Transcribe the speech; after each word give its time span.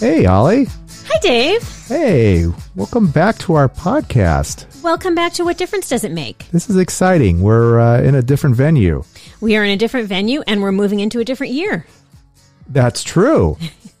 Hey, 0.00 0.24
Ollie. 0.24 0.64
Hi, 0.64 1.18
Dave. 1.20 1.62
Hey, 1.86 2.46
welcome 2.74 3.08
back 3.08 3.36
to 3.40 3.52
our 3.52 3.68
podcast. 3.68 4.82
Welcome 4.82 5.14
back 5.14 5.34
to 5.34 5.44
What 5.44 5.58
Difference 5.58 5.90
Does 5.90 6.04
It 6.04 6.10
Make? 6.10 6.48
This 6.52 6.70
is 6.70 6.78
exciting. 6.78 7.42
We're 7.42 7.78
uh, 7.78 8.00
in 8.00 8.14
a 8.14 8.22
different 8.22 8.56
venue. 8.56 9.04
We 9.42 9.58
are 9.58 9.62
in 9.62 9.68
a 9.68 9.76
different 9.76 10.08
venue 10.08 10.40
and 10.46 10.62
we're 10.62 10.72
moving 10.72 11.00
into 11.00 11.20
a 11.20 11.24
different 11.26 11.52
year. 11.52 11.84
That's 12.66 13.04
true. 13.04 13.58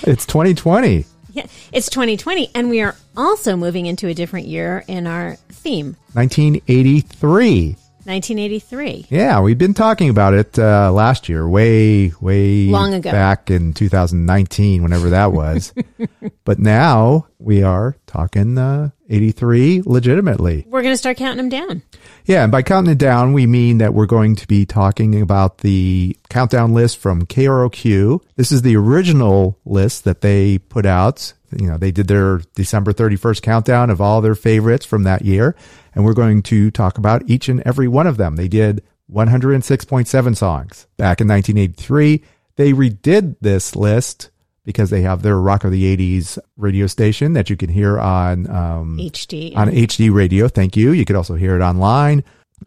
it's 0.00 0.24
2020. 0.24 1.04
Yeah, 1.32 1.46
it's 1.74 1.90
2020 1.90 2.50
and 2.54 2.70
we 2.70 2.80
are 2.80 2.96
also 3.14 3.54
moving 3.54 3.84
into 3.84 4.08
a 4.08 4.14
different 4.14 4.46
year 4.46 4.82
in 4.88 5.06
our 5.06 5.36
theme, 5.50 5.94
1983. 6.14 7.76
1983. 8.08 9.06
Yeah, 9.10 9.40
we've 9.40 9.58
been 9.58 9.74
talking 9.74 10.08
about 10.08 10.32
it 10.32 10.58
uh, 10.58 10.90
last 10.90 11.28
year, 11.28 11.46
way, 11.46 12.10
way 12.22 12.64
Long 12.68 12.94
ago. 12.94 13.12
back 13.12 13.50
in 13.50 13.74
2019, 13.74 14.82
whenever 14.82 15.10
that 15.10 15.32
was. 15.32 15.74
but 16.44 16.58
now 16.58 17.26
we 17.38 17.62
are 17.62 17.96
talking 18.08 18.58
uh, 18.58 18.90
83 19.08 19.82
legitimately. 19.84 20.64
We're 20.66 20.82
going 20.82 20.94
to 20.94 20.98
start 20.98 21.16
counting 21.16 21.36
them 21.36 21.48
down. 21.48 21.82
Yeah, 22.24 22.42
and 22.42 22.50
by 22.50 22.62
counting 22.62 22.92
it 22.92 22.98
down, 22.98 23.32
we 23.32 23.46
mean 23.46 23.78
that 23.78 23.94
we're 23.94 24.06
going 24.06 24.34
to 24.36 24.46
be 24.48 24.66
talking 24.66 25.20
about 25.20 25.58
the 25.58 26.16
countdown 26.28 26.74
list 26.74 26.98
from 26.98 27.26
KROQ. 27.26 28.20
This 28.36 28.50
is 28.50 28.62
the 28.62 28.76
original 28.76 29.58
list 29.64 30.04
that 30.04 30.20
they 30.20 30.58
put 30.58 30.84
out. 30.84 31.32
You 31.56 31.68
know, 31.68 31.78
they 31.78 31.90
did 31.90 32.08
their 32.08 32.38
December 32.54 32.92
31st 32.92 33.42
countdown 33.42 33.90
of 33.90 34.00
all 34.00 34.20
their 34.20 34.34
favorites 34.34 34.84
from 34.84 35.04
that 35.04 35.22
year. 35.22 35.54
And 35.94 36.04
we're 36.04 36.14
going 36.14 36.42
to 36.44 36.70
talk 36.70 36.98
about 36.98 37.28
each 37.28 37.48
and 37.48 37.62
every 37.62 37.88
one 37.88 38.06
of 38.06 38.16
them. 38.16 38.36
They 38.36 38.48
did 38.48 38.82
106.7 39.12 40.36
songs 40.36 40.86
back 40.96 41.20
in 41.20 41.28
1983. 41.28 42.22
They 42.56 42.72
redid 42.72 43.36
this 43.40 43.74
list 43.74 44.30
because 44.68 44.90
they 44.90 45.00
have 45.00 45.22
their 45.22 45.40
Rock 45.40 45.64
of 45.64 45.72
the 45.72 45.96
80s 45.96 46.38
radio 46.58 46.86
station 46.86 47.32
that 47.32 47.48
you 47.48 47.56
can 47.56 47.70
hear 47.70 47.98
on 47.98 48.46
um, 48.50 48.98
HD. 48.98 49.56
on 49.56 49.68
HD 49.68 50.12
radio. 50.12 50.46
Thank 50.46 50.76
you. 50.76 50.92
You 50.92 51.06
could 51.06 51.16
also 51.16 51.36
hear 51.36 51.56
it 51.56 51.62
online. 51.62 52.22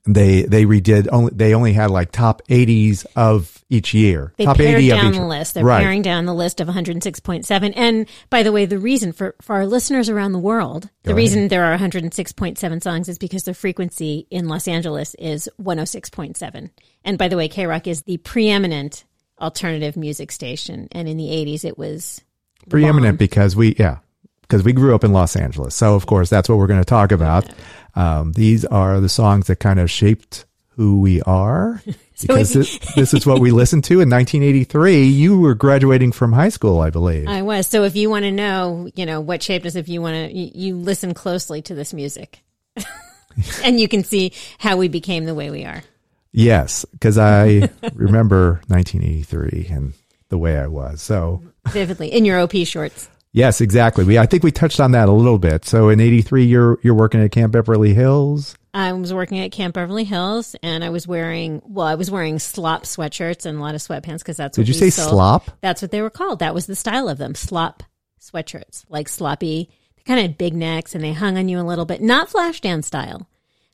They 0.07 0.41
they 0.41 0.65
redid 0.65 1.09
only 1.11 1.31
they 1.35 1.53
only 1.53 1.73
had 1.73 1.91
like 1.91 2.11
top 2.11 2.41
80s 2.47 3.05
of 3.15 3.63
each 3.69 3.93
year. 3.93 4.33
They 4.37 4.45
top 4.45 4.57
pared 4.57 4.79
80 4.79 4.89
down 4.89 5.05
of 5.05 5.11
each 5.11 5.19
the 5.19 5.25
list. 5.27 5.53
They're 5.53 5.63
right. 5.63 5.83
paring 5.83 6.01
down 6.01 6.25
the 6.25 6.33
list 6.33 6.59
of 6.59 6.67
106.7. 6.67 7.73
And 7.75 8.07
by 8.31 8.41
the 8.41 8.51
way, 8.51 8.65
the 8.65 8.79
reason 8.79 9.11
for, 9.11 9.35
for 9.43 9.57
our 9.57 9.67
listeners 9.67 10.09
around 10.09 10.31
the 10.31 10.39
world, 10.39 10.89
the 11.03 11.11
Go 11.11 11.17
reason 11.17 11.49
there 11.49 11.65
are 11.65 11.77
106.7 11.77 12.81
songs 12.81 13.09
is 13.09 13.19
because 13.19 13.43
the 13.43 13.53
frequency 13.53 14.25
in 14.31 14.47
Los 14.47 14.67
Angeles 14.67 15.13
is 15.19 15.47
106.7. 15.61 16.71
And 17.03 17.17
by 17.19 17.27
the 17.27 17.37
way, 17.37 17.47
K 17.47 17.67
Rock 17.67 17.85
is 17.85 18.01
the 18.03 18.17
preeminent 18.17 19.03
alternative 19.41 19.97
music 19.97 20.31
station. 20.31 20.87
And 20.91 21.09
in 21.09 21.17
the 21.17 21.27
80s, 21.27 21.65
it 21.65 21.77
was 21.77 22.21
preeminent 22.69 23.17
because 23.17 23.55
we 23.55 23.75
yeah 23.79 23.97
because 24.41 24.63
we 24.63 24.73
grew 24.73 24.93
up 24.93 25.03
in 25.03 25.13
Los 25.13 25.35
Angeles. 25.35 25.75
So 25.75 25.95
of 25.95 26.05
course 26.05 26.29
that's 26.29 26.47
what 26.47 26.57
we're 26.57 26.67
going 26.67 26.81
to 26.81 26.85
talk 26.85 27.11
about. 27.11 27.47
Um, 27.95 28.33
these 28.33 28.65
are 28.65 28.99
the 28.99 29.09
songs 29.09 29.47
that 29.47 29.57
kind 29.57 29.79
of 29.79 29.89
shaped 29.89 30.45
who 30.75 31.01
we 31.01 31.21
are 31.23 31.81
because 32.21 32.53
this, 32.53 32.79
this 32.95 33.13
is 33.13 33.25
what 33.25 33.39
we 33.39 33.51
listened 33.51 33.83
to 33.85 33.95
in 33.95 34.09
1983. 34.09 35.03
You 35.03 35.39
were 35.39 35.53
graduating 35.55 36.11
from 36.11 36.33
high 36.33 36.49
school, 36.49 36.79
I 36.79 36.89
believe. 36.89 37.27
I 37.27 37.41
was. 37.41 37.67
So 37.67 37.83
if 37.83 37.95
you 37.95 38.09
want 38.09 38.23
to 38.23 38.31
know, 38.31 38.89
you 38.95 39.05
know, 39.05 39.21
what 39.21 39.43
shaped 39.43 39.65
us, 39.65 39.75
if 39.75 39.89
you 39.89 40.01
want 40.01 40.15
to, 40.15 40.35
you, 40.35 40.51
you 40.53 40.75
listen 40.75 41.13
closely 41.13 41.61
to 41.63 41.75
this 41.75 41.93
music. 41.93 42.41
and 43.63 43.79
you 43.79 43.87
can 43.87 44.03
see 44.03 44.33
how 44.59 44.77
we 44.77 44.87
became 44.87 45.25
the 45.25 45.35
way 45.35 45.49
we 45.49 45.65
are. 45.65 45.83
Yes, 46.31 46.85
because 46.85 47.17
I 47.17 47.69
remember 47.93 48.61
1983 48.67 49.67
and 49.71 49.93
the 50.29 50.37
way 50.37 50.57
I 50.57 50.67
was. 50.67 51.01
So 51.01 51.43
Vividly 51.69 52.07
in 52.11 52.25
your 52.25 52.39
OP 52.39 52.53
shorts. 52.65 53.09
Yes, 53.33 53.61
exactly. 53.61 54.03
We 54.03 54.17
I 54.17 54.25
think 54.25 54.43
we 54.43 54.51
touched 54.51 54.79
on 54.79 54.91
that 54.91 55.07
a 55.07 55.11
little 55.11 55.37
bit. 55.39 55.63
So 55.65 55.89
in 55.89 56.01
'83, 56.01 56.43
you're 56.45 56.79
you're 56.83 56.93
working 56.93 57.21
at 57.21 57.31
Camp 57.31 57.53
Beverly 57.53 57.93
Hills. 57.93 58.55
I 58.73 58.91
was 58.93 59.13
working 59.13 59.39
at 59.39 59.51
Camp 59.51 59.75
Beverly 59.75 60.05
Hills 60.05 60.55
and 60.63 60.81
I 60.83 60.89
was 60.89 61.05
wearing, 61.05 61.61
well, 61.65 61.85
I 61.87 61.95
was 61.95 62.09
wearing 62.09 62.39
slop 62.39 62.83
sweatshirts 62.83 63.45
and 63.45 63.57
a 63.57 63.61
lot 63.61 63.75
of 63.75 63.81
sweatpants 63.81 64.19
because 64.19 64.37
that's 64.37 64.57
what 64.57 64.65
Did 64.65 64.69
you 64.69 64.79
say 64.79 64.89
sold. 64.89 65.09
slop? 65.09 65.51
That's 65.59 65.81
what 65.81 65.91
they 65.91 66.01
were 66.01 66.09
called. 66.09 66.39
That 66.39 66.53
was 66.53 66.67
the 66.67 66.75
style 66.75 67.09
of 67.09 67.17
them. 67.17 67.35
Slop 67.35 67.83
sweatshirts, 68.21 68.85
like 68.87 69.09
sloppy, 69.09 69.69
they 69.97 70.03
kind 70.03 70.19
of 70.19 70.23
had 70.23 70.37
big 70.37 70.53
necks 70.53 70.95
and 70.95 71.03
they 71.03 71.11
hung 71.11 71.37
on 71.37 71.49
you 71.49 71.59
a 71.59 71.63
little 71.63 71.85
bit, 71.85 72.01
not 72.01 72.29
flash 72.29 72.61
down 72.61 72.81
style, 72.81 73.27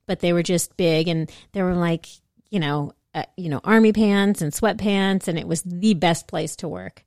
but 0.07 0.19
they 0.19 0.33
were 0.33 0.41
just 0.43 0.75
big 0.77 1.07
and 1.07 1.31
they 1.51 1.61
were 1.61 1.75
like, 1.75 2.07
you 2.49 2.59
know, 2.59 2.93
uh, 3.13 3.23
you 3.35 3.49
know, 3.49 3.61
army 3.63 3.93
pants 3.93 4.41
and 4.41 4.51
sweatpants. 4.51 5.27
And 5.27 5.37
it 5.39 5.47
was 5.47 5.61
the 5.63 5.93
best 5.93 6.27
place 6.27 6.55
to 6.57 6.67
work. 6.67 7.03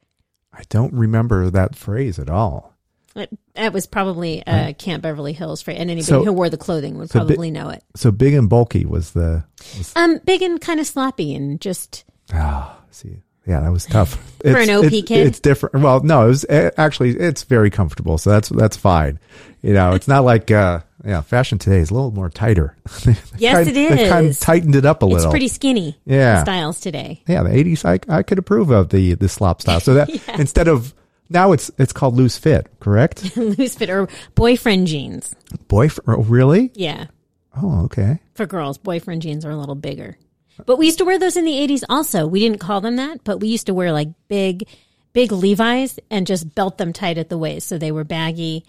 I 0.52 0.62
don't 0.68 0.92
remember 0.92 1.50
that 1.50 1.76
phrase 1.76 2.18
at 2.18 2.28
all. 2.28 2.74
It, 3.16 3.30
that 3.54 3.72
was 3.72 3.86
probably 3.86 4.46
uh, 4.46 4.72
Camp 4.74 5.02
Beverly 5.02 5.32
Hills 5.32 5.62
for, 5.62 5.72
and 5.72 5.90
anybody 5.90 6.02
So- 6.02 6.24
who 6.24 6.32
wore 6.32 6.48
the 6.48 6.56
clothing 6.56 6.96
would 6.98 7.10
so 7.10 7.20
bi- 7.20 7.26
probably 7.26 7.50
know 7.50 7.68
it. 7.70 7.82
So 7.96 8.12
big 8.12 8.34
and 8.34 8.48
bulky 8.48 8.84
was 8.84 9.12
the. 9.12 9.44
Was, 9.76 9.92
Um, 9.96 10.18
big 10.24 10.42
and 10.42 10.60
kind 10.60 10.78
of 10.78 10.86
sloppy 10.86 11.34
and 11.34 11.60
just 11.60 12.04
ah, 12.32 12.78
see, 12.92 13.22
yeah, 13.48 13.60
that 13.60 13.72
was 13.72 13.84
tough 13.86 14.14
For 14.42 14.58
an 14.58 14.70
OP 14.70 14.84
it's, 14.84 15.08
kid? 15.08 15.26
It's 15.26 15.40
different. 15.40 15.82
Well, 15.82 16.02
no, 16.04 16.24
it 16.24 16.28
was 16.28 16.46
eh, 16.48 16.70
actually 16.76 17.10
it's 17.18 17.42
very 17.42 17.68
comfortable, 17.70 18.16
so 18.16 18.30
that's 18.30 18.48
that's 18.48 18.76
fine. 18.76 19.18
You 19.60 19.72
know, 19.74 19.92
it's 19.92 20.06
not 20.08 20.24
like 20.24 20.52
uh, 20.52 20.80
yeah, 21.05 21.21
fashion 21.22 21.59
today 21.59 21.78
is 21.78 21.91
a 21.91 21.94
little 21.94 22.11
more 22.12 22.28
tighter. 22.31 22.77
Yes, 23.38 23.55
kind, 23.65 23.69
it 23.69 23.75
They 23.97 24.09
kind 24.09 24.27
of 24.28 24.38
tightened 24.38 24.75
it 24.77 24.84
up 24.84 25.03
a 25.03 25.06
little. 25.06 25.25
it's 25.25 25.31
pretty 25.31 25.49
skinny. 25.49 25.99
Yeah. 26.05 26.43
styles 26.43 26.78
today. 26.81 27.22
yeah, 27.27 27.43
the 27.43 27.56
eighties, 27.56 27.84
I 27.84 27.99
I 28.09 28.22
could 28.22 28.38
approve 28.38 28.71
of 28.71 28.91
the 28.91 29.15
the 29.15 29.28
slop 29.28 29.62
style. 29.62 29.81
So 29.81 29.94
that 29.94 30.11
instead 30.38 30.69
of 30.69 30.93
now 31.31 31.52
it's 31.52 31.70
it's 31.79 31.93
called 31.93 32.17
loose 32.17 32.37
fit, 32.38 32.67
correct? 32.81 33.37
Loose 33.37 33.76
fit 33.76 33.88
or 33.88 34.08
boyfriend 34.35 34.87
jeans. 34.88 35.35
Boyfriend, 35.69 36.08
oh, 36.20 36.23
really? 36.25 36.70
Yeah, 36.75 37.06
Oh, 37.56 37.85
okay. 37.85 38.20
for 38.35 38.46
girls, 38.46 38.79
boyfriend 38.79 39.23
jeans 39.23 39.44
are 39.44 39.50
a 39.50 39.56
little 39.56 39.75
bigger. 39.75 40.19
But 40.67 40.76
we 40.76 40.87
used 40.87 40.99
to 40.99 41.05
wear 41.06 41.19
those 41.19 41.37
in 41.38 41.44
the 41.46 41.53
80s 41.53 41.82
also. 41.88 42.26
We 42.26 42.41
didn't 42.41 42.58
call 42.58 42.81
them 42.82 42.96
that, 42.96 43.25
but 43.25 43.38
we 43.41 43.49
used 43.49 43.67
to 43.67 43.75
wear 43.75 43.93
like 43.93 44.08
big, 44.29 44.69
big 45.14 45.32
Levi's 45.32 45.99
and 46.11 46.26
just 46.26 46.55
belt 46.55 46.76
them 46.76 46.93
tight 46.93 47.17
at 47.17 47.31
the 47.31 47.38
waist. 47.38 47.67
So 47.69 47.79
they 47.79 47.91
were 47.93 48.05
baggy. 48.05 48.67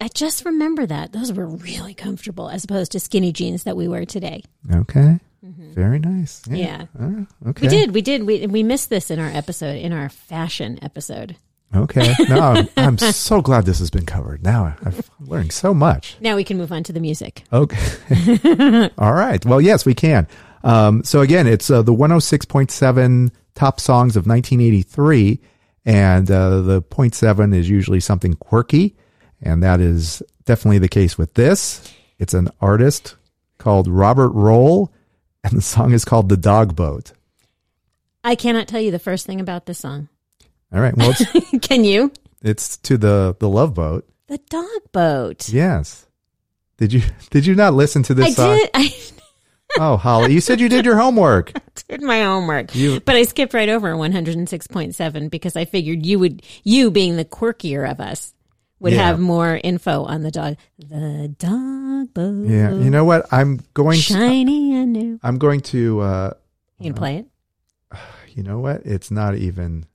I 0.00 0.08
just 0.08 0.44
remember 0.44 0.86
that. 0.86 1.12
Those 1.12 1.32
were 1.32 1.46
really 1.46 1.94
comfortable 1.94 2.48
as 2.48 2.64
opposed 2.64 2.92
to 2.92 3.00
skinny 3.00 3.32
jeans 3.32 3.64
that 3.64 3.76
we 3.76 3.88
wear 3.88 4.04
today. 4.04 4.42
Okay. 4.72 5.18
Very 5.42 5.98
nice. 5.98 6.42
Mm-hmm. 6.42 6.54
Yeah. 6.54 6.86
Oh, 7.00 7.26
okay. 7.48 7.62
We 7.62 7.68
did. 7.68 7.94
We 7.94 8.02
did. 8.02 8.24
We, 8.24 8.46
we 8.46 8.62
missed 8.62 8.90
this 8.90 9.10
in 9.10 9.18
our 9.18 9.28
episode, 9.28 9.76
in 9.76 9.92
our 9.92 10.08
fashion 10.08 10.78
episode. 10.82 11.36
Okay. 11.74 12.14
No, 12.28 12.38
I'm, 12.40 12.68
I'm 12.76 12.98
so 12.98 13.40
glad 13.40 13.64
this 13.66 13.78
has 13.78 13.90
been 13.90 14.06
covered. 14.06 14.42
Now 14.42 14.76
I've 14.84 15.10
learned 15.20 15.52
so 15.52 15.74
much. 15.74 16.16
Now 16.20 16.36
we 16.36 16.44
can 16.44 16.56
move 16.58 16.70
on 16.70 16.82
to 16.84 16.92
the 16.92 17.00
music. 17.00 17.44
Okay. 17.52 18.90
All 18.98 19.12
right. 19.12 19.44
Well, 19.44 19.60
yes, 19.60 19.84
we 19.84 19.94
can. 19.94 20.28
Um, 20.64 21.02
so 21.02 21.20
again, 21.22 21.46
it's 21.46 21.70
uh, 21.70 21.82
the 21.82 21.92
106.7 21.94 23.30
top 23.54 23.80
songs 23.80 24.16
of 24.16 24.26
1983, 24.26 25.40
and 25.84 26.30
uh, 26.30 26.60
the 26.60 26.82
point 26.82 27.14
seven 27.14 27.52
is 27.52 27.68
usually 27.68 28.00
something 28.00 28.34
quirky, 28.34 28.96
and 29.42 29.62
that 29.62 29.80
is 29.80 30.22
definitely 30.44 30.78
the 30.78 30.88
case 30.88 31.18
with 31.18 31.34
this. 31.34 31.92
It's 32.18 32.34
an 32.34 32.48
artist 32.60 33.16
called 33.58 33.88
Robert 33.88 34.30
Roll, 34.30 34.92
and 35.44 35.52
the 35.56 35.62
song 35.62 35.92
is 35.92 36.04
called 36.04 36.28
"The 36.28 36.36
Dog 36.36 36.74
Boat." 36.76 37.12
I 38.24 38.34
cannot 38.36 38.68
tell 38.68 38.80
you 38.80 38.90
the 38.92 38.98
first 38.98 39.26
thing 39.26 39.40
about 39.40 39.66
this 39.66 39.78
song. 39.78 40.08
All 40.72 40.80
right, 40.80 40.96
well, 40.96 41.12
Can 41.60 41.84
you? 41.84 42.12
it's 42.42 42.76
to 42.78 42.96
the 42.96 43.36
the 43.38 43.48
Love 43.48 43.74
Boat. 43.74 44.08
The 44.28 44.38
dog 44.48 44.92
boat. 44.92 45.48
Yes. 45.50 46.06
Did 46.78 46.92
you 46.92 47.02
did 47.30 47.44
you 47.44 47.54
not 47.54 47.74
listen 47.74 48.02
to 48.04 48.14
this 48.14 48.26
I 48.26 48.30
song? 48.30 48.56
did. 48.56 48.70
I 48.74 48.94
Oh, 49.78 49.96
Holly, 49.96 50.34
you 50.34 50.40
said 50.42 50.60
you 50.60 50.68
did 50.68 50.84
your 50.84 50.96
homework. 50.98 51.52
did 51.88 52.02
my 52.02 52.22
homework, 52.22 52.74
You- 52.74 53.00
but 53.00 53.16
I 53.16 53.22
skipped 53.22 53.54
right 53.54 53.68
over 53.70 53.92
106.7 53.94 55.30
because 55.30 55.56
I 55.56 55.64
figured 55.64 56.04
you 56.04 56.18
would, 56.18 56.42
you 56.62 56.90
being 56.90 57.16
the 57.16 57.24
quirkier 57.24 57.90
of 57.90 57.98
us, 58.00 58.34
would 58.82 58.92
Yeah. 58.92 59.06
have 59.06 59.20
more 59.20 59.58
info 59.62 60.04
on 60.04 60.22
the 60.22 60.30
dog. 60.30 60.56
The 60.78 61.34
dog 61.38 62.12
boat. 62.12 62.46
Yeah, 62.48 62.74
you 62.74 62.90
know 62.90 63.04
what? 63.04 63.32
I'm 63.32 63.60
going 63.74 63.96
to 63.96 64.02
Shiny 64.02 64.74
and 64.74 64.92
new. 64.92 65.20
I'm 65.22 65.38
going 65.38 65.60
to 65.72 66.00
uh 66.00 66.30
You 66.78 66.86
can 66.90 66.94
play 66.94 67.16
it. 67.18 67.26
you 68.36 68.42
know 68.42 68.58
what? 68.58 68.82
It's 68.84 69.10
not 69.10 69.36
even 69.36 69.86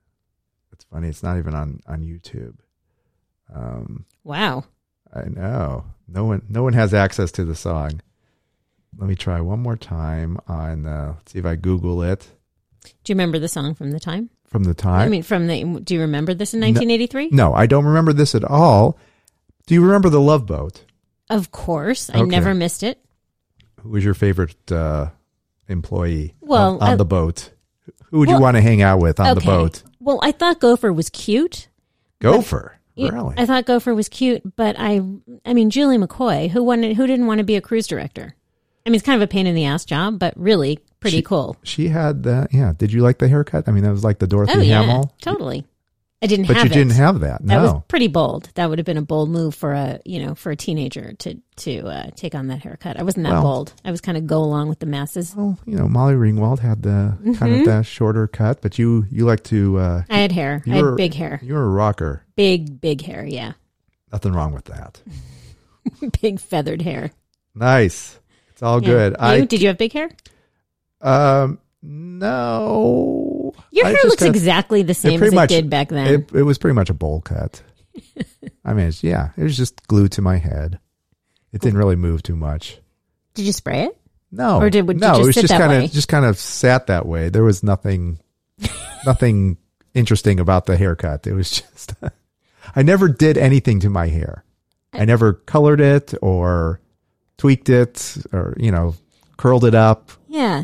it's 0.72 0.86
funny, 0.86 1.10
it's 1.10 1.22
not 1.22 1.38
even 1.38 1.54
on 1.54 1.82
on 1.86 2.02
YouTube. 2.02 2.56
Um 3.54 4.06
Wow. 4.24 4.64
I 5.14 5.26
know. 5.30 5.86
No 6.08 6.26
one 6.26 6.44
no 6.50 6.64
one 6.64 6.74
has 6.74 6.94
access 6.94 7.32
to 7.34 7.46
the 7.46 7.56
song. 7.56 8.02
Let 8.98 9.08
me 9.10 9.16
try 9.16 9.42
one 9.42 9.60
more 9.60 9.76
time 9.78 10.40
on 10.48 10.86
uh 10.88 11.14
let's 11.18 11.34
see 11.34 11.40
if 11.40 11.46
I 11.46 11.56
Google 11.56 12.02
it 12.04 12.32
Do 13.04 13.12
you 13.12 13.16
remember 13.16 13.38
the 13.38 13.50
song 13.50 13.76
from 13.76 13.92
the 13.92 14.00
time? 14.00 14.30
From 14.48 14.64
the 14.64 14.74
time. 14.74 15.02
I 15.02 15.10
mean, 15.10 15.24
from 15.24 15.48
the. 15.48 15.80
Do 15.84 15.94
you 15.94 16.02
remember 16.02 16.34
this 16.34 16.54
in 16.54 16.60
1983? 16.62 17.30
no, 17.32 17.54
I 17.54 17.66
don't 17.66 17.86
remember 17.86 18.14
this 18.14 18.34
at 18.36 18.44
all. 18.44 18.98
Do 19.66 19.74
you 19.76 19.84
remember 19.84 20.10
the 20.10 20.22
Love 20.22 20.46
Boat? 20.46 20.84
Of 21.30 21.52
course, 21.52 22.10
I 22.10 22.20
Okay. 22.20 22.30
never 22.30 22.54
missed 22.54 22.84
it. 22.84 23.00
Who 23.82 23.90
was 23.90 24.04
your 24.06 24.14
favorite 24.14 24.72
uh 24.72 25.10
employee 25.68 26.36
Well, 26.42 26.76
on, 26.76 26.82
on 26.82 26.90
I- 26.94 26.96
the 26.96 27.06
boat? 27.06 27.52
Who 28.10 28.20
would 28.20 28.30
you 28.30 28.40
want 28.40 28.56
to 28.56 28.62
hang 28.62 28.82
out 28.82 29.00
with 29.00 29.20
on 29.20 29.36
the 29.36 29.42
boat? 29.42 29.84
Well, 30.00 30.20
I 30.24 30.32
thought 30.32 30.60
Gopher 30.62 30.94
was 30.94 31.10
cute. 31.10 31.68
Gopher. 32.20 32.80
Really? 32.98 33.36
I 33.38 33.46
thought 33.46 33.66
Gopher 33.66 33.94
was 33.94 34.08
cute, 34.10 34.56
but 34.56 34.76
I, 34.80 35.02
I 35.46 35.54
mean, 35.54 35.70
Julie 35.70 35.98
McCoy, 35.98 36.50
who 36.50 36.64
wanted, 36.64 36.96
who 36.96 37.06
didn't 37.06 37.28
want 37.28 37.40
to 37.40 37.44
be 37.44 37.56
a 37.56 37.62
cruise 37.62 37.86
director? 37.86 38.34
I 38.86 38.90
mean, 38.90 38.96
it's 38.96 39.06
kind 39.06 39.22
of 39.22 39.26
a 39.26 39.32
pain 39.32 39.46
in 39.46 39.56
the 39.56 39.66
ass 39.66 39.84
job, 39.86 40.18
but 40.20 40.34
really 40.38 40.80
pretty 41.08 41.18
She- 41.18 41.24
cool. 41.24 41.58
She 41.64 41.88
had 41.90 42.24
that. 42.24 42.54
Yeah. 42.54 42.74
Did 42.78 42.92
you 42.94 43.02
like 43.02 43.18
the 43.18 43.28
haircut? 43.28 43.68
I 43.68 43.72
mean, 43.72 43.84
that 43.84 43.92
was 43.92 44.04
like 44.04 44.20
the 44.20 44.28
Dorothy 44.28 44.54
Oh 44.56 44.62
yeah, 44.62 44.82
Hamill. 44.82 45.14
totally. 45.22 45.66
I 46.20 46.26
didn't 46.26 46.48
But 46.48 46.56
have 46.56 46.66
you 46.66 46.72
it. 46.72 46.74
didn't 46.74 46.94
have 46.94 47.20
that. 47.20 47.46
That 47.46 47.58
No. 47.58 47.62
was 47.74 47.82
pretty 47.88 48.08
bold. 48.08 48.50
That 48.56 48.70
would 48.70 48.80
have 48.80 48.88
been 48.88 48.98
a 48.98 49.04
bold 49.04 49.30
move 49.30 49.54
for 49.54 49.74
a, 49.74 50.00
you 50.04 50.26
know, 50.26 50.34
for 50.34 50.50
a 50.52 50.56
teenager 50.56 51.14
to 51.20 51.38
to 51.58 51.82
uh, 51.88 52.10
take 52.16 52.34
on 52.34 52.48
that 52.48 52.64
haircut. 52.64 52.98
I 53.00 53.04
wasn't 53.04 53.26
that 53.28 53.34
Well- 53.34 53.44
bold. 53.44 53.74
I 53.86 53.92
was 53.92 54.02
kind 54.02 54.18
of 54.18 54.26
go 54.26 54.40
along 54.40 54.68
with 54.70 54.80
the 54.80 54.88
masses. 54.88 55.36
well, 55.36 55.60
you 55.68 55.76
know, 55.76 55.88
Molly 55.88 56.16
Ringwald 56.16 56.58
had 56.60 56.82
the 56.82 57.18
kind 57.24 57.36
Mm-hmm. 57.36 57.60
of 57.60 57.66
the 57.66 57.84
shorter 57.84 58.28
cut, 58.28 58.62
but 58.64 58.80
you 58.80 59.06
you 59.12 59.26
like 59.26 59.44
to. 59.46 59.78
Uh, 59.78 60.04
I 60.10 60.18
had 60.18 60.32
hair. 60.32 60.64
I 60.66 60.70
had 60.72 60.96
big 60.96 61.14
hair. 61.14 61.40
You 61.44 61.54
were 61.54 61.66
a 61.66 61.70
rocker. 61.70 62.24
Big, 62.36 62.82
big 62.82 63.02
hair. 63.04 63.24
Yeah, 63.24 63.54
Nothing 64.12 64.34
wrong 64.34 64.54
with 64.54 64.66
that. 64.66 65.00
big 66.22 66.40
feathered 66.40 66.82
hair. 66.82 67.12
Nice. 67.54 68.20
It's 68.52 68.64
all 68.64 68.82
Yeah. 68.82 68.88
good. 68.90 69.12
You? 69.14 69.18
I 69.20 69.42
Did 69.46 69.62
you 69.62 69.68
have 69.68 69.78
big 69.78 69.94
hair? 69.94 70.10
Um 71.02 71.60
no. 71.82 73.54
Your 73.72 73.86
I 73.86 73.90
hair 73.90 74.00
looks 74.06 74.22
had- 74.24 74.30
exactly 74.36 74.84
the 74.84 74.94
same 74.94 75.22
as 75.22 75.34
much- 75.34 75.52
it 75.52 75.56
did 75.62 75.70
back 75.70 75.90
then. 75.90 76.08
It, 76.08 76.32
it 76.34 76.44
was 76.44 76.58
pretty 76.58 76.74
much 76.76 76.90
a 76.90 76.94
bowl 76.94 77.22
cut. 77.22 77.62
I 78.66 78.74
mean, 78.74 78.88
it's, 78.88 79.04
yeah, 79.04 79.30
it 79.38 79.44
was 79.44 79.58
just 79.58 79.88
glued 79.88 80.12
to 80.14 80.22
my 80.22 80.38
head. 80.38 80.80
It 81.52 81.62
didn't 81.62 81.78
really 81.80 81.96
move 81.96 82.22
too 82.24 82.36
much. 82.36 82.78
did 83.34 83.46
you 83.46 83.54
spray 83.54 83.84
it? 83.86 83.98
No, 84.32 84.60
Or 84.60 84.70
did- 84.70 84.88
would 84.88 85.00
no, 85.00 85.10
just 85.10 85.22
it 85.22 85.26
was 85.26 85.36
just 85.36 85.54
kind 85.54 85.72
of 85.86 85.92
just 85.92 86.08
kind 86.10 86.26
of 86.26 86.38
sat 86.38 86.88
that 86.88 87.06
way. 87.06 87.30
There 87.30 87.44
was 87.44 87.64
nothing, 87.64 88.20
nothing 89.06 89.58
interesting 89.94 90.40
about 90.40 90.66
the 90.66 90.76
haircut. 90.78 91.26
It 91.28 91.34
was 91.34 91.50
just, 91.50 91.94
I 92.76 92.84
never 92.84 93.08
did 93.08 93.38
anything 93.38 93.80
to 93.82 93.90
my 93.90 94.08
hair. 94.08 94.44
I 94.94 95.06
never 95.06 95.34
colored 95.34 95.80
it 95.80 96.14
or 96.22 96.82
tweaked 97.38 97.70
it 97.70 98.18
or 98.34 98.54
you 98.58 98.72
know 98.72 98.96
curled 99.38 99.64
it 99.64 99.76
up. 99.76 100.12
Yeah. 100.28 100.64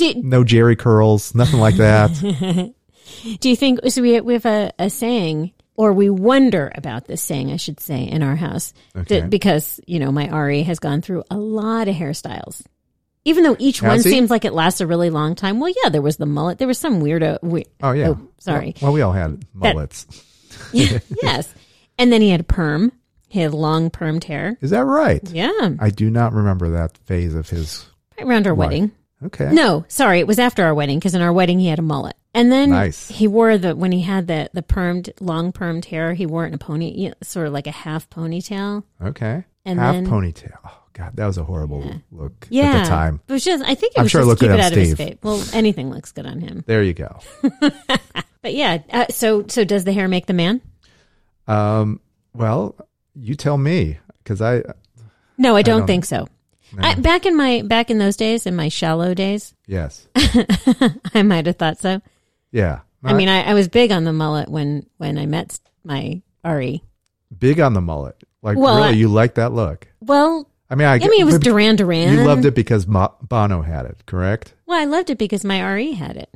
No 0.00 0.44
Jheri 0.44 0.78
curls, 0.78 1.34
nothing 1.34 1.60
like 1.60 1.76
that. 1.76 2.10
do 3.40 3.48
you 3.48 3.56
think 3.56 3.80
so? 3.88 4.02
We 4.02 4.20
we 4.20 4.34
have 4.34 4.46
a, 4.46 4.72
a 4.78 4.90
saying, 4.90 5.52
or 5.74 5.92
we 5.92 6.10
wonder 6.10 6.70
about 6.74 7.06
this 7.06 7.22
saying, 7.22 7.50
I 7.52 7.56
should 7.56 7.80
say, 7.80 8.04
in 8.04 8.22
our 8.22 8.36
house, 8.36 8.72
Okay. 8.96 9.20
that 9.20 9.30
because 9.30 9.80
you 9.86 9.98
know 9.98 10.12
my 10.12 10.28
Ari 10.28 10.62
has 10.64 10.78
gone 10.78 11.00
through 11.02 11.24
a 11.30 11.36
lot 11.36 11.88
of 11.88 11.94
hairstyles. 11.94 12.62
Even 13.24 13.42
though 13.42 13.56
each 13.58 13.80
Has 13.80 13.88
one 13.88 13.96
he? 13.98 14.02
seems 14.16 14.30
like 14.30 14.44
it 14.44 14.52
lasts 14.52 14.80
a 14.80 14.86
really 14.86 15.10
long 15.10 15.34
time. 15.34 15.58
Well, 15.58 15.72
yeah, 15.82 15.88
there 15.88 16.00
was 16.02 16.16
the 16.16 16.26
mullet. 16.26 16.58
There 16.58 16.68
was 16.68 16.78
some 16.78 17.02
weirdo. 17.02 17.42
We, 17.42 17.64
Oh 17.82 17.90
yeah. 17.90 18.10
Oh, 18.10 18.28
sorry. 18.38 18.74
Well, 18.80 18.92
we 18.92 19.00
all 19.02 19.12
had 19.12 19.44
mullets. 19.52 20.06
yes. 20.72 21.52
And 21.98 22.12
then 22.12 22.22
he 22.22 22.30
had 22.30 22.40
a 22.40 22.44
perm. 22.44 22.92
He 23.28 23.40
had 23.40 23.52
long 23.52 23.90
permed 23.90 24.22
hair. 24.22 24.56
Is 24.60 24.70
that 24.70 24.84
right? 24.84 25.20
Yeah. 25.28 25.70
I 25.80 25.90
do 25.90 26.08
not 26.08 26.34
remember 26.34 26.68
that 26.70 26.98
phase 26.98 27.34
of 27.34 27.48
his. 27.50 27.84
Right 28.16 28.28
around 28.28 28.46
our 28.46 28.54
Right. 28.54 28.68
wedding. 28.68 28.92
Okay. 29.24 29.50
No, 29.52 29.84
sorry, 29.88 30.20
it 30.20 30.26
was 30.26 30.38
after 30.38 30.62
our 30.64 30.74
wedding 30.74 30.98
because 30.98 31.14
in 31.14 31.22
our 31.22 31.32
wedding 31.32 31.58
he 31.58 31.68
had 31.68 31.78
a 31.78 31.82
mullet, 31.82 32.16
and 32.34 32.52
then 32.52 32.70
Nice. 32.70 33.08
he 33.08 33.26
wore 33.26 33.56
the 33.56 33.74
when 33.74 33.90
he 33.92 34.02
had 34.02 34.26
the 34.26 34.50
the 34.52 34.62
permed 34.62 35.10
long 35.20 35.52
permed 35.52 35.86
hair, 35.86 36.12
he 36.14 36.26
wore 36.26 36.44
it 36.44 36.48
in 36.48 36.54
a 36.54 36.58
pony, 36.58 36.90
you 36.92 37.08
know, 37.08 37.14
sort 37.22 37.46
of 37.46 37.52
like 37.54 37.66
a 37.66 37.70
half 37.72 38.08
ponytail. 38.10 38.82
Okay. 39.02 39.44
And 39.64 39.78
Half 39.80 39.94
then- 39.94 40.06
ponytail. 40.06 40.56
Oh 40.64 40.82
God, 40.92 41.16
that 41.16 41.26
was 41.26 41.38
a 41.38 41.44
horrible 41.44 41.82
look 42.12 42.46
Yeah, 42.50 42.64
at 42.74 42.82
the 42.84 42.88
time. 42.90 43.20
It 43.26 43.32
was 43.32 43.42
just 43.44 43.64
I 43.64 43.74
think 43.74 43.94
it 43.94 43.98
I'm 44.00 44.04
was 44.04 44.12
sure 44.12 44.20
it 44.20 44.24
just 44.24 44.28
looked 44.28 44.40
keep 44.40 44.48
good 44.50 44.58
it 44.58 44.60
on 44.60 44.66
out 44.66 44.72
of 44.72 44.78
his 44.78 44.92
Steve. 44.92 45.08
face. 45.08 45.18
Well, 45.22 45.42
anything 45.54 45.90
looks 45.90 46.12
good 46.12 46.26
on 46.26 46.40
him, 46.40 46.62
There 46.66 46.82
you 46.82 46.92
go. 46.94 47.18
but 48.42 48.54
yeah. 48.54 48.78
Uh, 48.92 49.06
so 49.10 49.46
so 49.48 49.64
does 49.64 49.84
the 49.84 49.92
hair 49.92 50.08
make 50.08 50.26
the 50.26 50.32
man? 50.34 50.60
Um, 51.48 52.00
well, 52.34 52.74
you 53.14 53.34
tell 53.34 53.56
me 53.56 53.98
because 54.22 54.40
I 54.42 54.62
No, 55.38 55.56
I 55.56 55.62
don't, 55.62 55.78
don't- 55.80 55.86
think 55.86 56.04
so. 56.04 56.28
I, 56.78 56.94
back 56.94 57.26
in 57.26 57.36
my 57.36 57.62
back 57.62 57.90
in 57.90 57.98
those 57.98 58.16
days, 58.16 58.46
in 58.46 58.54
my 58.56 58.68
shallow 58.68 59.14
days, 59.14 59.54
yes, 59.66 60.06
I 61.14 61.22
might 61.22 61.46
have 61.46 61.56
thought 61.56 61.78
so. 61.78 62.00
yeah. 62.50 62.80
I 63.04 63.12
mean, 63.12 63.28
I, 63.28 63.42
I 63.42 63.54
was 63.54 63.68
big 63.68 63.92
on 63.92 64.02
the 64.04 64.12
mullet 64.12 64.48
when 64.48 64.84
when 64.96 65.16
I 65.16 65.26
met 65.26 65.60
my 65.84 66.22
Ari. 66.42 66.82
big 67.38 67.60
on 67.60 67.72
the 67.74 67.80
mullet. 67.80 68.16
Like 68.42 68.58
Well, 68.58 68.76
really, 68.76 68.88
I- 68.88 68.92
you 68.92 69.08
like 69.08 69.34
that 69.36 69.52
look? 69.52 69.86
Well, 70.00 70.48
I 70.68 70.74
mean, 70.74 70.88
I, 70.88 70.94
I 70.94 70.98
mean, 70.98 71.20
it 71.20 71.24
was 71.24 71.38
Duran 71.38 71.76
Duran. 71.76 72.12
You 72.12 72.24
loved 72.24 72.44
it 72.44 72.54
because 72.56 72.86
Mo- 72.88 73.14
Bono 73.22 73.62
had 73.62 73.86
it, 73.86 74.04
correct? 74.06 74.54
Well, 74.66 74.80
I 74.80 74.84
loved 74.86 75.10
it 75.10 75.18
because 75.18 75.44
my 75.44 75.62
Ari 75.62 75.92
had 75.92 76.16
it. 76.16 76.28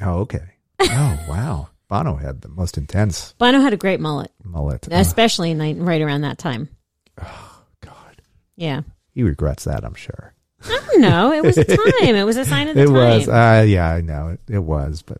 Oh, 0.00 0.20
okay. 0.20 0.44
Oh, 0.80 1.18
wow. 1.28 1.68
Bono 1.88 2.14
had 2.14 2.40
the 2.40 2.48
most 2.48 2.78
intense 2.78 3.34
Bono 3.38 3.60
had 3.60 3.72
a 3.72 3.76
great 3.76 3.98
mullet, 4.00 4.30
mullet. 4.44 4.86
Uh, 4.90 4.94
especially 4.96 5.50
in 5.50 5.58
the, 5.58 5.74
right 5.74 6.00
around 6.00 6.20
that 6.22 6.38
time. 6.38 6.68
Oh 7.20 7.62
God, 7.80 8.22
Yeah. 8.56 8.82
He 9.14 9.22
regrets 9.22 9.64
that. 9.64 9.84
I'm 9.84 9.94
sure. 9.94 10.34
I 10.64 10.80
don't 10.88 11.00
know. 11.00 11.32
It 11.32 11.42
was 11.42 11.58
a 11.58 11.64
time. 12.00 12.14
It 12.14 12.24
was 12.24 12.36
a 12.36 12.44
sign 12.44 12.68
of 12.68 12.74
the 12.76 12.82
It 12.82 12.86
time. 12.86 12.94
It 12.96 13.18
was. 13.18 13.28
Uh, 13.28 13.64
yeah, 13.66 13.90
I 13.90 14.00
know 14.00 14.28
it, 14.28 14.40
it 14.48 14.60
was, 14.60 15.02
but 15.02 15.18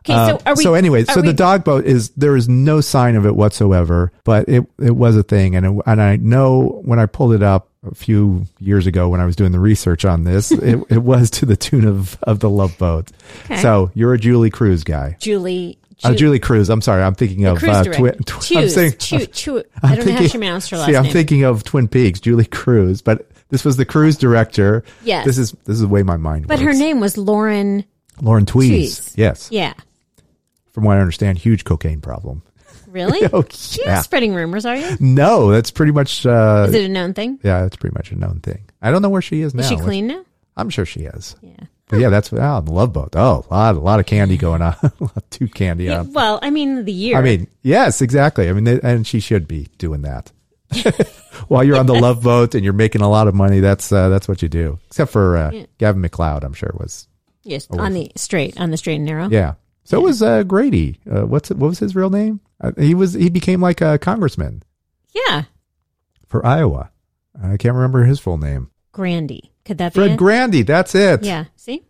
okay, 0.00 0.12
so 0.12 0.36
Uh, 0.36 0.38
are 0.46 0.54
we? 0.54 0.62
so 0.62 0.74
anyway, 0.74 1.02
are 1.02 1.12
so 1.12 1.20
we- 1.22 1.28
the 1.28 1.32
dog 1.32 1.64
boat 1.64 1.84
is 1.86 2.10
there 2.10 2.36
is 2.36 2.48
no 2.48 2.80
sign 2.80 3.16
of 3.16 3.24
it 3.26 3.34
whatsoever, 3.34 4.12
but 4.24 4.48
it 4.48 4.64
it 4.78 4.94
was 4.94 5.16
a 5.16 5.22
thing, 5.22 5.56
and 5.56 5.64
it, 5.66 5.82
and 5.86 6.00
I 6.02 6.16
know 6.16 6.82
when 6.84 6.98
I 6.98 7.06
pulled 7.06 7.32
it 7.32 7.42
up 7.42 7.70
a 7.90 7.94
few 7.94 8.46
years 8.58 8.86
ago 8.86 9.08
when 9.08 9.20
I 9.20 9.24
was 9.24 9.34
doing 9.36 9.52
the 9.52 9.60
research 9.60 10.04
on 10.04 10.24
this, 10.24 10.50
it, 10.52 10.78
it 10.90 11.02
was 11.02 11.30
to 11.30 11.46
the 11.46 11.56
tune 11.56 11.86
of 11.86 12.18
of 12.24 12.40
the 12.40 12.50
Love 12.50 12.76
Boat. 12.76 13.10
Okay. 13.46 13.62
So 13.62 13.90
you're 13.94 14.12
a 14.12 14.18
Julee 14.18 14.50
Cruise 14.50 14.84
guy. 14.84 15.16
Julie. 15.20 15.78
Uh, 16.04 16.10
Ju- 16.10 16.16
Julee 16.18 16.38
Cruise. 16.38 16.68
I'm 16.68 16.82
sorry. 16.82 17.02
I'm 17.02 17.14
thinking 17.14 17.46
of 17.46 17.62
uh. 17.64 17.84
Twin. 17.84 18.14
Tw- 18.24 18.56
I'm 18.56 18.68
saying, 18.68 18.94
Choo- 18.98 19.26
choo- 19.26 19.62
I'm 19.82 19.92
I 19.92 19.96
don't 19.96 20.06
know 20.06 20.12
how 20.12 20.18
thinking- 20.18 20.28
she 20.28 20.38
pronounced 20.38 20.70
her 20.70 20.76
last 20.76 20.86
See, 20.90 20.96
I'm 20.96 21.06
thinking 21.06 21.44
of 21.44 21.64
Twin 21.64 21.88
Peaks, 21.88 22.20
Julee 22.20 22.44
Cruise, 22.44 23.00
but 23.02 23.26
this 23.48 23.64
was 23.64 23.76
the 23.76 23.84
cruise 23.86 24.16
director. 24.18 24.84
Yes. 25.04 25.24
This 25.24 25.38
is 25.38 25.52
this 25.64 25.74
is 25.76 25.80
the 25.80 25.88
way 25.88 26.02
my 26.02 26.16
mind 26.16 26.48
but 26.48 26.58
works. 26.58 26.64
her 26.66 26.72
name 26.78 27.00
was 27.00 27.16
Lauren. 27.16 27.84
Lauren 28.20 28.44
Tewes. 28.46 28.68
Tewes. 28.98 29.14
Yes. 29.16 29.48
Yeah. 29.50 29.72
From 30.72 30.84
what 30.84 30.96
I 30.98 31.00
understand, 31.00 31.38
huge 31.38 31.64
cocaine 31.64 32.00
problem. 32.00 32.42
Really? 32.88 33.26
Oh, 33.32 33.44
You're 33.72 33.86
yeah. 33.86 33.94
not 33.96 34.04
spreading 34.04 34.34
rumors, 34.34 34.64
are 34.66 34.76
you? 34.76 34.96
No, 35.00 35.50
that's 35.50 35.70
pretty 35.70 35.92
much. 35.92 36.24
Uh, 36.26 36.66
Is 36.68 36.74
it 36.74 36.84
a 36.84 36.88
known 36.88 37.14
thing? 37.14 37.38
yeah, 37.42 37.62
that's 37.62 37.76
pretty 37.76 37.94
much 37.94 38.10
a 38.12 38.16
known 38.16 38.40
thing. 38.40 38.64
I 38.82 38.90
don't 38.90 39.02
know 39.02 39.08
where 39.10 39.22
she 39.22 39.40
is 39.42 39.54
now. 39.54 39.62
Is 39.62 39.68
she 39.68 39.76
clean 39.76 40.06
now? 40.06 40.24
I'm 40.56 40.70
sure 40.70 40.84
she 40.86 41.00
is. 41.00 41.36
Yeah. 41.42 41.56
But 41.88 42.00
yeah, 42.00 42.08
that's 42.08 42.32
oh, 42.32 42.60
the 42.60 42.72
Love 42.72 42.92
Boat. 42.92 43.14
Oh, 43.14 43.44
a 43.48 43.54
lot, 43.54 43.74
a 43.76 43.78
lot 43.78 44.00
of 44.00 44.06
candy 44.06 44.36
going 44.36 44.60
on. 44.62 44.74
a 44.82 44.92
lot 45.00 45.30
too 45.30 45.46
candy 45.46 45.84
Yeah, 45.84 46.00
on. 46.00 46.12
Well, 46.12 46.40
I 46.42 46.50
mean, 46.50 46.84
the 46.84 46.92
year. 46.92 47.16
I 47.16 47.22
mean, 47.22 47.46
yes, 47.62 48.00
exactly. 48.02 48.48
I 48.48 48.52
mean, 48.52 48.64
they, 48.64 48.80
and 48.82 49.06
she 49.06 49.20
should 49.20 49.46
be 49.46 49.68
doing 49.78 50.02
that. 50.02 50.32
while 51.48 51.62
you're 51.62 51.78
on 51.78 51.86
the 51.86 51.94
love 51.94 52.22
boat 52.24 52.56
and 52.56 52.64
you're 52.64 52.72
making 52.72 53.02
a 53.02 53.08
lot 53.08 53.28
of 53.28 53.34
money. 53.36 53.60
That's 53.60 53.92
uh, 53.92 54.08
that's 54.08 54.26
what 54.26 54.42
you 54.42 54.48
do. 54.48 54.80
Except 54.88 55.12
for 55.12 55.36
uh, 55.36 55.50
Yeah. 55.52 55.66
Gavin 55.78 56.00
MacLeod, 56.00 56.42
I'm 56.42 56.54
sure 56.54 56.72
was 56.76 57.06
Yes, 57.44 57.68
on 57.70 57.92
the 57.92 58.10
straight, 58.16 58.58
on 58.60 58.72
the 58.72 58.76
straight 58.76 58.96
and 58.96 59.04
narrow. 59.04 59.28
yeah. 59.28 59.54
So 59.84 60.00
was 60.00 60.20
uh, 60.20 60.42
Grady. 60.42 60.98
Uh, 61.08 61.24
what's 61.26 61.50
what 61.50 61.68
was 61.68 61.78
his 61.78 61.94
real 61.94 62.10
name? 62.10 62.40
Uh, 62.60 62.72
he 62.76 62.94
was 62.96 63.12
he 63.12 63.30
became 63.30 63.60
like 63.60 63.80
a 63.80 63.96
congressman 63.98 64.64
Yeah. 65.14 65.44
for 66.26 66.44
Iowa. 66.44 66.90
I 67.40 67.56
can't 67.58 67.76
remember 67.76 68.02
his 68.04 68.18
full 68.18 68.38
name. 68.38 68.70
Grandy. 68.96 69.52
Could 69.66 69.76
that 69.78 69.92
be 69.92 69.98
Fred 70.00 70.10
it? 70.12 70.16
Grandy. 70.16 70.62
That's 70.62 70.94
it. 70.94 71.22
yeah. 71.22 71.44
See? 71.56 71.84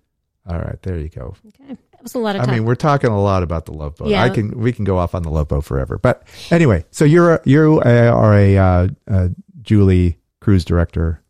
All 0.48 0.58
right, 0.58 0.80
there 0.82 0.98
you 0.98 1.08
go. 1.08 1.36
Okay. 1.48 1.76
That 1.92 2.02
was 2.02 2.14
a 2.16 2.18
lot 2.18 2.34
of 2.34 2.42
I 2.42 2.52
mean, 2.52 2.64
we're 2.64 2.74
talking 2.74 3.10
a 3.10 3.20
lot 3.20 3.44
about 3.44 3.64
the 3.66 3.72
Love 3.72 3.94
Boat. 3.94 4.08
Yeah. 4.08 4.24
I 4.24 4.30
can 4.30 4.58
we 4.58 4.72
can 4.72 4.84
go 4.84 4.98
off 4.98 5.14
on 5.14 5.22
the 5.22 5.30
Love 5.30 5.46
Boat 5.48 5.64
forever. 5.64 5.98
But 5.98 6.26
anyway, 6.50 6.84
so 6.90 7.04
you're 7.04 7.34
a, 7.34 7.40
you 7.44 7.80
are 7.80 8.34
a 8.34 8.56
uh, 8.58 8.88
uh, 9.08 9.28
Julie 9.62 10.18
cruise 10.40 10.64
director. 10.64 11.22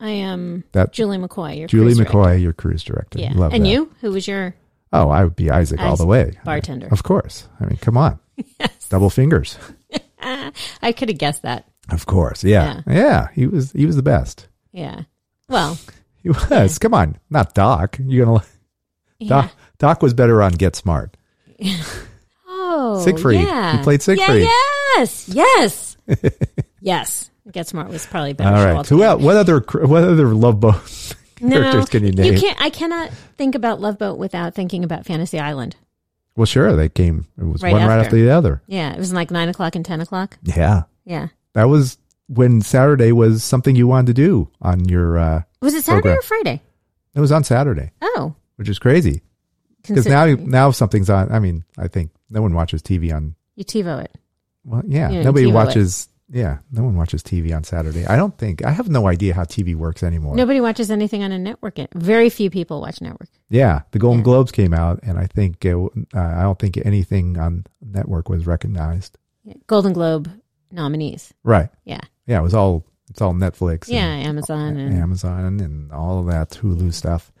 I 0.00 0.10
am 0.10 0.64
That 0.72 0.92
Julie 0.92 1.18
McCoy. 1.18 1.58
Your 1.58 1.68
Julie 1.68 1.84
cruise 1.94 1.98
director. 1.98 2.16
McCoy, 2.18 2.42
your 2.42 2.52
cruise 2.54 2.82
director. 2.84 3.18
Yeah. 3.18 3.32
Love 3.34 3.52
and 3.52 3.64
that. 3.66 3.68
you? 3.68 3.92
Who 4.00 4.12
was 4.12 4.26
your 4.26 4.54
Oh, 4.94 5.10
I 5.10 5.24
would 5.24 5.36
be 5.36 5.50
Isaac 5.50 5.80
all 5.80 5.96
the 5.96 6.06
way. 6.06 6.38
bartender. 6.44 6.88
Of 6.90 7.02
course. 7.02 7.46
I 7.60 7.66
mean, 7.66 7.76
come 7.76 7.98
on. 7.98 8.18
Yes. 8.60 8.88
Double 8.88 9.10
fingers. 9.10 9.58
I 10.22 10.92
could 10.92 11.08
have 11.10 11.18
guessed 11.18 11.42
that. 11.42 11.68
Of 11.90 12.06
course. 12.06 12.44
Yeah. 12.44 12.82
yeah. 12.86 13.28
He 13.34 13.46
was 13.46 13.72
he 13.72 13.84
was 13.84 13.96
the 13.96 14.02
best. 14.02 14.48
Yeah. 14.72 15.02
Well, 15.48 15.78
He 16.22 16.30
was. 16.30 16.78
Come 16.78 16.94
on. 16.94 17.16
Not 17.30 17.54
Doc. 17.54 17.98
You're 18.04 18.26
gonna 18.26 18.44
yeah. 19.18 19.28
Doc 19.28 19.52
Doc 19.78 20.02
was 20.02 20.14
better 20.14 20.42
on 20.42 20.52
Get 20.52 20.76
Smart. 20.76 21.16
Oh, 22.70 23.02
Siegfried. 23.02 23.40
Yeah. 23.40 23.76
He 23.78 23.82
played 23.82 24.02
Siegfried. 24.02 24.42
Yeah, 24.42 24.48
yes. 24.96 25.28
Yes. 25.28 25.96
yes. 26.80 27.30
Get 27.50 27.66
Smart 27.66 27.88
was 27.88 28.04
probably 28.06 28.34
better. 28.34 28.54
All 28.54 28.64
right. 28.64 28.74
right. 28.74 28.86
Who 28.88 29.02
else? 29.02 29.22
What 29.22 29.36
other 29.36 29.60
what 29.60 30.04
other 30.04 30.28
Love 30.34 30.60
Boat 30.60 31.14
No, 31.40 31.56
characters 31.60 31.88
can 31.88 32.04
you 32.04 32.12
name? 32.12 32.34
You 32.34 32.40
can't. 32.40 32.60
I 32.60 32.70
cannot 32.70 33.10
think 33.36 33.54
about 33.54 33.80
Love 33.80 33.98
Boat 33.98 34.18
without 34.18 34.54
thinking 34.54 34.84
about 34.84 35.06
Fantasy 35.06 35.38
Island. 35.38 35.76
Well, 36.36 36.46
sure. 36.46 36.76
They 36.76 36.88
came. 36.88 37.26
It 37.38 37.44
was 37.44 37.62
Right 37.62 37.72
one 37.72 37.82
right 37.82 37.98
after. 37.98 38.06
after 38.06 38.16
the 38.16 38.30
other. 38.30 38.62
Yeah, 38.66 38.92
it 38.92 38.98
was 38.98 39.12
like 39.12 39.30
nine 39.30 39.48
o'clock 39.48 39.74
and 39.74 39.84
ten 39.84 40.00
o'clock. 40.00 40.36
Yeah. 40.42 40.82
Yeah. 41.04 41.28
That 41.54 41.64
was 41.64 41.96
when 42.28 42.60
Saturday 42.60 43.12
was 43.12 43.42
something 43.42 43.74
you 43.76 43.86
wanted 43.88 44.06
to 44.08 44.14
do 44.14 44.50
on 44.62 44.88
your. 44.88 45.18
uh 45.18 45.42
Was 45.60 45.74
it 45.74 45.84
Saturday 45.84 46.02
Program. 46.02 46.18
or 46.18 46.22
Friday? 46.22 46.62
It 47.14 47.20
was 47.20 47.32
on 47.32 47.42
Saturday, 47.44 47.90
Oh, 48.00 48.34
which 48.56 48.68
is 48.68 48.78
crazy 48.78 49.22
because 49.82 50.06
now 50.06 50.26
now 50.26 50.70
something's 50.70 51.10
on. 51.10 51.32
I 51.32 51.38
mean, 51.40 51.64
I 51.76 51.88
think 51.88 52.10
no 52.30 52.42
one 52.42 52.54
watches 52.54 52.82
TV 52.82 53.12
on. 53.14 53.34
you 53.56 53.64
TiVo 53.64 54.04
it. 54.04 54.14
Well, 54.64 54.82
yeah, 54.86 55.10
Yeah, 55.10 55.22
nobody 55.22 55.46
TiVo 55.46 55.50
it. 55.50 55.54
watches. 55.54 56.08
Yeah, 56.30 56.58
no 56.70 56.82
one 56.84 56.94
watches 56.94 57.22
TV 57.22 57.56
on 57.56 57.64
Saturday. 57.64 58.04
I 58.06 58.16
don't 58.16 58.36
think. 58.36 58.62
I 58.62 58.70
have 58.70 58.90
no 58.90 59.08
idea 59.08 59.32
how 59.32 59.44
TV 59.44 59.74
works 59.74 60.02
anymore. 60.02 60.36
Nobody 60.36 60.60
watches 60.60 60.90
anything 60.90 61.22
on 61.22 61.32
a 61.32 61.38
network. 61.38 61.78
Very 61.94 62.28
few 62.28 62.50
people 62.50 62.82
watch 62.82 63.00
network. 63.00 63.30
Yeah, 63.48 63.80
the 63.92 63.98
Golden 63.98 64.18
Yeah. 64.18 64.24
Globes 64.24 64.52
came 64.52 64.74
out, 64.74 65.00
and 65.02 65.18
I 65.18 65.24
think 65.26 65.64
uh, 65.64 65.86
uh, 65.86 65.88
I 66.14 66.42
don't 66.42 66.58
think 66.58 66.76
anything 66.84 67.38
on 67.38 67.64
network 67.80 68.28
was 68.28 68.46
recognized. 68.46 69.16
Golden 69.66 69.94
Globe 69.94 70.30
nominees. 70.70 71.32
Right. 71.44 71.70
Yeah. 71.86 72.02
Yeah, 72.28 72.38
it 72.38 72.42
was 72.42 72.54
all 72.54 72.84
it's 73.10 73.22
all 73.22 73.32
Netflix. 73.32 73.88
Yeah, 73.88 74.04
and 74.04 74.26
Amazon 74.28 74.76
and 74.76 74.94
Amazon 74.94 75.60
and 75.60 75.90
all 75.90 76.20
of 76.20 76.26
that 76.26 76.50
Hulu 76.50 76.92
stuff. 76.92 77.32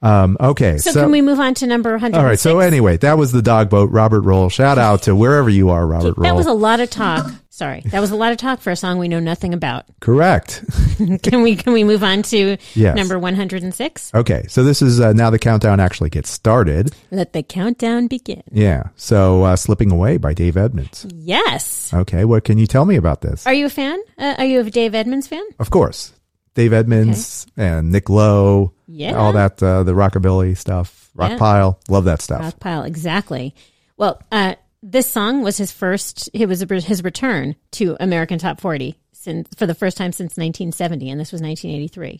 Um, 0.00 0.36
okay, 0.40 0.78
So, 0.78 0.92
can 0.92 1.10
we 1.10 1.20
move 1.22 1.40
on 1.40 1.54
to 1.54 1.66
number 1.66 1.90
100? 1.92 2.16
all 2.18 2.24
right. 2.24 2.38
So 2.38 2.60
anyway, 2.60 2.96
that 2.98 3.18
was 3.18 3.32
the 3.32 3.42
dog 3.42 3.68
boat. 3.70 3.90
Robert 3.90 4.20
Roll. 4.20 4.48
Shout 4.48 4.78
out 4.78 5.02
to 5.02 5.16
wherever 5.16 5.50
you 5.50 5.70
are, 5.70 5.86
Robert 5.86 6.16
Roll. 6.16 6.24
that 6.24 6.36
was 6.36 6.46
a 6.46 6.52
lot 6.52 6.80
of 6.80 6.88
talk. 6.90 7.30
Sorry, 7.50 7.80
that 7.86 7.98
was 7.98 8.12
a 8.12 8.16
lot 8.16 8.30
of 8.30 8.38
talk 8.38 8.60
for 8.60 8.70
a 8.70 8.76
song 8.76 8.98
we 8.98 9.08
know 9.08 9.18
nothing 9.18 9.52
about. 9.52 9.86
Correct. 10.00 10.64
Can 11.24 11.42
we 11.42 11.56
can 11.56 11.72
we 11.72 11.82
move 11.84 12.04
on 12.04 12.22
to 12.24 12.56
Yes. 12.74 12.96
number 12.96 13.18
106? 13.18 14.12
Okay, 14.14 14.44
so 14.48 14.62
this 14.62 14.80
is 14.82 15.00
uh, 15.00 15.12
now 15.12 15.30
the 15.30 15.38
countdown 15.38 15.80
actually 15.80 16.10
gets 16.10 16.30
started. 16.30 16.92
Let 17.10 17.32
the 17.32 17.42
countdown 17.42 18.06
begin. 18.06 18.42
Yeah. 18.52 18.84
So 18.96 19.42
uh, 19.44 19.56
slipping 19.56 19.90
away 19.90 20.16
by 20.18 20.34
Dave 20.34 20.56
Edmunds. 20.56 21.06
Yes. 21.12 21.92
Okay, 21.92 22.24
what 22.24 22.44
can 22.44 22.58
you 22.58 22.66
tell 22.68 22.84
me 22.84 22.94
about 22.96 23.20
this? 23.22 23.46
Are 23.46 23.54
you 23.54 23.66
a 23.66 23.70
fan? 23.70 23.98
Uh, 24.16 24.36
are 24.38 24.44
you 24.44 24.60
a 24.60 24.64
Dave 24.70 24.94
Edmunds 24.94 25.26
fan? 25.26 25.42
Of 25.58 25.70
course, 25.70 26.12
Dave 26.58 26.72
Edmunds 26.72 27.46
and 27.56 27.92
Nick 27.92 28.08
Lowe. 28.10 28.72
Yeah. 28.88 29.12
All 29.16 29.32
that 29.34 29.62
uh, 29.62 29.84
the 29.84 29.92
rockabilly 29.92 30.56
stuff, 30.56 31.08
rock 31.14 31.30
Yeah. 31.30 31.38
pile. 31.38 31.78
Love 31.88 32.06
that 32.06 32.20
stuff. 32.20 32.40
Rock 32.40 32.58
pile, 32.58 32.82
exactly. 32.82 33.54
Well, 33.96 34.20
uh, 34.32 34.56
this 34.82 35.08
song 35.08 35.42
was 35.42 35.56
his 35.56 35.70
first. 35.70 36.28
It 36.32 36.48
was 36.48 36.60
his 36.84 37.04
return 37.04 37.54
to 37.72 37.96
American 38.00 38.40
Top 38.40 38.60
40 38.60 38.96
since 39.12 39.48
for 39.56 39.66
the 39.66 39.74
first 39.74 39.96
time 39.96 40.10
since 40.10 40.36
1970, 40.36 41.08
and 41.10 41.20
this 41.20 41.30
was 41.30 41.40
1983. 41.40 42.18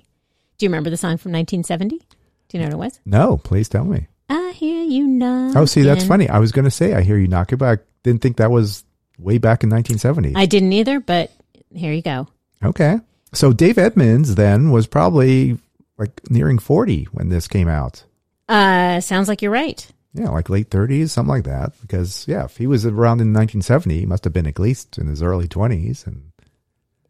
Do 0.59 0.67
you 0.67 0.69
remember 0.71 0.91
the 0.91 0.97
song 0.97 1.17
from 1.17 1.33
1970? 1.33 1.99
Do 1.99 2.05
you 2.53 2.61
know 2.61 2.67
what 2.67 2.75
it 2.75 2.79
was? 2.79 3.01
No, 3.05 3.39
please 3.39 3.69
tell 3.69 3.85
me. 3.85 4.07
I 4.29 4.53
hear 4.55 4.85
you 4.85 5.07
knock. 5.09 5.57
Oh, 5.57 5.65
see, 5.65 5.83
that's 5.83 6.05
funny. 6.05 6.29
I 6.29 6.39
was 6.39 6.53
going 6.53 6.65
to 6.65 6.71
say, 6.71 6.95
I 6.95 7.01
hear 7.03 7.19
you 7.19 7.27
knock 7.27 7.53
it, 7.53 7.57
but 7.57 7.79
I 7.79 7.83
didn't 8.05 8.23
think 8.23 8.37
that 8.37 8.53
was 8.53 8.85
way 9.19 9.39
back 9.39 9.65
in 9.65 9.71
1970. 9.71 10.35
I 10.37 10.47
didn't 10.47 10.73
either, 10.73 11.01
but 11.01 11.33
here 11.75 11.93
you 11.93 12.03
go. 12.03 12.29
okay. 12.65 13.01
So 13.33 13.53
Dave 13.53 13.79
Edmunds 13.79 14.35
then 14.37 14.71
was 14.71 14.87
probably 14.87 15.59
like 15.99 16.21
nearing 16.31 16.59
40 16.59 17.05
when 17.13 17.29
this 17.29 17.49
came 17.49 17.69
out. 17.69 18.05
Uh, 18.49 19.01
sounds 19.01 19.29
like 19.29 19.43
you're 19.43 19.51
right. 19.53 19.87
Yeah, 20.15 20.31
like 20.31 20.49
late 20.49 20.71
30s, 20.71 21.11
something 21.11 21.29
like 21.35 21.45
that. 21.45 21.73
Because, 21.83 22.27
yeah, 22.27 22.45
if 22.45 22.57
he 22.57 22.67
was 22.67 22.87
around 22.87 23.21
in 23.21 23.33
1970, 23.35 24.01
he 24.01 24.07
must 24.07 24.25
have 24.25 24.33
been 24.33 24.47
at 24.47 24.59
least 24.59 24.97
in 24.99 25.07
his 25.07 25.23
early 25.23 25.47
20s. 25.47 26.07
And 26.07 26.33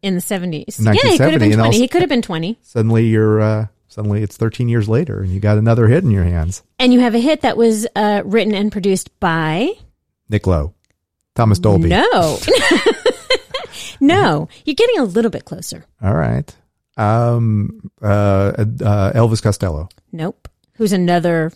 In 0.01 0.15
the 0.15 0.21
70s. 0.21 0.83
Yeah, 0.83 0.93
he 1.09 1.17
could 1.17 1.31
have 1.31 1.39
been 1.39 1.51
20. 1.53 1.61
also- 1.61 1.79
he 1.79 1.87
could 1.87 2.01
have 2.01 2.09
been 2.09 2.21
20. 2.21 2.59
suddenly 2.61 3.05
you're, 3.07 3.39
uh, 3.41 3.67
suddenly 3.87 4.21
it's 4.21 4.35
13 4.37 4.67
years 4.67 4.89
later 4.89 5.21
and 5.21 5.31
you 5.31 5.39
got 5.39 5.57
another 5.57 5.87
hit 5.87 6.03
in 6.03 6.11
your 6.11 6.25
hands. 6.25 6.61
And 6.77 6.91
you 6.93 6.99
have 6.99 7.15
a 7.15 7.19
hit 7.19 7.41
that 7.41 7.55
was 7.57 7.87
uh, 7.95 8.21
written 8.25 8.53
and 8.53 8.71
produced 8.71 9.17
by. 9.21 9.69
Nick 10.27 10.45
Lowe, 10.45 10.73
Thomas 11.35 11.59
Dolby. 11.59 11.87
No. 11.89 12.37
no. 13.99 14.47
You're 14.65 14.75
getting 14.75 14.99
a 14.99 15.03
little 15.03 15.31
bit 15.31 15.45
closer. 15.45 15.85
All 16.01 16.13
right. 16.15 16.53
Um, 16.97 17.91
uh, 18.01 18.53
uh, 18.57 19.11
Elvis 19.13 19.41
Costello. 19.41 19.89
Nope. 20.11 20.47
Who's 20.75 20.91
another 20.93 21.51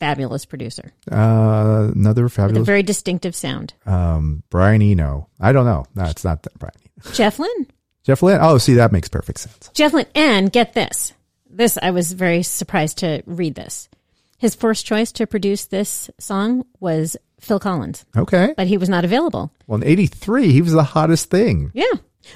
fabulous 0.00 0.44
producer 0.44 0.92
Uh, 1.10 1.90
another 1.94 2.24
with 2.24 2.56
a 2.56 2.62
very 2.64 2.82
distinctive 2.82 3.34
sound. 3.34 3.74
um, 3.86 4.42
Brian 4.50 4.82
Eno. 4.82 5.28
I 5.40 5.52
don't 5.52 5.64
know. 5.66 5.84
No, 5.94 6.04
it's 6.04 6.24
not 6.24 6.42
that 6.42 6.58
Brian 6.58 6.72
Eno. 7.04 7.14
Jeff 7.14 7.38
Lynne. 7.38 7.66
Jeff 8.04 8.22
Lynne. 8.22 8.38
Oh, 8.40 8.58
see, 8.58 8.74
that 8.74 8.92
makes 8.92 9.08
perfect 9.08 9.40
sense. 9.40 9.70
Jeff 9.72 9.92
Lynne. 9.94 10.06
And 10.14 10.52
get 10.52 10.74
this. 10.74 11.12
This, 11.48 11.78
I 11.80 11.90
was 11.92 12.12
very 12.12 12.42
surprised 12.42 12.98
to 12.98 13.22
read 13.26 13.54
this. 13.54 13.88
His 14.44 14.54
first 14.54 14.84
choice 14.84 15.10
to 15.12 15.26
produce 15.26 15.64
this 15.64 16.10
song 16.20 16.66
was 16.78 17.16
Phil 17.40 17.58
Collins, 17.58 18.04
Okay. 18.14 18.52
but 18.58 18.66
he 18.66 18.76
was 18.76 18.90
not 18.90 19.02
available. 19.02 19.50
Well, 19.66 19.80
in 19.80 19.88
'83, 19.88 20.52
he 20.52 20.60
was 20.60 20.72
the 20.74 20.82
hottest 20.82 21.30
thing. 21.30 21.70
Yeah. 21.72 21.86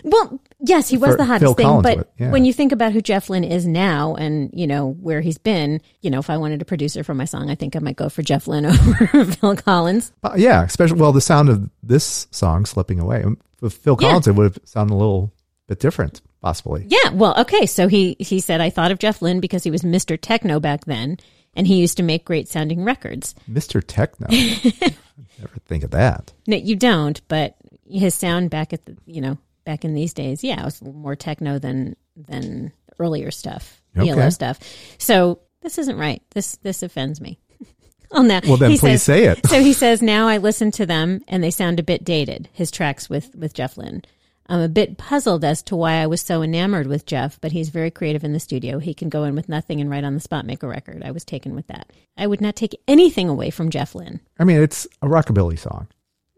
Well, 0.05 0.41
yes, 0.59 0.89
he 0.89 0.97
was 0.97 1.11
For 1.11 1.17
the 1.19 1.27
hottest 1.27 1.43
Phil 1.43 1.53
thing, 1.53 1.67
Collins 1.67 1.83
but 1.97 2.11
yeah. 2.19 2.31
when 2.31 2.47
you 2.47 2.55
think 2.55 2.73
about 2.73 2.93
who 2.95 3.03
Jeff 3.03 3.29
Lynne 3.29 3.45
is 3.45 3.67
now 3.67 4.15
and, 4.15 4.49
you 4.55 4.67
know, 4.67 4.93
where 5.03 5.21
he's 5.21 5.37
been, 5.37 5.83
you 6.01 6.09
know, 6.09 6.19
if 6.19 6.31
I 6.31 6.39
wanted 6.39 6.63
a 6.63 6.65
producer 6.65 7.05
for 7.05 7.13
my 7.15 7.27
song, 7.27 7.51
I 7.51 7.55
think 7.55 7.77
I 7.77 7.81
might 7.81 7.97
go 7.97 8.09
for 8.09 8.23
Jeff 8.23 8.49
Lynne 8.49 8.65
over 9.13 9.25
Phil 9.27 9.57
Collins. 9.57 10.11
Uh, 10.25 10.33
yeah, 10.35 10.65
especially 10.65 10.99
well, 10.99 11.13
the 11.13 11.21
sound 11.21 11.51
of 11.51 11.69
this 11.83 12.27
song 12.31 12.65
"Slipping 12.65 13.01
Away" 13.01 13.23
with 13.61 13.75
Phil 13.75 13.99
Yeah. 14.01 14.09
Collins, 14.09 14.29
it 14.29 14.35
would 14.35 14.45
have 14.55 14.59
sounded 14.65 14.95
a 14.95 14.97
little 14.97 15.31
bit 15.67 15.79
different, 15.79 16.23
possibly. 16.41 16.87
Yeah, 16.89 17.11
well, 17.13 17.39
okay, 17.41 17.67
so 17.67 17.87
he 17.87 18.17
he 18.19 18.41
said 18.41 18.63
I 18.63 18.71
thought 18.71 18.93
of 18.93 18.99
Jeff 18.99 19.21
Lynne 19.21 19.41
because 19.41 19.63
he 19.63 19.71
was 19.71 19.83
Mr. 19.83 20.19
Techno 20.19 20.59
back 20.59 20.87
then 20.87 21.19
and 21.55 21.67
he 21.67 21.77
used 21.77 21.97
to 21.97 22.03
make 22.03 22.25
great 22.25 22.49
sounding 22.49 22.85
records. 22.85 23.35
Mr. 23.51 23.83
Techno. 23.87 24.27
Never 25.39 25.57
think 25.67 25.85
of 25.85 25.91
that. 25.93 26.33
No, 26.47 26.57
you 26.57 26.77
don't, 26.77 27.21
but 27.29 27.57
his 27.89 28.15
sound 28.15 28.51
back 28.51 28.73
at 28.73 28.85
the, 28.87 28.97
you 29.07 29.21
know, 29.21 29.39
back 29.65 29.85
in 29.85 29.95
these 29.95 30.13
days, 30.15 30.43
yeah, 30.45 30.61
it 30.61 30.65
was 30.65 30.83
more 30.83 31.17
techno 31.17 31.59
than 31.59 31.97
than 32.17 32.73
the 32.89 32.95
earlier 32.99 33.31
stuff, 33.31 33.81
Okay. 33.97 34.11
ELO 34.11 34.31
stuff. 34.31 34.59
So 34.99 35.41
this 35.63 35.79
isn't 35.79 35.97
right. 35.97 36.23
This 36.31 36.57
this 36.59 36.83
offends 36.83 37.21
me. 37.21 37.39
oh 38.13 38.23
no. 38.23 38.41
Well, 38.47 38.57
then 38.57 38.71
He 38.73 38.79
please 38.79 39.03
says- 39.03 39.03
say 39.03 39.25
it. 39.27 39.47
so 39.49 39.61
he 39.61 39.73
says 39.73 40.03
now 40.03 40.27
I 40.29 40.39
listen 40.39 40.71
to 40.73 40.87
them 40.87 41.21
and 41.29 41.43
they 41.43 41.51
sound 41.51 41.79
a 41.79 41.85
bit 41.85 42.05
dated. 42.05 42.49
His 42.53 42.71
tracks 42.71 43.09
with 43.09 43.35
with 43.37 43.55
Jeff 43.55 43.77
Lynne. 43.77 44.03
I'm 44.49 44.61
a 44.61 44.69
bit 44.69 44.97
puzzled 44.97 45.45
as 45.45 45.63
to 45.65 45.77
why 45.77 45.95
I 45.95 46.07
was 46.07 46.23
so 46.23 46.43
enamored 46.43 46.87
with 46.87 47.05
Jeff, 47.05 47.39
but 47.41 47.53
he's 47.53 47.69
very 47.69 47.91
creative 47.91 48.25
in 48.25 48.33
the 48.33 48.41
studio. 48.41 48.79
He 48.79 48.95
can 48.95 49.09
go 49.11 49.25
in 49.25 49.35
with 49.35 49.49
nothing 49.49 49.81
and 49.81 49.91
write 49.91 50.05
on 50.05 50.15
the 50.15 50.21
spot 50.21 50.47
make 50.47 50.63
a 50.63 50.69
record. 50.69 51.03
I 51.05 51.11
was 51.11 51.25
taken 51.25 51.55
with 51.55 51.67
that. 51.67 51.91
I 52.17 52.27
would 52.27 52.41
not 52.41 52.57
take 52.57 52.81
anything 52.89 53.29
away 53.29 53.51
from 53.51 53.69
Jeff 53.71 53.95
Lynne. 53.95 54.21
I 54.39 54.45
mean, 54.45 54.61
it's 54.63 54.87
a 55.03 55.07
rockabilly 55.07 55.59
song, 55.59 55.89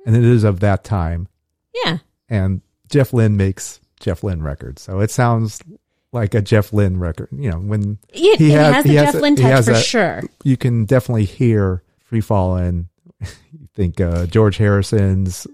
and 0.06 0.16
it 0.16 0.24
is 0.24 0.42
of 0.44 0.58
that 0.60 0.82
time. 0.82 1.28
Yeah. 1.84 1.98
And 2.28 2.62
Jeff 2.88 3.12
Lynne 3.12 3.36
makes 3.36 3.80
Jeff 4.00 4.24
Lynne 4.24 4.42
records, 4.42 4.82
so 4.82 4.98
it 5.00 5.10
sounds 5.12 5.60
like 6.12 6.34
a 6.34 6.42
Jeff 6.42 6.72
Lynne 6.72 6.98
record. 6.98 7.28
You 7.30 7.52
know, 7.52 7.58
when 7.58 7.98
It, 8.08 8.38
He 8.40 8.52
it 8.52 8.58
has- 8.58 8.74
has 8.74 8.84
the 8.84 8.90
he 8.90 8.94
Jeff 8.96 9.14
Lynne 9.14 9.36
touch 9.36 9.64
for 9.66 9.70
a- 9.70 9.80
sure. 9.80 10.22
you 10.42 10.56
can 10.56 10.84
definitely 10.84 11.26
hear 11.26 11.84
Free 12.00 12.20
Fallin'. 12.20 12.88
you 13.20 13.68
think 13.76 14.00
uh, 14.00 14.26
George 14.26 14.56
Harrison's 14.56 15.46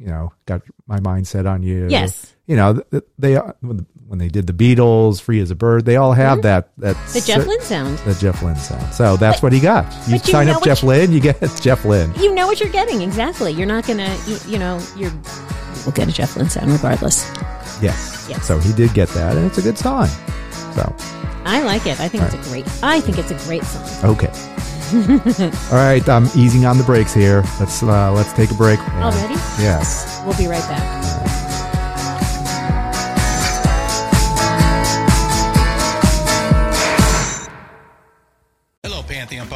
you 0.00 0.06
know, 0.06 0.32
got 0.46 0.62
my 0.86 0.98
mind 1.00 1.28
set 1.28 1.44
on 1.46 1.62
you. 1.62 1.86
Yes. 1.88 2.34
You 2.46 2.56
know, 2.56 2.82
they 3.18 3.34
when 3.36 4.18
they 4.18 4.28
did 4.28 4.46
the 4.48 4.52
Beatles, 4.52 5.20
"Free 5.20 5.40
as 5.40 5.50
a 5.52 5.54
Bird," 5.54 5.84
they 5.84 5.94
all 5.96 6.12
have 6.14 6.42
that 6.42 6.70
that 6.78 6.96
Mm-hmm. 6.96 7.12
The 7.12 7.20
Jeff 7.20 7.46
Lynne 7.46 7.60
sound. 7.60 7.98
the 7.98 8.14
Jeff 8.14 8.42
Lynne 8.42 8.56
sound. 8.56 8.92
So 8.94 9.16
that's 9.16 9.40
what 9.42 9.52
he 9.52 9.60
got. 9.60 9.84
You 10.08 10.18
but 10.18 10.26
you 10.26 10.32
sign 10.32 10.48
up 10.48 10.64
Jeff 10.64 10.82
you- 10.82 10.88
Lynne, 10.88 11.12
you 11.12 11.20
get 11.20 11.38
Jeff 11.60 11.84
Lynne. 11.84 12.12
You 12.16 12.34
know 12.34 12.46
what 12.48 12.58
you're 12.58 12.70
getting 12.70 13.02
exactly. 13.02 13.52
You're 13.52 13.66
not 13.68 13.86
gonna, 13.86 14.16
you, 14.26 14.38
you 14.48 14.58
know, 14.58 14.80
you're. 14.96 15.12
We'll 15.84 15.92
get 15.94 16.08
a 16.08 16.12
Jeff 16.12 16.36
Lynne 16.36 16.50
sound 16.50 16.72
regardless. 16.72 17.22
Yes. 17.80 18.26
Yes. 18.28 18.46
So 18.46 18.58
he 18.58 18.72
did 18.72 18.92
get 18.94 19.08
that, 19.10 19.36
and 19.36 19.46
it's 19.46 19.58
a 19.58 19.62
good 19.62 19.78
song. 19.78 20.08
So 20.74 20.94
I 21.44 21.62
like 21.62 21.86
it. 21.86 22.00
I 22.00 22.08
think 22.08 22.24
it's 22.24 22.34
a 22.34 22.50
great. 22.50 22.66
I 22.82 23.00
think 23.00 23.16
it's 23.18 23.30
a 23.30 23.38
great 23.46 23.62
song. 23.64 24.10
okay. 24.12 24.32
All 24.92 25.78
right, 25.78 26.06
I'm 26.08 26.26
easing 26.34 26.64
on 26.66 26.78
the 26.78 26.84
brakes 26.84 27.14
here. 27.14 27.42
Let's 27.58 27.82
uh, 27.82 28.12
let's 28.12 28.32
take 28.32 28.50
a 28.50 28.54
break. 28.54 28.80
Already? 28.96 29.34
Yes. 29.62 30.20
We'll 30.24 30.36
be 30.36 30.46
right 30.46 30.66
back. 30.68 31.39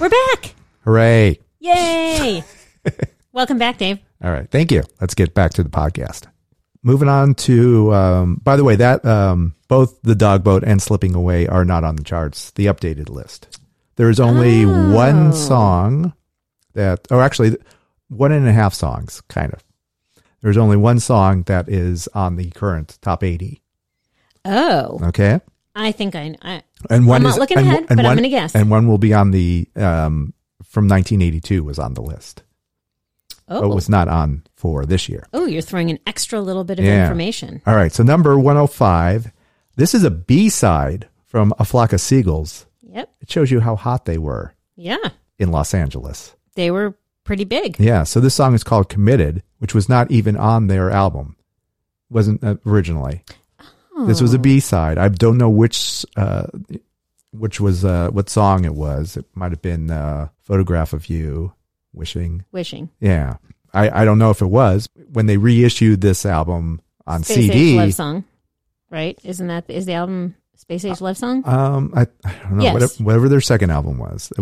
We're 0.00 0.08
back. 0.08 0.54
Hooray! 0.84 1.40
Yay! 1.60 2.44
Welcome 3.32 3.58
back, 3.58 3.78
Dave. 3.78 3.98
All 4.22 4.30
right, 4.30 4.48
thank 4.50 4.70
you. 4.70 4.84
Let's 5.00 5.14
get 5.14 5.34
back 5.34 5.52
to 5.54 5.62
the 5.62 5.68
podcast. 5.68 6.26
Moving 6.82 7.08
on 7.08 7.34
to, 7.34 7.92
um, 7.92 8.40
by 8.42 8.56
the 8.56 8.64
way, 8.64 8.76
that 8.76 9.04
um, 9.04 9.54
both 9.66 10.00
the 10.02 10.14
dog 10.14 10.44
boat 10.44 10.62
and 10.64 10.80
slipping 10.80 11.14
away 11.14 11.46
are 11.48 11.64
not 11.64 11.82
on 11.84 11.96
the 11.96 12.04
charts. 12.04 12.52
The 12.52 12.66
updated 12.66 13.08
list. 13.08 13.57
There 13.98 14.08
is 14.08 14.18
only 14.20 14.64
Oh. 14.64 14.94
one 14.94 15.32
song 15.34 16.14
that, 16.74 17.06
or 17.10 17.20
actually, 17.22 17.56
one 18.08 18.32
and 18.32 18.48
a 18.48 18.52
half 18.52 18.72
songs, 18.72 19.20
kind 19.28 19.52
of. 19.52 19.62
There's 20.40 20.56
only 20.56 20.76
one 20.76 21.00
song 21.00 21.42
that 21.42 21.68
is 21.68 22.08
on 22.14 22.36
the 22.36 22.48
current 22.50 22.96
top 23.02 23.22
80. 23.22 23.60
Oh, 24.44 25.00
Okay, 25.08 25.40
I 25.74 25.92
think 25.92 26.14
I. 26.14 26.34
I 26.40 26.62
and 26.88 27.06
one 27.06 27.16
I'm 27.16 27.22
not 27.24 27.30
is 27.32 27.38
looking 27.38 27.58
and, 27.58 27.66
ahead, 27.66 27.86
but 27.88 28.06
I'm 28.06 28.16
gonna 28.16 28.28
guess. 28.28 28.54
And 28.54 28.70
one 28.70 28.86
will 28.88 28.98
be 28.98 29.12
on 29.12 29.32
the 29.32 29.68
um, 29.76 30.32
from 30.64 30.86
1982 30.88 31.64
was 31.64 31.78
on 31.78 31.94
the 31.94 32.00
list, 32.02 32.44
oh, 33.48 33.62
but 33.62 33.74
was 33.74 33.88
not 33.88 34.06
on 34.08 34.44
for 34.54 34.86
this 34.86 35.08
year. 35.08 35.26
oh, 35.34 35.46
you're 35.46 35.60
throwing 35.60 35.90
an 35.90 35.98
extra 36.06 36.40
little 36.40 36.64
bit 36.64 36.78
of 36.78 36.84
Yeah. 36.84 37.02
information. 37.02 37.60
All 37.66 37.74
right. 37.74 37.92
So 37.92 38.02
number 38.04 38.38
105. 38.38 39.32
This 39.76 39.92
is 39.94 40.04
a 40.04 40.10
B 40.10 40.48
side 40.48 41.08
from 41.26 41.52
A 41.58 41.64
Flock 41.64 41.92
of 41.92 42.00
Seagulls. 42.00 42.64
Yep. 42.88 43.10
It 43.20 43.30
shows 43.30 43.50
you 43.50 43.60
how 43.60 43.76
hot 43.76 44.04
they 44.06 44.18
were 44.18 44.54
Yeah, 44.76 44.96
in 45.38 45.50
Los 45.50 45.74
Angeles. 45.74 46.34
they 46.54 46.70
were 46.70 46.94
pretty 47.24 47.44
big. 47.44 47.78
Yeah. 47.78 48.04
So 48.04 48.20
this 48.20 48.34
song 48.34 48.54
is 48.54 48.64
called 48.64 48.88
Committed, 48.88 49.42
which 49.58 49.74
was 49.74 49.88
not 49.88 50.10
even 50.10 50.36
on 50.36 50.66
their 50.68 50.90
album. 50.90 51.36
Wasn't 52.10 52.42
uh, 52.42 52.56
originally. 52.66 53.22
This 54.06 54.22
was 54.22 54.32
a 54.32 54.38
B 54.38 54.60
side. 54.60 54.96
I 54.96 55.08
don't 55.08 55.36
know 55.38 55.50
which 55.50 56.06
uh, 56.16 56.46
which 57.32 57.60
was 57.60 57.84
uh, 57.84 58.10
what 58.10 58.30
song 58.30 58.64
it 58.64 58.74
was. 58.74 59.16
It 59.16 59.26
might 59.34 59.50
have 59.52 59.60
been 59.60 59.90
uh, 59.90 60.28
"Photograph 60.42 60.92
of 60.92 61.08
You," 61.10 61.52
"Wishing." 61.92 62.44
Wishing. 62.52 62.90
Yeah, 63.00 63.38
I 63.74 63.90
I 64.02 64.04
don't 64.04 64.18
know 64.20 64.30
if 64.30 64.40
it 64.40 64.46
was 64.46 64.88
when 65.12 65.26
they 65.26 65.36
reissued 65.36 66.00
this 66.00 66.24
album 66.24 66.80
on 67.08 67.24
Space 67.24 67.36
CD. 67.36 67.70
Age 67.72 67.76
Love 67.76 67.94
Song, 67.94 68.24
right? 68.88 69.18
Isn't 69.24 69.48
that 69.48 69.68
is 69.68 69.84
the 69.86 69.94
album 69.94 70.36
Space 70.58 70.84
Age 70.84 71.00
Love 71.00 71.16
Song? 71.16 71.42
Um, 71.46 71.92
I, 71.94 72.06
I 72.24 72.32
don't 72.42 72.58
know 72.58 72.64
Yes. 72.64 72.74
whatever, 72.74 72.92
whatever 73.04 73.28
their 73.28 73.40
second 73.40 73.70
album 73.70 73.96
was, 73.96 74.32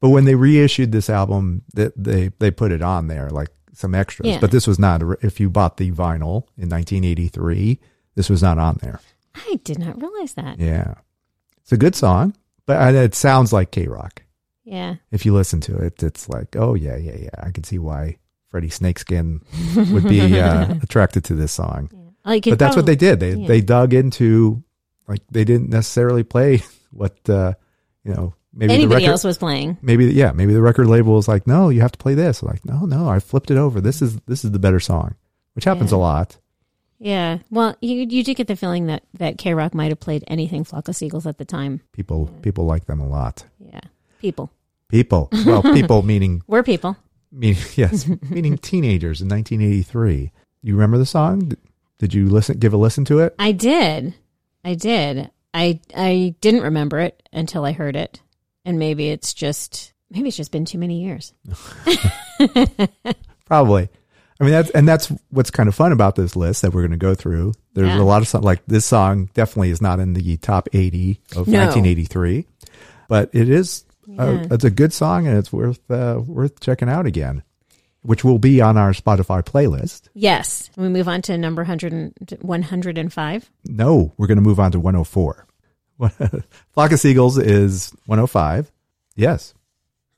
but 0.00 0.10
when 0.10 0.24
they 0.26 0.34
reissued 0.34 0.92
this 0.92 1.08
album, 1.08 1.62
that 1.74 1.92
they 1.96 2.28
they 2.38 2.50
put 2.50 2.70
it 2.70 2.82
on 2.82 3.08
there 3.08 3.30
like 3.30 3.48
some 3.72 3.94
extras. 3.94 4.28
Yeah. 4.28 4.38
But 4.40 4.50
this 4.50 4.66
was 4.66 4.78
not. 4.78 5.02
If 5.22 5.40
you 5.40 5.48
bought 5.50 5.78
the 5.78 5.90
vinyl 5.90 6.46
in 6.56 6.68
1983, 6.68 7.80
this 8.14 8.28
was 8.28 8.42
not 8.42 8.58
on 8.58 8.78
there. 8.82 9.00
I 9.34 9.58
did 9.64 9.78
not 9.78 10.00
realize 10.00 10.34
that. 10.34 10.60
Yeah, 10.60 10.94
it's 11.62 11.72
a 11.72 11.76
good 11.76 11.94
song, 11.96 12.36
but 12.66 12.94
it 12.94 13.14
sounds 13.14 13.52
like 13.52 13.70
K 13.70 13.86
Rock. 13.86 14.22
Yeah. 14.64 14.96
If 15.10 15.26
you 15.26 15.34
listen 15.34 15.60
to 15.62 15.76
it, 15.76 16.02
it's 16.02 16.28
like, 16.28 16.56
oh 16.56 16.74
yeah, 16.74 16.96
yeah, 16.96 17.16
yeah. 17.16 17.30
I 17.42 17.50
can 17.50 17.64
see 17.64 17.78
why 17.78 18.18
Freddy 18.50 18.68
Snakeskin 18.70 19.42
would 19.76 20.08
be 20.08 20.20
uh, 20.40 20.74
attracted 20.82 21.24
to 21.24 21.34
this 21.34 21.52
song. 21.52 21.90
Like 22.24 22.44
but 22.44 22.58
that's 22.58 22.76
what 22.76 22.86
they 22.86 22.96
did. 22.96 23.20
They 23.20 23.34
yeah. 23.34 23.46
they 23.46 23.60
dug 23.60 23.92
into 23.92 24.63
like 25.08 25.20
they 25.30 25.44
didn't 25.44 25.70
necessarily 25.70 26.22
play 26.22 26.62
what 26.90 27.16
uh, 27.28 27.54
you 28.04 28.14
know 28.14 28.34
maybe 28.52 28.68
the 28.68 28.74
Anybody 28.74 29.02
record, 29.04 29.10
else 29.12 29.24
was 29.24 29.38
playing. 29.38 29.78
maybe 29.82 30.06
yeah 30.06 30.32
maybe 30.32 30.52
the 30.54 30.62
record 30.62 30.86
label 30.86 31.14
was 31.14 31.28
like 31.28 31.46
no 31.46 31.68
you 31.70 31.80
have 31.80 31.92
to 31.92 31.98
play 31.98 32.14
this 32.14 32.42
like 32.42 32.64
no 32.64 32.80
no 32.86 33.08
I 33.08 33.18
flipped 33.20 33.50
it 33.50 33.56
over 33.58 33.80
this 33.80 34.00
is 34.02 34.16
this 34.26 34.44
is 34.44 34.52
the 34.52 34.58
better 34.58 34.80
song 34.80 35.14
which 35.54 35.64
happens 35.64 35.90
Yeah. 35.92 35.98
a 35.98 36.00
lot 36.00 36.36
Yeah. 36.98 37.38
Well, 37.50 37.76
you 37.80 38.06
you 38.08 38.22
did 38.24 38.36
get 38.36 38.46
the 38.46 38.56
feeling 38.56 38.86
that 38.86 39.02
that 39.14 39.38
K 39.38 39.52
Rock 39.54 39.74
might 39.74 39.90
have 39.90 40.00
played 40.00 40.24
anything 40.28 40.64
Flock 40.64 40.88
of 40.88 40.96
Seagulls 40.96 41.26
at 41.26 41.38
the 41.38 41.44
time. 41.44 41.80
people 41.92 42.26
people 42.42 42.64
like 42.64 42.86
them 42.86 43.00
a 43.00 43.08
lot 43.08 43.44
Yeah. 43.58 43.80
People. 44.20 44.50
people 44.88 45.28
well 45.44 45.62
people 45.78 46.02
meaning 46.02 46.42
We're 46.46 46.62
people. 46.62 46.96
meaning 47.32 47.58
yes 47.74 48.08
meaning 48.30 48.56
teenagers 48.58 49.20
in 49.20 49.28
1983 49.28 50.30
you 50.62 50.74
remember 50.74 50.96
the 50.98 51.04
song 51.06 51.40
did, 51.48 51.58
did 51.98 52.14
you 52.14 52.28
listen 52.28 52.58
give 52.58 52.72
a 52.72 52.76
listen 52.76 53.04
to 53.06 53.18
it 53.18 53.34
I 53.38 53.50
did. 53.52 54.14
I 54.64 54.74
did. 54.74 55.30
I 55.52 55.80
I 55.94 56.34
didn't 56.40 56.62
remember 56.62 56.98
it 57.00 57.22
until 57.32 57.64
I 57.64 57.72
heard 57.72 57.96
it. 57.96 58.20
And 58.64 58.78
maybe 58.78 59.08
it's 59.10 59.34
just 59.34 59.92
maybe 60.10 60.28
it's 60.28 60.36
just 60.36 60.52
been 60.52 60.64
too 60.64 60.78
many 60.78 61.02
years. 61.04 61.32
Probably. 63.46 63.88
I 64.40 64.44
mean, 64.44 64.52
that's, 64.52 64.70
and 64.70 64.88
that's 64.88 65.12
what's 65.30 65.50
kind 65.50 65.68
of 65.68 65.74
fun 65.76 65.92
about 65.92 66.16
this 66.16 66.34
list 66.34 66.62
that 66.62 66.72
we're 66.74 66.80
going 66.82 66.90
to 66.90 66.96
go 66.96 67.14
through. 67.14 67.52
There's 67.74 67.88
Yeah. 67.88 68.00
a 68.00 68.02
lot 68.02 68.20
of 68.20 68.26
songs, 68.28 68.44
like 68.44 68.62
this 68.66 68.84
song 68.84 69.30
definitely 69.34 69.70
is 69.70 69.80
not 69.80 70.00
in 70.00 70.12
the 70.14 70.36
top 70.38 70.68
80 70.72 71.20
of 71.36 71.46
No. 71.46 71.60
1983, 71.60 72.44
but 73.08 73.30
it 73.32 73.48
is, 73.48 73.84
Yeah. 74.06 74.24
a, 74.50 74.54
it's 74.54 74.64
a 74.64 74.70
good 74.70 74.92
song 74.92 75.28
and 75.28 75.38
it's 75.38 75.52
worth, 75.52 75.78
uh, 75.90 76.20
worth 76.26 76.58
checking 76.58 76.88
out 76.88 77.06
again, 77.06 77.44
which 78.04 78.22
will 78.22 78.38
be 78.38 78.60
on 78.60 78.76
our 78.76 78.92
Spotify 78.92 79.42
playlist. 79.42 80.08
Yes. 80.14 80.70
We 80.76 80.88
move 80.88 81.08
on 81.08 81.22
to 81.22 81.38
number 81.38 81.62
100 81.62 81.92
and, 81.92 82.38
105. 82.42 83.50
No, 83.66 84.12
we're 84.16 84.26
going 84.26 84.36
to 84.36 84.42
move 84.42 84.60
on 84.60 84.72
to 84.72 84.80
104. 84.80 85.46
Flock 86.72 86.92
of 86.92 87.00
Seagulls 87.00 87.38
is 87.38 87.92
105. 88.06 88.70
Yes. 89.16 89.54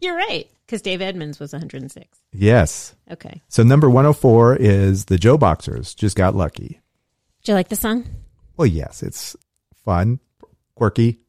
You're 0.00 0.16
right. 0.16 0.50
Because 0.66 0.82
Dave 0.82 1.02
Edmunds 1.02 1.38
was 1.38 1.52
106. 1.52 2.18
Yes. 2.32 2.94
Okay. 3.10 3.40
So 3.48 3.62
number 3.62 3.88
104 3.88 4.56
is 4.56 5.04
the 5.04 5.16
JoBoxers. 5.16 5.94
Just 5.94 6.16
got 6.16 6.34
lucky. 6.34 6.80
Do 7.44 7.52
you 7.52 7.56
like 7.56 7.68
the 7.68 7.76
song? 7.76 8.06
Well, 8.56 8.66
yes, 8.66 9.02
it's 9.02 9.36
fun, 9.84 10.20
quirky, 10.74 11.20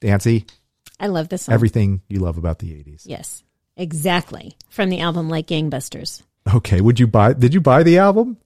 dancy, 0.00 0.46
I 1.00 1.08
love 1.08 1.28
this 1.28 1.42
song. 1.42 1.54
everything 1.54 2.02
you 2.08 2.20
love 2.20 2.38
about 2.38 2.60
the 2.60 2.68
80s. 2.70 3.02
Yes. 3.06 3.42
Exactly. 3.82 4.56
From 4.70 4.88
the 4.90 5.00
album 5.00 5.28
Like 5.28 5.48
Gangbusters. 5.48 6.22
Okay, 6.54 6.80
would 6.80 6.98
you 7.00 7.06
buy 7.08 7.32
did 7.34 7.52
you 7.52 7.60
buy 7.60 7.82
the 7.82 7.98
album? 7.98 8.36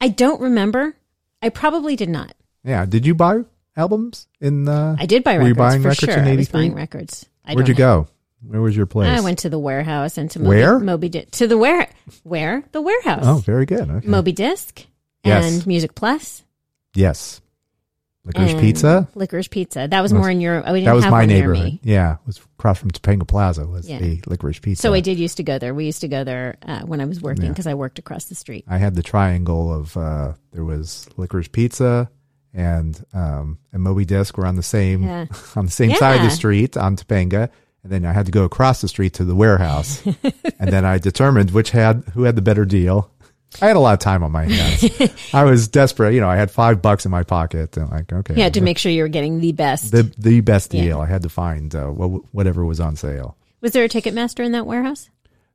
I 0.00 0.08
don't 0.08 0.40
remember. 0.40 0.94
I 1.40 1.48
probably 1.48 1.96
did 1.96 2.08
not. 2.10 2.34
Yeah, 2.62 2.84
did 2.86 3.06
you 3.06 3.14
buy 3.14 3.40
albums 3.76 4.28
in 4.40 4.64
the 4.64 4.96
I 4.98 5.06
did 5.06 5.24
buy 5.24 5.32
records. 5.36 5.42
Were 5.44 5.48
you 5.48 5.54
buying 5.54 5.82
for 5.82 5.88
records 5.88 6.12
sure. 6.12 6.22
in 6.22 6.28
I 6.28 6.36
was 6.36 6.48
83? 6.48 6.60
buying 6.60 6.74
records. 6.74 7.26
I 7.44 7.54
Where'd 7.54 7.68
you 7.68 7.74
have- 7.74 7.78
go? 7.78 8.08
Where 8.46 8.60
was 8.60 8.76
your 8.76 8.86
place? 8.86 9.08
I 9.08 9.20
went 9.20 9.38
to 9.40 9.48
the 9.50 9.58
warehouse 9.58 10.18
and 10.18 10.28
to 10.32 10.40
Moby, 10.40 10.48
Where? 10.48 10.78
Moby 10.80 11.08
Di- 11.08 11.24
to 11.26 11.46
the 11.46 11.56
where 11.58 11.88
where 12.24 12.64
the 12.72 12.80
warehouse. 12.82 13.22
Oh, 13.24 13.36
very 13.36 13.66
good. 13.66 13.88
Okay. 13.90 14.06
Moby 14.08 14.32
Disc 14.32 14.84
Yes. 15.24 15.44
and 15.44 15.66
Music 15.66 15.94
Plus. 15.94 16.42
yes. 16.94 17.40
Licorice 18.24 18.54
Pizza? 18.60 19.08
Licorice 19.16 19.48
Pizza. 19.50 19.88
That 19.90 20.00
was 20.00 20.12
more 20.12 20.30
in 20.30 20.40
your. 20.40 20.62
Oh, 20.66 20.72
we 20.72 20.80
didn't 20.80 20.86
That 20.86 20.94
was 20.94 21.04
have 21.04 21.10
my 21.10 21.20
one 21.20 21.28
near 21.28 21.38
neighborhood. 21.40 21.64
me. 21.64 21.80
Yeah, 21.82 22.14
it 22.14 22.18
was 22.26 22.38
across 22.58 22.78
from 22.78 22.92
Topanga 22.92 23.26
Plaza 23.26 23.66
was 23.66 23.88
Yeah. 23.88 23.98
the 23.98 24.20
Licorice 24.28 24.60
Pizza. 24.62 24.80
So 24.82 24.94
I 24.94 25.00
did 25.00 25.18
used 25.18 25.38
to 25.38 25.42
go 25.42 25.58
there. 25.58 25.74
We 25.74 25.86
used 25.86 26.00
to 26.02 26.08
go 26.08 26.22
there 26.22 26.56
uh, 26.62 26.82
when 26.82 27.00
I 27.00 27.04
was 27.04 27.20
working 27.20 27.48
because 27.48 27.66
I 27.66 27.74
worked 27.74 27.98
across 27.98 28.26
the 28.26 28.34
street. 28.36 28.64
I 28.68 28.78
had 28.78 28.94
the 28.94 29.02
triangle 29.02 29.72
of 29.74 29.96
uh, 29.96 30.34
there 30.52 30.64
was 30.64 31.08
licorice 31.16 31.48
pizza 31.48 32.10
and 32.54 33.02
um, 33.12 33.58
and 33.72 33.82
Moby 33.82 34.04
Disc 34.04 34.36
were 34.38 34.46
on 34.46 34.54
the 34.56 34.62
same 34.62 35.02
Yeah. 35.02 35.26
on 35.56 35.64
the 35.64 35.72
same 35.72 35.92
side 35.96 36.16
of 36.16 36.22
Yeah. 36.22 36.28
the 36.28 36.34
street 36.34 36.76
on 36.76 36.96
Topanga, 36.96 37.48
and 37.82 37.90
then 37.90 38.04
I 38.04 38.12
had 38.12 38.26
to 38.26 38.32
go 38.32 38.44
across 38.44 38.80
the 38.82 38.88
street 38.88 39.14
to 39.14 39.24
the 39.24 39.34
warehouse, 39.34 40.00
and 40.60 40.70
then 40.70 40.84
I 40.84 40.98
determined 40.98 41.50
which 41.50 41.70
had 41.70 42.04
who 42.14 42.22
had 42.24 42.36
the 42.36 42.42
better 42.42 42.64
deal. 42.64 43.10
I 43.60 43.66
had 43.66 43.76
a 43.76 43.80
lot 43.80 43.92
of 43.92 43.98
time 43.98 44.22
on 44.22 44.32
my 44.32 44.44
hands. 44.48 44.84
I 45.34 45.44
was 45.44 45.68
desperate, 45.68 46.14
you 46.14 46.20
know. 46.20 46.28
I 46.28 46.36
had 46.36 46.50
five 46.50 46.80
bucks 46.80 47.04
in 47.04 47.10
my 47.10 47.22
pocket, 47.22 47.76
and 47.76 47.90
like, 47.90 48.12
okay, 48.12 48.34
You 48.36 48.42
had 48.42 48.54
to 48.54 48.60
make 48.60 48.78
sure 48.78 48.90
you 48.92 49.02
were 49.02 49.08
getting 49.08 49.40
the 49.40 49.52
best. 49.52 49.90
the 49.92 50.10
the 50.18 50.40
best 50.40 50.72
Yeah. 50.72 50.82
deal. 50.82 51.00
I 51.00 51.06
had 51.06 51.22
to 51.22 51.28
find 51.28 51.74
uh, 51.74 51.88
whatever 51.88 52.64
was 52.64 52.80
on 52.80 52.96
sale. 52.96 53.36
was 53.60 53.72
there 53.72 53.84
a 53.84 53.88
Ticketmaster 53.88 54.44
in 54.44 54.52
that 54.52 54.66
warehouse? 54.66 55.10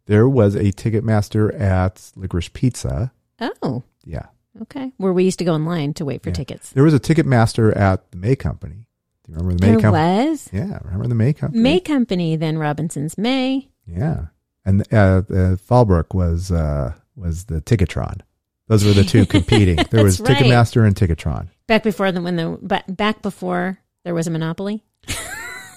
There 0.05 0.29
was 0.29 0.55
a 0.55 0.71
Ticketmaster 0.71 1.59
at 1.59 2.11
Licorice 2.15 2.49
Pizza. 2.53 3.11
Oh, 3.41 3.83
Yeah, 4.05 4.27
okay. 4.61 4.93
Where 4.97 5.11
we 5.11 5.25
used 5.25 5.39
to 5.39 5.45
go 5.45 5.53
in 5.55 5.65
line 5.65 5.93
to 5.95 6.05
wait 6.05 6.23
for 6.23 6.29
Yeah. 6.29 6.35
tickets. 6.35 6.69
there 6.71 6.83
was 6.83 6.93
a 6.93 6.99
Ticketmaster 6.99 7.75
at 7.75 8.09
the 8.11 8.17
May 8.17 8.35
Company. 8.35 8.85
Do 9.25 9.33
you 9.33 9.37
remember 9.37 9.55
the 9.59 9.65
May 9.65 9.71
There 9.73 9.81
Company? 9.81 10.29
was 10.29 10.49
Yeah, 10.53 10.79
remember 10.85 11.07
the 11.07 11.15
May 11.15 11.33
Company? 11.33 11.61
May 11.61 11.79
Company, 11.81 12.35
then 12.37 12.57
Robinson's 12.57 13.17
May. 13.17 13.67
Yeah, 13.85 14.27
and 14.65 14.81
uh, 14.93 14.95
uh, 14.95 15.55
Fallbrook 15.57 16.13
was 16.15 16.49
uh, 16.51 16.93
was 17.17 17.45
the 17.45 17.61
Ticketron. 17.61 18.21
Those 18.67 18.85
were 18.85 18.93
the 18.93 19.03
two 19.03 19.25
competing. 19.37 19.77
There 19.89 20.03
was 20.03 20.19
right. 20.19 20.37
Ticketmaster 20.37 20.85
and 20.85 20.95
Ticketron. 20.95 21.47
Back 21.67 21.83
before 21.83 22.11
the 22.11 22.21
when 22.21 22.35
the 22.35 22.57
ba- 22.61 22.83
back 22.87 23.21
before 23.21 23.79
there 24.03 24.13
was 24.13 24.27
a 24.27 24.31
monopoly. 24.31 24.83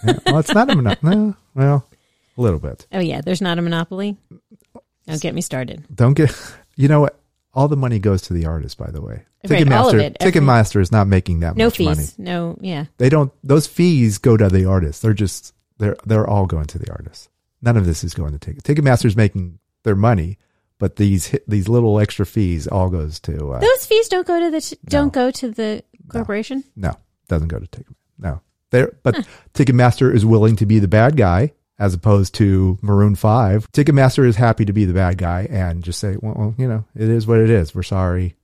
Yeah, 0.02 0.14
well, 0.24 0.38
it's 0.38 0.54
not 0.54 0.70
a 0.70 0.74
monopoly. 0.74 1.14
No, 1.14 1.36
well, 1.54 1.86
a 2.38 2.40
little 2.40 2.58
bit. 2.58 2.86
Oh 2.90 3.00
yeah, 3.00 3.20
there's 3.20 3.42
not 3.42 3.58
a 3.58 3.62
monopoly. 3.62 4.16
Don't 5.06 5.20
get 5.20 5.34
me 5.34 5.42
started. 5.42 5.84
Don't 5.94 6.14
get. 6.14 6.34
You 6.76 6.88
know 6.88 7.00
what? 7.02 7.20
All 7.52 7.68
the 7.68 7.76
money 7.76 7.98
goes 7.98 8.22
to 8.22 8.32
the 8.32 8.46
artist. 8.46 8.78
By 8.78 8.90
the 8.90 9.02
way, 9.02 9.24
Right, 9.46 9.70
all 9.70 9.90
of 9.90 9.96
it, 9.96 10.16
every- 10.18 10.32
Ticketmaster 10.40 10.80
is 10.80 10.90
not 10.90 11.06
making 11.06 11.40
that 11.40 11.48
much. 11.48 11.58
No 11.58 11.64
much 11.66 11.76
fees. 11.76 11.86
money. 11.86 12.30
No, 12.30 12.56
yeah. 12.62 12.86
They 12.96 13.10
don't. 13.10 13.30
Those 13.44 13.66
fees 13.66 14.16
go 14.16 14.38
to 14.38 14.48
the 14.48 14.64
artist. 14.64 15.02
They're 15.02 15.12
just. 15.12 15.52
They're 15.76 15.96
they're 16.06 16.26
all 16.26 16.46
going 16.46 16.64
to 16.68 16.78
the 16.78 16.90
artist. 16.90 17.28
None 17.60 17.76
of 17.76 17.84
this 17.84 18.02
is 18.02 18.14
going 18.14 18.32
to 18.32 18.38
Ticket. 18.38 18.64
Ticketmaster's 18.64 19.16
making 19.16 19.58
their 19.82 19.96
money, 19.96 20.38
but 20.80 20.96
these 20.96 21.36
these 21.46 21.68
little 21.68 22.00
extra 22.00 22.26
fees 22.26 22.66
all 22.66 22.90
goes 22.90 23.20
to. 23.20 23.52
Uh, 23.52 23.60
Those 23.60 23.86
fees 23.86 24.08
don't 24.08 24.26
go 24.26 24.40
to 24.40 24.50
the 24.50 24.60
t- 24.60 24.76
don't 24.86 25.12
go 25.12 25.30
to 25.30 25.50
the 25.52 25.84
corporation. 26.08 26.64
No, 26.74 26.96
doesn't 27.28 27.46
go 27.48 27.60
to 27.60 27.66
Ticketmaster. 27.66 27.94
No, 28.18 28.40
there. 28.70 28.92
But 29.04 29.24
Ticketmaster 29.54 30.12
is 30.12 30.26
willing 30.26 30.56
to 30.56 30.66
be 30.66 30.80
the 30.80 30.88
bad 30.88 31.16
guy 31.16 31.52
as 31.78 31.94
opposed 31.94 32.34
to 32.34 32.78
Maroon 32.82 33.14
Five. 33.14 33.70
Ticketmaster 33.72 34.26
is 34.26 34.34
happy 34.36 34.64
to 34.64 34.72
be 34.72 34.84
the 34.86 34.92
bad 34.94 35.16
guy 35.18 35.46
and 35.48 35.82
just 35.84 36.00
say, 36.00 36.16
well, 36.20 36.34
well, 36.36 36.54
you 36.58 36.66
know, 36.66 36.84
it 36.96 37.08
is 37.08 37.26
what 37.26 37.38
it 37.38 37.48
is. 37.50 37.74
We're 37.74 37.82
sorry. 37.84 38.34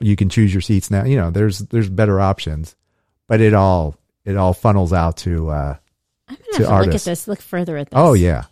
You 0.00 0.16
can 0.16 0.28
choose 0.30 0.52
your 0.54 0.62
seats 0.62 0.90
now. 0.90 1.04
You 1.04 1.16
know, 1.16 1.30
there's 1.30 1.58
there's 1.58 1.88
better 1.90 2.18
options, 2.20 2.74
but 3.28 3.40
it 3.40 3.52
all 3.54 3.96
it 4.24 4.36
all 4.36 4.54
funnels 4.54 4.92
out 4.92 5.18
to. 5.18 5.50
uh 5.50 5.76
I'm 6.28 6.36
gonna 6.36 6.46
To 6.52 6.58
have 6.70 6.80
to 6.82 6.86
look 6.86 6.94
at 6.94 7.00
this. 7.02 7.28
Look 7.28 7.40
further 7.42 7.76
at 7.76 7.90
this. 7.90 7.96
Oh 7.98 8.14
yeah, 8.14 8.44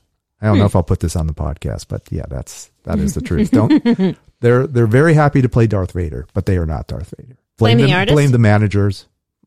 I 0.42 0.46
don't 0.46 0.56
know 0.56 0.62
Hmm. 0.62 0.66
if 0.66 0.76
I'll 0.76 0.82
put 0.82 1.00
this 1.00 1.16
on 1.16 1.26
the 1.26 1.34
podcast, 1.34 1.86
but 1.88 2.02
yeah, 2.10 2.24
that's 2.28 2.70
that 2.84 2.98
is 2.98 3.14
the 3.14 3.20
truth. 3.20 3.50
Don't 3.50 4.16
they're 4.40 4.66
they're 4.66 4.86
very 4.86 5.14
happy 5.14 5.42
to 5.42 5.48
play 5.48 5.66
Darth 5.66 5.92
Vader, 5.92 6.26
but 6.32 6.46
they 6.46 6.56
are 6.56 6.66
not 6.66 6.86
Darth 6.86 7.12
Vader. 7.18 7.36
Blame 7.58 7.78
the 7.78 7.84
them- 7.86 7.92
artist? 7.96 8.14
Blame 8.14 8.30
the 8.30 8.38
managers 8.38 9.06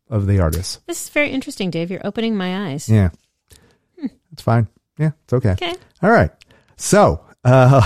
of 0.10 0.28
the 0.28 0.40
artists. 0.40 0.80
This 0.86 1.02
is 1.04 1.10
very 1.10 1.32
interesting, 1.32 1.72
Dave. 1.72 1.90
You're 1.90 2.06
opening 2.06 2.36
my 2.36 2.70
eyes. 2.70 2.88
Yeah. 2.88 3.10
It's 4.32 4.42
fine. 4.44 4.68
Yeah, 5.00 5.12
it's 5.24 5.34
okay. 5.34 5.52
Okay. 5.52 5.74
All 6.04 6.12
right. 6.12 6.30
So, 6.78 7.26
uh, 7.44 7.82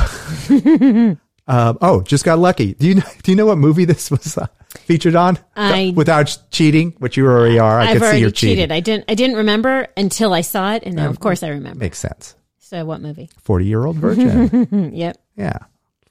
um, 0.50 1.18
oh, 1.82 2.02
just 2.06 2.26
got 2.26 2.40
lucky. 2.40 2.74
Do 2.74 2.88
you 2.88 2.96
know, 2.96 3.04
do 3.24 3.32
you 3.32 3.36
know 3.38 3.46
what 3.46 3.58
movie 3.58 3.86
this 3.86 4.12
was 4.12 4.38
uh, 4.38 4.48
featured 4.80 5.16
on? 5.16 5.40
I- 5.56 5.94
Without 5.96 6.38
cheating, 6.52 6.94
which 7.00 7.16
you 7.18 7.26
already 7.26 7.60
are. 7.60 7.80
I 7.80 7.92
I've 7.92 8.00
could 8.00 8.12
see 8.12 8.20
you're 8.20 8.32
cheated. 8.32 8.58
cheating. 8.58 8.72
I 8.72 8.80
didn't. 8.82 9.06
I 9.08 9.16
didn't 9.16 9.38
remember 9.38 9.88
until 9.96 10.34
I 10.34 10.42
saw 10.42 10.74
it, 10.74 10.84
and 10.86 10.96
now, 10.96 11.06
Um, 11.06 11.10
of 11.12 11.20
course, 11.20 11.44
I 11.44 11.50
remember. 11.50 11.80
Makes 11.80 12.00
sense. 12.00 12.36
So, 12.68 12.84
what 12.86 13.00
movie? 13.02 13.30
40 13.42 13.66
year 13.66 13.86
old 13.86 13.96
virgin. 13.98 14.92
Yep. 14.94 15.18
yeah. 15.38 15.58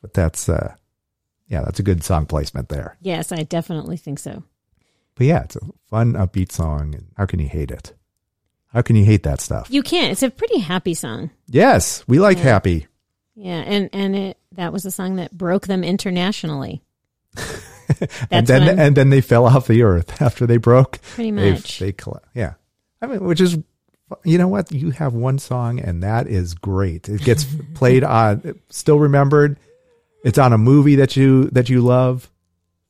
But 0.01 0.15
that's, 0.15 0.49
uh, 0.49 0.75
yeah, 1.49 1.61
that's 1.63 1.79
a 1.79 1.83
good 1.83 2.03
song 2.03 2.25
placement 2.27 2.69
there. 2.71 2.97
Yes, 3.03 3.31
I 3.31 3.43
definitely 3.43 3.97
think 3.99 4.19
so. 4.19 4.43
But 5.17 5.27
yeah, 5.27 5.43
it's 5.45 5.57
a 5.57 5.61
fun, 5.91 6.15
upbeat 6.15 6.53
song. 6.53 6.95
And 6.95 7.07
how 7.17 7.27
can 7.27 7.41
you 7.41 7.49
hate 7.49 7.71
it? 7.71 7.93
How 8.69 8.83
can 8.83 8.97
you 8.97 9.05
hate 9.05 9.23
that 9.25 9.41
stuff? 9.41 9.69
You 9.71 9.83
can't. 9.83 10.13
It's 10.13 10.23
a 10.23 10.31
pretty 10.31 10.59
happy 10.61 10.95
song. 10.95 11.31
Yes, 11.47 12.03
we 12.09 12.19
like 12.21 12.39
Yeah. 12.39 12.45
happy. 12.45 12.87
Yeah, 13.35 13.61
and 13.61 13.91
and 13.93 14.17
it 14.17 14.39
that 14.53 14.73
was 14.73 14.87
a 14.87 14.91
song 14.91 15.17
that 15.17 15.37
broke 15.37 15.67
them 15.67 15.85
internationally. 15.85 16.83
and 18.31 18.47
That's 18.47 18.49
then 18.49 18.79
and 18.79 18.97
then 18.97 19.11
they 19.11 19.21
fell 19.21 19.47
off 19.47 19.67
the 19.67 19.83
earth 19.83 20.21
after 20.23 20.47
they 20.47 20.57
broke. 20.57 21.01
Pretty 21.15 21.33
much. 21.33 21.79
they 21.79 21.93
colla- 21.93 22.23
yeah. 22.35 22.55
I 23.03 23.07
mean, 23.07 23.23
which 23.25 23.41
is, 23.43 23.59
you 24.25 24.39
know 24.39 24.49
what? 24.49 24.71
You 24.73 24.91
have 24.91 25.15
one 25.15 25.39
song 25.39 25.81
and 25.81 26.03
that 26.03 26.27
is 26.29 26.55
great. 26.55 27.09
It 27.09 27.23
gets 27.23 27.45
played 27.75 28.05
on, 28.05 28.61
still 28.71 28.99
remembered. 28.99 29.59
It's 30.25 30.39
on 30.39 30.53
a 30.53 30.59
movie 30.59 30.97
that 30.97 31.17
you, 31.17 31.45
that 31.51 31.69
you 31.69 31.81
love. 31.81 32.31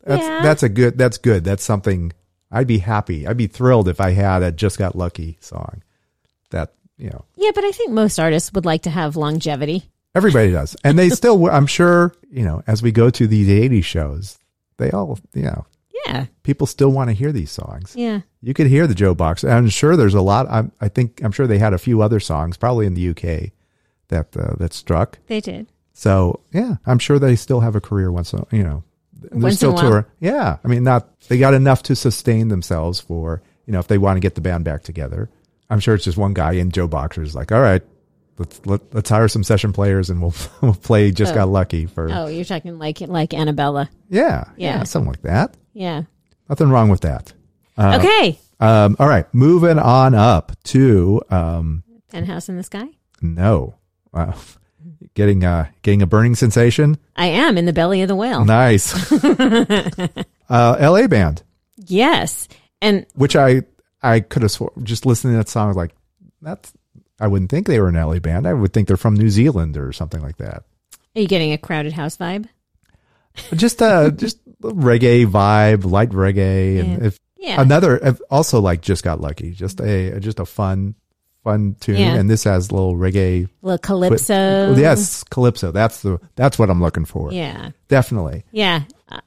That's, 0.04 0.22
Yeah. 0.22 0.42
that's 0.42 0.62
a 0.62 0.68
good, 0.68 0.96
that's 0.98 1.18
good. 1.18 1.44
That's 1.44 1.64
something 1.64 2.12
I'd 2.50 2.66
be 2.66 2.78
happy. 2.78 3.26
I'd 3.26 3.36
be 3.36 3.46
thrilled 3.48 3.88
if 3.88 4.00
I 4.00 4.10
had 4.10 4.42
a 4.42 4.52
Just 4.52 4.78
Got 4.78 4.94
Lucky 4.96 5.36
song 5.40 5.82
that, 6.50 6.72
you 6.96 7.10
know, 7.10 7.24
yeah, 7.36 7.50
but 7.54 7.64
I 7.64 7.72
think 7.72 7.90
most 7.92 8.18
artists 8.20 8.52
would 8.52 8.64
like 8.64 8.82
to 8.82 8.90
have 8.90 9.16
longevity. 9.16 9.84
everybody 10.14 10.50
does. 10.52 10.76
And 10.84 10.98
they 10.98 11.08
still, 11.20 11.50
I'm 11.50 11.66
sure, 11.66 12.14
you 12.30 12.44
know, 12.44 12.62
as 12.66 12.82
we 12.82 12.92
go 12.92 13.10
to 13.10 13.26
these 13.26 13.48
80s 13.48 13.84
shows, 13.84 14.38
they 14.78 14.90
all, 14.92 15.18
you 15.34 15.42
know, 15.42 15.66
Yeah, 16.06 16.26
people 16.42 16.66
still 16.66 16.90
want 16.90 17.08
to 17.10 17.14
hear 17.14 17.32
these 17.32 17.50
songs. 17.50 17.94
yeah. 17.96 18.20
You 18.42 18.54
could 18.54 18.66
hear 18.68 18.86
the 18.86 18.94
Joe 18.94 19.14
Box. 19.14 19.42
I'm 19.44 19.68
sure 19.68 19.96
there's 19.96 20.14
a 20.14 20.20
lot. 20.20 20.46
I'm, 20.48 20.70
I 20.80 20.88
think 20.88 21.20
I'm 21.24 21.32
sure 21.32 21.46
they 21.46 21.58
had 21.58 21.72
a 21.72 21.78
few 21.78 22.00
other 22.02 22.20
songs, 22.20 22.56
probably 22.56 22.86
in 22.86 22.94
the 22.94 23.08
UK, 23.08 23.50
that 24.08 24.36
uh, 24.36 24.54
that 24.58 24.72
struck. 24.72 25.18
They 25.26 25.40
did. 25.40 25.66
So 25.94 26.40
yeah, 26.52 26.76
I'm 26.86 26.98
sure 26.98 27.18
they 27.18 27.34
still 27.36 27.60
have 27.60 27.74
a 27.74 27.80
career 27.80 28.12
once. 28.12 28.32
uh, 28.34 28.44
You 28.52 28.62
know, 28.62 28.84
they're 29.14 29.30
Once 29.40 29.54
in 29.54 29.56
still 29.56 29.74
touring. 29.76 30.04
Yeah, 30.20 30.58
I 30.62 30.68
mean, 30.68 30.84
not 30.84 31.08
they 31.28 31.38
got 31.38 31.54
enough 31.54 31.82
to 31.84 31.96
sustain 31.96 32.48
themselves 32.48 33.00
for 33.00 33.42
you 33.66 33.72
know 33.72 33.78
if 33.80 33.88
they 33.88 33.98
want 33.98 34.16
to 34.16 34.20
get 34.20 34.34
the 34.36 34.40
band 34.40 34.64
back 34.64 34.82
together. 34.84 35.28
I'm 35.68 35.80
sure 35.80 35.96
it's 35.96 36.04
just 36.04 36.18
one 36.18 36.34
guy 36.34 36.52
in 36.52 36.70
JoBoxer's 36.70 37.34
like, 37.34 37.50
all 37.50 37.60
right, 37.60 37.82
let's 38.38 38.60
let, 38.64 38.80
let's 38.94 39.10
hire 39.10 39.26
some 39.26 39.42
session 39.42 39.72
players 39.72 40.08
and 40.10 40.20
we'll 40.22 40.34
we'll 40.60 40.74
play. 40.74 41.10
Just 41.10 41.32
Oh. 41.32 41.36
got 41.36 41.48
lucky 41.48 41.86
for 41.86 42.08
Oh, 42.12 42.26
you're 42.28 42.44
talking 42.44 42.78
like 42.78 43.00
like 43.00 43.34
Annabella. 43.34 43.90
yeah, 44.08 44.44
yeah 44.56 44.76
Yeah. 44.78 44.82
something 44.84 45.10
like 45.10 45.22
that. 45.22 45.56
Yeah. 45.76 46.02
Nothing 46.48 46.70
wrong 46.70 46.88
with 46.88 47.02
that. 47.02 47.32
Uh, 47.76 47.98
okay. 48.00 48.38
Um, 48.60 48.96
all 48.98 49.06
right, 49.08 49.26
moving 49.34 49.78
on 49.78 50.14
up 50.14 50.52
to 50.64 51.20
um, 51.30 51.84
Penthouse 52.10 52.48
in 52.48 52.56
the 52.56 52.62
sky. 52.62 52.86
no. 53.20 53.74
Uh, 54.14 54.32
Getting 55.14 55.44
uh 55.44 55.68
getting 55.82 56.00
a 56.02 56.06
burning 56.06 56.34
sensation. 56.34 56.96
I 57.16 57.26
am 57.26 57.56
in 57.58 57.64
the 57.66 57.72
belly 57.72 58.02
of 58.02 58.08
the 58.08 58.14
whale. 58.16 58.44
Nice. 58.44 59.12
uh, 59.12 60.76
L.A. 60.78 61.06
band, 61.08 61.42
Yes. 61.86 62.48
And 62.82 63.06
which 63.14 63.34
I 63.36 63.62
I 64.02 64.20
could 64.20 64.42
have 64.42 64.50
swore, 64.50 64.72
just 64.82 65.06
listening 65.06 65.34
to 65.34 65.38
that 65.38 65.48
song. 65.48 65.64
I 65.64 65.68
was 65.68 65.76
like, 65.76 65.94
that's 66.42 66.72
I 67.20 67.28
wouldn't 67.28 67.50
think 67.50 67.66
they 67.66 67.80
were 67.80 67.88
an 67.88 67.96
L.A. 67.96 68.20
band. 68.20 68.46
I 68.46 68.52
would 68.54 68.72
think 68.72 68.88
they're 68.88 68.96
from 68.96 69.14
New 69.14 69.30
Zealand 69.30 69.76
or 69.76 69.92
something 69.92 70.20
like 70.22 70.36
that. 70.38 70.64
are 71.14 71.20
you 71.20 71.28
getting 71.28 71.52
a 71.52 71.58
crowded 71.58 71.92
house 71.94 72.16
vibe? 72.16 72.48
Just 73.54 73.80
uh 73.82 74.10
just 74.10 74.38
reggae 74.62 75.26
vibe, 75.26 75.84
light 75.84 76.10
reggae, 76.10 76.80
and 76.80 76.88
Yeah. 77.02 77.06
if 77.08 77.18
Yeah. 77.38 77.60
another 77.60 77.98
if- 77.98 78.20
also 78.30 78.60
like 78.60 78.80
just 78.82 79.04
got 79.04 79.20
lucky. 79.20 79.52
Just 79.52 79.80
a 79.80 80.18
just 80.20 80.40
a 80.40 80.44
fun 80.46 80.94
fun 81.44 81.76
tune, 81.78 81.96
Yeah. 81.96 82.14
and 82.16 82.28
this 82.28 82.42
has 82.44 82.72
little 82.72 82.96
reggae. 82.96 83.48
little 83.62 83.78
calypso. 83.78 84.74
Yes, 84.74 85.22
calypso. 85.24 85.70
That's 85.72 86.02
the 86.02 86.18
that's 86.34 86.58
what 86.58 86.70
I'm 86.70 86.80
looking 86.82 87.04
for. 87.04 87.32
Yeah. 87.32 87.70
Definitely. 87.88 88.44
Yeah. 88.50 88.82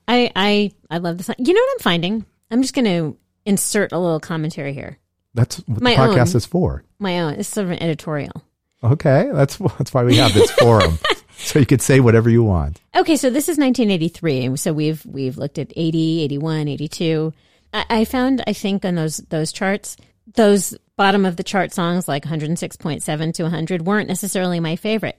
I 0.08 0.30
I 0.36 0.72
I 0.92 0.98
love 0.98 1.18
this. 1.18 1.30
You 1.38 1.54
know 1.54 1.62
what 1.62 1.74
I'm 1.76 1.84
finding? 1.84 2.26
I'm 2.52 2.62
just 2.62 2.74
going 2.74 2.86
to 2.86 3.16
insert 3.46 3.92
a 3.94 4.00
little 4.00 4.20
commentary 4.20 4.74
here. 4.74 4.98
That's 5.36 5.58
what 5.68 5.82
My 5.82 5.92
the 5.96 6.02
podcast 6.02 6.32
own. 6.32 6.38
is 6.38 6.46
for. 6.46 6.84
My 6.98 7.20
own. 7.22 7.34
It's 7.36 7.48
sort 7.48 7.66
of 7.68 7.72
an 7.72 7.82
editorial. 7.84 8.44
Okay, 8.84 9.30
that's 9.32 9.58
that's 9.78 9.94
why 9.94 10.04
we 10.04 10.16
have 10.18 10.34
this 10.34 10.50
forum, 10.52 10.98
so 11.44 11.60
you 11.60 11.66
could 11.66 11.82
say 11.82 12.00
whatever 12.00 12.30
you 12.30 12.44
want. 12.44 12.82
Okay, 12.96 13.16
so 13.16 13.30
this 13.30 13.50
is 13.50 13.58
1983, 13.58 14.58
so 14.58 14.74
we've 14.74 15.06
we've 15.06 15.38
looked 15.38 15.58
at 15.58 15.72
80, 15.76 16.24
81, 16.24 16.68
82. 16.68 17.34
I, 17.74 17.86
I 17.90 18.06
found, 18.06 18.44
I 18.46 18.54
think, 18.54 18.84
on 18.84 18.96
those 18.96 19.18
those 19.30 19.52
charts, 19.52 19.96
those 20.36 20.78
bottom 20.98 21.26
of 21.26 21.38
the 21.38 21.44
chart 21.44 21.72
songs 21.72 22.10
like 22.10 22.26
106.7 22.26 23.34
to 23.34 23.44
100 23.44 23.82
weren't 23.86 24.10
necessarily 24.10 24.60
my 24.60 24.76
favorite. 24.76 25.18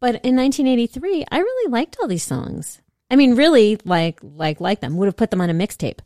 But 0.00 0.16
in 0.24 0.36
1983, 0.36 1.24
I 1.30 1.38
really 1.38 1.70
liked 1.70 1.96
all 2.00 2.08
these 2.08 2.24
songs. 2.24 2.80
I 3.10 3.16
mean, 3.16 3.36
really 3.36 3.78
like 3.84 4.18
like 4.22 4.60
like 4.60 4.80
them. 4.80 4.96
Would 4.96 5.06
have 5.06 5.16
put 5.16 5.30
them 5.30 5.40
on 5.40 5.50
a 5.50 5.54
mixtape. 5.54 6.00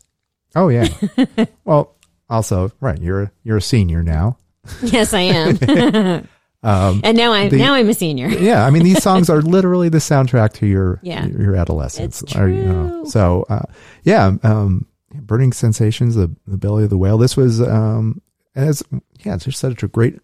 Oh 0.54 0.68
yeah. 0.68 0.88
well, 1.64 1.96
also 2.28 2.70
right, 2.80 3.00
you're 3.00 3.32
you're 3.42 3.56
a 3.56 3.62
senior 3.62 4.02
now. 4.02 4.38
Yes, 4.82 5.12
I 5.12 5.20
am. 5.20 6.28
and 6.62 7.16
now 7.16 7.32
I'm 7.32 7.44
Um, 7.44 7.48
the- 7.50 7.58
now 7.58 7.74
I'm 7.74 7.88
a 7.88 7.94
senior. 7.94 8.28
Yeah, 8.40 8.64
I 8.66 8.70
mean 8.70 8.84
these 8.84 9.02
songs 9.02 9.28
are 9.30 9.42
literally 9.56 9.88
the 9.88 9.98
soundtrack 9.98 10.52
to 10.54 10.66
your 10.66 11.00
Yeah. 11.02 11.26
your 11.26 11.56
adolescence. 11.56 12.22
It's 12.22 12.36
Or, 12.36 12.48
you 12.48 12.62
know, 12.64 13.04
so 13.04 13.44
uh, 13.48 13.62
yeah, 14.04 14.32
um, 14.42 14.86
burning 15.14 15.52
sensations, 15.52 16.14
the 16.14 16.30
the 16.46 16.56
belly 16.56 16.84
of 16.84 16.90
the 16.90 16.98
whale. 16.98 17.18
This 17.18 17.36
was 17.36 17.60
um, 17.60 18.20
as 18.54 18.82
yeah, 19.24 19.34
it's 19.34 19.44
just 19.44 19.58
such 19.60 19.82
a 19.82 19.88
great, 19.88 20.16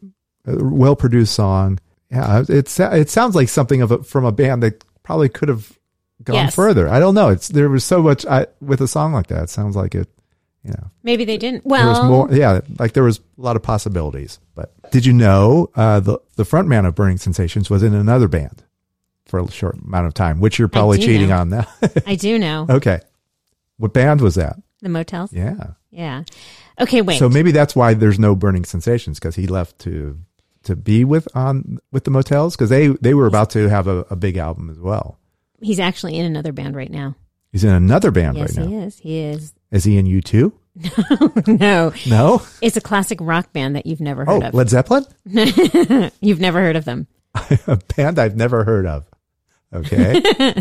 uh, 0.47 0.57
well 0.61 0.95
produced 0.97 1.35
song. 1.35 1.79
Yeah, 2.11 2.45
it's 2.49 2.79
it 2.81 3.11
sounds 3.11 3.35
like 3.35 3.49
something 3.49 3.83
of 3.83 3.91
a, 3.93 4.03
from 4.03 4.25
a 4.25 4.33
band 4.33 4.63
that 4.63 4.83
probably 5.03 5.29
could 5.29 5.49
have 5.49 5.79
gone 6.23 6.37
Yes. 6.37 6.55
further. 6.55 6.89
I 6.89 7.01
don't 7.01 7.15
know. 7.15 7.29
It's 7.29 7.49
there 7.49 7.69
was 7.69 7.85
so 7.85 8.03
much 8.03 8.25
I, 8.27 8.47
with 8.61 8.81
a 8.81 8.89
song 8.89 9.13
like 9.13 9.27
that. 9.29 9.45
It 9.45 9.51
sounds 9.51 9.77
like 9.77 9.95
it. 9.95 10.09
You 10.65 10.71
know, 10.73 10.91
Maybe 11.03 11.25
they 11.25 11.37
didn't. 11.39 11.63
there 11.69 11.87
was 11.87 11.99
Well, 12.01 12.09
more. 12.09 12.29
Yeah, 12.33 12.61
like 12.79 12.93
there 12.93 13.05
was 13.05 13.19
a 13.19 13.41
lot 13.41 13.57
of 13.57 13.63
possibilities. 13.63 14.39
But 14.55 14.73
did 14.91 15.07
you 15.07 15.13
know 15.13 15.71
uh, 15.77 16.01
the 16.01 16.19
the 16.37 16.45
front 16.45 16.69
man 16.69 16.85
of 16.85 16.95
Burning 16.95 17.17
Sensations 17.19 17.71
was 17.71 17.83
in 17.83 17.95
another 17.95 18.29
band 18.29 18.65
for 19.27 19.39
a 19.41 19.51
short 19.51 19.77
amount 19.77 20.07
of 20.09 20.15
time, 20.15 20.41
which 20.41 20.59
you're 20.59 20.69
probably 20.69 20.99
cheating 20.99 21.29
know. 21.29 21.39
on 21.39 21.49
now. 21.51 21.67
I 22.07 22.17
do 22.17 22.39
know 22.39 22.67
okay, 22.71 23.01
what 23.77 23.93
band 23.93 24.21
was 24.21 24.35
that? 24.35 24.57
the 24.81 24.89
motels. 24.89 25.33
Yeah, 25.33 25.73
Yeah. 25.91 26.23
Okay, 26.81 27.03
wait. 27.03 27.19
so 27.19 27.29
maybe 27.29 27.51
that's 27.51 27.75
why 27.75 27.95
there's 27.95 28.19
no 28.19 28.37
Burning 28.37 28.65
Sensations 28.65 29.19
because 29.19 29.35
he 29.37 29.47
left 29.47 29.79
to 29.81 30.19
to 30.65 30.75
be 30.77 31.05
with 31.05 31.29
on 31.37 31.79
with 31.93 32.05
the 32.05 32.11
motels 32.11 32.57
because 32.57 32.69
they 32.71 32.89
they 32.89 33.15
were 33.15 33.27
about 33.27 33.51
to 33.51 33.69
have 33.69 33.87
a, 33.87 34.05
a 34.11 34.17
big 34.17 34.37
album 34.37 34.71
as 34.71 34.79
well. 34.79 35.19
He's 35.61 35.81
actually 35.81 36.17
in 36.17 36.27
another 36.27 36.53
band 36.53 36.77
right 36.77 36.91
now. 36.91 37.15
He's 37.53 37.65
in 37.65 37.71
another 37.71 38.11
band 38.11 38.37
Yes, 38.37 38.57
right 38.57 38.67
he 38.69 38.75
now. 38.77 38.83
is. 38.87 38.99
He 38.99 39.19
is. 39.21 39.53
Is 39.71 39.85
he 39.85 39.99
in 39.99 40.07
you 40.07 40.21
too? 40.21 40.53
no, 40.77 41.33
No. 41.47 41.93
No? 42.07 42.43
it's 42.63 42.77
a 42.77 42.81
classic 42.81 43.19
rock 43.21 43.53
band 43.53 43.75
that 43.77 43.85
you've 43.87 44.01
never 44.01 44.25
Oh, 44.29 44.35
heard 44.41 44.45
of. 44.49 44.55
Led 44.55 44.69
Zeppelin, 44.69 45.05
You've 46.21 46.41
never 46.41 46.61
heard 46.61 46.77
of 46.77 46.85
them. 46.85 47.07
a 47.67 47.77
band 47.97 48.19
I've 48.19 48.37
never 48.37 48.65
heard 48.65 48.87
of. 48.87 49.05
Okay. 49.75 50.21
Do 50.21 50.55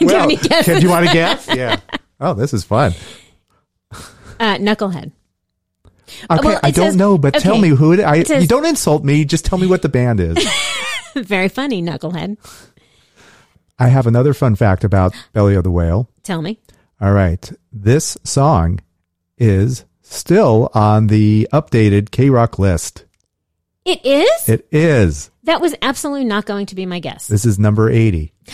you 0.00 0.08
have? 0.08 0.28
Can, 0.64 0.76
do 0.80 0.82
you 0.86 0.90
want 0.90 1.06
to 1.06 1.12
guess? 1.12 1.48
Yeah. 1.52 1.80
Oh, 2.20 2.34
this 2.34 2.54
is 2.54 2.62
fun. 2.64 2.92
Uh, 4.38 4.56
Knucklehead. 4.58 5.10
Okay, 6.30 6.46
well, 6.48 6.60
I 6.62 6.70
don't 6.70 6.88
says- 6.90 6.96
know, 6.96 7.18
but 7.18 7.34
tell 7.34 7.58
me 7.58 7.70
who 7.70 7.92
it. 7.92 8.00
I 8.00 8.16
It 8.18 8.26
says- 8.28 8.42
you 8.42 8.48
don't 8.48 8.66
insult 8.66 9.02
me. 9.04 9.24
Just 9.24 9.44
tell 9.44 9.58
me 9.58 9.66
what 9.66 9.82
the 9.82 9.88
band 9.88 10.20
is. 10.20 10.36
Very 11.16 11.48
funny, 11.48 11.82
Knucklehead. 11.82 12.36
I 13.78 13.88
have 13.88 14.06
another 14.06 14.32
fun 14.34 14.54
fact 14.54 14.84
about 14.84 15.14
Belly 15.32 15.54
of 15.56 15.64
the 15.64 15.70
Whale. 15.70 16.08
Tell 16.22 16.40
me. 16.42 16.60
All 17.02 17.12
right, 17.12 17.50
this 17.72 18.16
song 18.22 18.78
is 19.36 19.84
still 20.02 20.70
on 20.72 21.08
the 21.08 21.48
updated 21.52 22.12
K 22.12 22.30
Rock 22.30 22.60
list. 22.60 23.04
It 23.84 24.06
is? 24.06 24.48
It 24.48 24.68
is. 24.70 25.30
that 25.42 25.60
was 25.60 25.74
absolutely 25.82 26.24
not 26.24 26.46
going 26.46 26.66
to 26.66 26.76
be 26.76 26.86
my 26.86 27.00
guess. 27.00 27.26
This 27.26 27.44
is 27.44 27.58
number 27.58 27.90
eighty. 27.90 28.32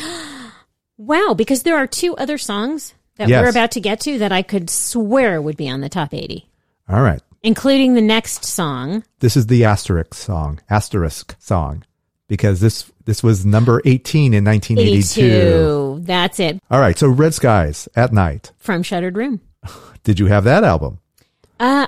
Wow, 1.00 1.32
because 1.36 1.62
there 1.62 1.76
are 1.76 1.86
two 1.86 2.16
other 2.16 2.38
songs 2.38 2.92
that 3.18 3.28
Yes. 3.28 3.40
we're 3.40 3.50
about 3.50 3.70
to 3.72 3.80
get 3.80 4.00
to 4.00 4.18
that 4.18 4.32
I 4.32 4.42
could 4.42 4.68
swear 4.68 5.40
would 5.40 5.56
be 5.56 5.68
on 5.68 5.80
the 5.80 5.88
top 5.88 6.12
80, 6.12 6.44
All 6.88 7.00
right, 7.00 7.22
including 7.44 7.94
the 7.94 8.00
next 8.00 8.44
song. 8.44 9.04
this 9.20 9.36
is 9.36 9.46
the 9.46 9.64
asterisk 9.64 10.12
song. 10.14 10.58
Asterisk 10.68 11.36
song. 11.38 11.84
Because 12.26 12.58
this 12.58 12.90
this 13.08 13.22
was 13.22 13.46
number 13.46 13.80
eighteen 13.86 14.34
in 14.34 14.44
nineteen 14.44 14.78
eighty 14.78 15.02
two. 15.02 15.96
82. 15.96 16.00
That's 16.02 16.38
it. 16.38 16.60
All 16.70 16.78
right, 16.78 16.96
so 16.96 17.08
Red 17.08 17.32
Skies 17.32 17.88
at 17.96 18.12
Night. 18.12 18.52
From 18.58 18.82
Shuttered 18.82 19.16
Room. 19.16 19.40
Did 20.04 20.18
you 20.20 20.26
have 20.26 20.44
that 20.44 20.62
album? 20.62 20.98
Uh, 21.58 21.86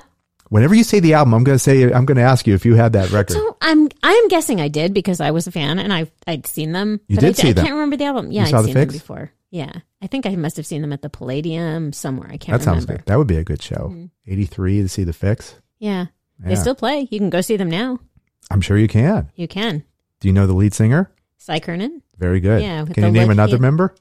Whenever 0.48 0.74
you 0.74 0.83
say 0.83 0.98
the 0.98 1.14
album, 1.14 1.35
I'm 1.35 1.44
going 1.44 1.54
to 1.56 1.62
say 1.62 1.85
I'm 1.92 2.04
going 2.06 2.16
to 2.16 2.22
ask 2.24 2.44
you 2.46 2.54
if 2.54 2.64
you 2.64 2.74
had 2.74 2.94
that 2.94 3.11
record. 3.12 3.35
So 3.35 3.56
I'm 3.61 3.88
I'm 4.02 4.28
guessing 4.28 4.61
I 4.61 4.66
did 4.68 4.92
because 4.94 5.20
I 5.20 5.30
was 5.30 5.46
a 5.46 5.52
fan 5.52 5.78
and 5.78 5.92
I 5.92 6.11
I'd 6.26 6.46
seen 6.46 6.72
them. 6.72 7.00
You 7.06 7.18
did 7.18 7.28
I, 7.28 7.33
see 7.33 7.48
I 7.50 7.52
them. 7.52 7.64
can't 7.66 7.74
remember 7.74 7.96
the 7.96 8.06
album. 8.06 8.33
Yeah, 8.33 8.42
You 8.42 8.48
saw 8.48 8.59
I'd 8.59 8.62
the 8.62 8.66
seen 8.68 8.74
them 8.74 8.88
before. 8.88 9.30
Yeah, 9.50 9.72
I 10.02 10.06
think 10.09 10.26
I 10.26 10.35
must 10.37 10.56
have 10.56 10.66
seen 10.66 10.80
them 10.80 10.92
at 10.92 11.02
the 11.02 11.11
Palladium 11.11 11.92
somewhere. 11.92 12.28
I 12.33 12.37
can't 12.37 12.59
that 12.59 12.64
sounds 12.64 12.85
remember. 12.85 13.02
good. 13.02 13.06
That 13.06 13.18
would 13.18 13.26
be 13.28 13.37
a 13.37 13.44
good 13.44 13.62
show. 13.62 13.90
Mm-hmm. 13.92 14.06
83 14.26 14.83
to 14.83 14.88
see 14.88 15.04
the 15.04 15.12
Fixx. 15.12 15.54
Yeah. 15.78 16.06
they 16.40 16.56
still 16.56 16.74
play. 16.74 17.06
You 17.11 17.18
can 17.20 17.30
go 17.30 17.40
see 17.42 17.56
them 17.56 17.68
now. 17.70 17.98
I'm 18.50 18.61
sure 18.61 18.76
you 18.78 18.88
can. 18.88 19.30
You 19.37 19.46
can. 19.46 19.85
Do 20.20 20.28
you 20.28 20.33
know 20.35 20.46
the 20.46 20.54
lead 20.54 20.74
singer? 20.74 21.11
Cy 21.38 21.59
Curnin? 21.61 22.02
Very 22.18 22.40
good. 22.40 22.62
Yeah, 22.62 22.85
Can 22.85 23.04
you 23.04 23.11
name 23.11 23.30
another 23.30 23.56
he- 23.56 23.61
member? 23.62 23.94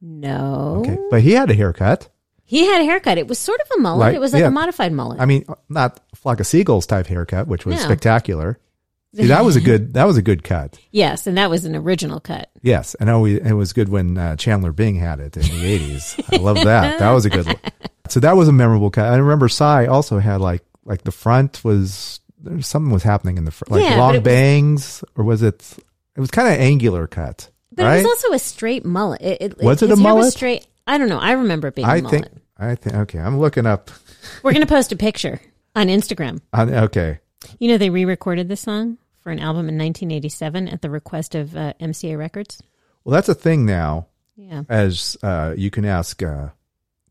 No. 0.00 0.82
Okay. 0.84 0.98
But 1.10 1.22
he 1.22 1.32
had 1.32 1.50
a 1.50 1.54
haircut. 1.54 2.08
He 2.44 2.66
had 2.66 2.80
a 2.80 2.84
haircut. 2.84 3.18
It 3.18 3.26
was 3.26 3.38
sort 3.38 3.60
of 3.60 3.66
a 3.76 3.80
mullet. 3.80 4.00
Like- 4.00 4.14
it 4.14 4.20
was 4.20 4.32
like 4.32 4.40
yeah. 4.40 4.48
a 4.48 4.52
modified 4.52 4.92
mullet. 4.92 5.20
I 5.20 5.24
mean, 5.26 5.44
not 5.68 6.00
Flock 6.14 6.38
of 6.40 6.46
Seagulls 6.46 6.86
type 6.86 7.06
haircut, 7.06 7.48
which 7.48 7.66
was 7.66 7.76
No. 7.76 7.82
spectacular. 7.82 8.58
See, 9.16 9.26
that 9.28 9.46
was 9.46 9.56
a 9.56 9.62
good 9.62 9.94
that 9.94 10.04
was 10.04 10.18
a 10.18 10.22
good 10.22 10.44
cut. 10.44 10.78
yes, 10.90 11.26
and 11.26 11.38
that 11.38 11.48
was 11.48 11.64
an 11.64 11.74
original 11.74 12.20
cut. 12.20 12.50
Yes, 12.60 12.94
and 12.96 13.08
always, 13.08 13.38
it 13.38 13.54
was 13.54 13.72
good 13.72 13.88
when 13.88 14.18
uh, 14.18 14.36
Chandler 14.36 14.72
Bing 14.72 14.96
had 14.96 15.20
it 15.20 15.34
in 15.38 15.42
the 15.42 15.78
80s. 15.78 16.34
I 16.34 16.36
love 16.36 16.56
that. 16.64 16.98
That 16.98 17.10
was 17.12 17.24
a 17.24 17.30
good. 17.30 17.58
So 18.08 18.20
that 18.20 18.36
was 18.36 18.46
a 18.46 18.52
memorable 18.52 18.90
cut. 18.90 19.12
I 19.12 19.16
remember 19.16 19.48
Cy 19.48 19.86
also 19.86 20.18
had 20.20 20.40
like 20.40 20.62
like 20.84 21.02
the 21.02 21.10
front 21.10 21.64
was 21.64 22.20
there 22.46 22.62
something 22.62 22.92
was 22.92 23.02
happening 23.02 23.36
in 23.38 23.44
the 23.44 23.50
front, 23.50 23.72
like 23.72 23.82
Yeah, 23.82 23.98
long 23.98 24.14
it 24.14 24.18
was- 24.18 24.24
bangs, 24.24 25.04
or 25.16 25.24
was 25.24 25.42
it? 25.42 25.76
It 26.16 26.20
was 26.20 26.30
kind 26.30 26.48
of 26.48 26.54
angular 26.60 27.06
cut, 27.06 27.50
But 27.72 27.84
right? 27.84 27.94
it 27.96 27.96
was 27.98 28.06
also 28.06 28.32
a 28.32 28.38
straight 28.38 28.84
mullet. 28.86 29.20
It, 29.20 29.42
it, 29.42 29.58
Was 29.62 29.82
it 29.82 29.90
a 29.90 29.96
mullet? 29.96 30.32
straight. 30.32 30.66
I 30.86 30.96
don't 30.98 31.08
know. 31.10 31.18
I 31.18 31.32
remember 31.32 31.68
it 31.68 31.74
being 31.74 31.86
a 31.86 31.90
I 31.90 32.00
mullet. 32.00 32.22
think. 32.24 32.42
I 32.58 32.74
think. 32.74 32.96
Okay, 32.96 33.18
I'm 33.18 33.38
looking 33.38 33.66
up. 33.66 33.90
We're 34.42 34.52
going 34.52 34.64
to 34.64 34.66
post 34.72 34.92
a 34.92 34.96
picture 34.96 35.40
on 35.74 35.88
Instagram. 35.88 36.40
On, 36.54 36.72
okay, 36.72 37.18
You 37.58 37.68
know, 37.68 37.76
they 37.76 37.90
re 37.90 38.04
recorded 38.06 38.48
this 38.48 38.62
song 38.62 38.96
for 39.20 39.30
an 39.30 39.40
album 39.40 39.68
in 39.68 39.76
1987 39.76 40.68
at 40.68 40.80
the 40.80 40.88
request 40.88 41.34
of 41.34 41.54
uh, 41.56 41.74
MCA 41.80 42.16
Records. 42.16 42.62
well, 43.04 43.12
that's 43.12 43.28
a 43.28 43.34
thing 43.34 43.66
now. 43.66 44.06
Yeah. 44.36 44.62
As 44.70 45.16
uh, 45.22 45.52
you 45.56 45.70
can 45.70 45.84
ask 45.84 46.22
uh, 46.22 46.48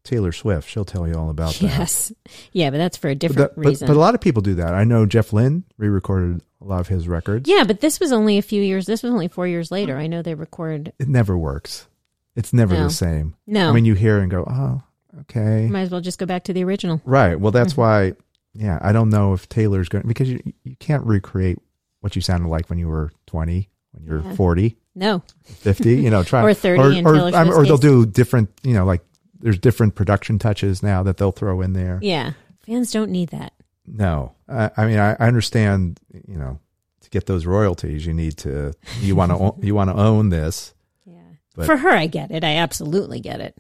Taylor 0.06 0.32
Swift, 0.32 0.70
she'll 0.70 0.86
tell 0.86 1.06
you 1.08 1.16
all 1.16 1.30
about 1.30 1.54
that. 1.56 1.62
Yes. 1.62 2.14
Yeah, 2.54 2.70
but 2.70 2.78
that's 2.78 2.96
for 2.96 3.10
a 3.10 3.14
But, 3.16 3.20
different 3.20 3.56
that- 3.56 3.60
reason. 3.60 3.88
but 3.88 3.98
a 3.98 4.00
lot 4.00 4.16
of 4.16 4.22
people 4.22 4.42
do 4.42 4.56
that. 4.56 4.74
I 4.74 4.84
know 4.86 5.06
Jeff 5.06 5.34
Lynne 5.34 5.64
re-recorded 5.78 6.42
a 6.62 6.66
lot 6.66 6.80
of 6.80 6.88
his 6.88 7.08
records. 7.08 7.50
yeah, 7.50 7.64
but 7.66 7.82
this 7.82 8.00
was 8.00 8.12
only 8.12 8.38
a 8.38 8.42
few 8.42 8.62
years. 8.62 8.86
This 8.86 9.04
was 9.04 9.12
only 9.12 9.28
four 9.28 9.48
years 9.48 9.72
later. 9.72 9.98
I 9.98 10.08
know 10.08 10.22
they 10.22 10.36
record. 10.36 10.94
It 11.00 11.08
never 11.10 11.38
works. 11.38 11.88
It's 12.36 12.54
never 12.54 12.74
No. 12.76 12.84
the 12.86 12.90
same. 12.90 13.36
No. 13.48 13.70
I 13.70 13.74
mean, 13.74 13.86
you 13.86 13.94
hear 13.96 14.20
and 14.20 14.30
go, 14.32 14.44
oh, 14.50 14.82
okay. 15.22 15.68
Might 15.68 15.82
as 15.82 15.90
well 15.90 16.02
just 16.02 16.20
go 16.20 16.26
back 16.26 16.44
to 16.46 16.54
the 16.54 16.64
original. 16.64 17.02
Right. 17.06 17.40
Well, 17.40 17.52
Mm-hmm. 17.52 17.58
that's 17.58 17.76
why, 17.78 18.14
yeah, 18.54 18.80
I 18.82 18.92
don't 18.92 19.10
know 19.10 19.34
if 19.34 19.48
Taylor's 19.50 19.90
going 19.90 20.02
to, 20.04 20.08
because 20.08 20.30
you, 20.30 20.42
you 20.64 20.76
can't 20.78 21.04
recreate 21.06 21.60
what 22.02 22.16
you 22.16 22.22
sounded 22.22 22.48
like 22.50 22.70
when 22.70 22.78
you 22.80 22.88
were 22.88 23.12
20, 23.28 23.70
when 23.92 24.04
you're 24.06 24.22
Yeah. 24.22 24.36
40, 24.36 24.76
No. 24.96 25.24
50, 25.46 25.96
you 25.96 26.10
know, 26.10 26.24
try 26.24 26.42
Or 26.46 26.54
30 26.54 26.80
or, 26.82 26.86
or, 26.86 26.92
Taylor 27.16 27.36
I'm- 27.36 27.46
Swift's 27.48 27.58
or 27.58 27.66
they'll 27.66 27.78
do 27.78 28.06
different, 28.06 28.50
you 28.64 28.74
know, 28.74 28.86
like 28.86 29.02
there's 29.46 29.60
different 29.60 29.94
production 29.94 30.40
touches 30.40 30.82
now 30.82 31.04
that 31.04 31.18
they'll 31.18 31.32
throw 31.32 31.62
in 31.62 31.74
there. 31.74 32.00
Yeah. 32.02 32.32
Fans 32.66 32.92
don't 32.92 33.12
need 33.12 33.30
that. 33.30 33.54
No, 33.86 34.34
I, 34.50 34.72
I 34.76 34.86
mean, 34.88 34.98
I, 34.98 35.12
I 35.12 35.28
understand, 35.28 36.00
you 36.28 36.36
know, 36.36 36.58
to 37.02 37.10
get 37.12 37.28
those 37.28 37.46
royalties, 37.46 38.08
you 38.08 38.14
need 38.16 38.38
to 38.40 38.74
you 39.02 39.16
want 39.16 39.32
to 39.32 39.54
you 39.66 39.76
want 39.76 39.92
to 39.92 39.96
own 39.96 40.30
this. 40.30 40.74
Yeah. 41.06 41.20
But- 41.56 41.68
For 41.68 41.78
her, 41.78 41.90
I 41.90 42.08
get 42.08 42.32
it. 42.32 42.44
I 42.44 42.56
absolutely 42.56 43.20
get 43.20 43.40
it. 43.40 43.56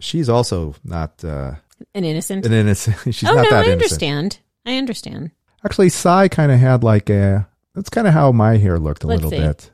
She's 0.00 0.28
also 0.28 0.74
not 0.82 1.24
uh, 1.24 1.52
An 1.94 2.02
innocent. 2.04 2.44
an 2.44 2.52
innocent. 2.52 2.96
She's 3.14 3.28
oh 3.28 3.34
not 3.34 3.42
no, 3.44 3.50
that 3.50 3.52
I 3.52 3.58
innocent. 3.58 3.72
understand. 3.82 4.38
I 4.66 4.76
understand. 4.76 5.30
Actually, 5.64 5.90
Cy 5.90 6.26
kind 6.26 6.50
of 6.50 6.58
had 6.58 6.82
like 6.82 7.08
a. 7.10 7.48
That's 7.76 7.90
kind 7.90 8.08
of 8.08 8.12
how 8.12 8.32
my 8.32 8.56
hair 8.56 8.80
looked 8.80 9.04
a 9.04 9.06
Let's 9.06 9.22
little 9.22 9.30
see. 9.38 9.46
bit, 9.46 9.70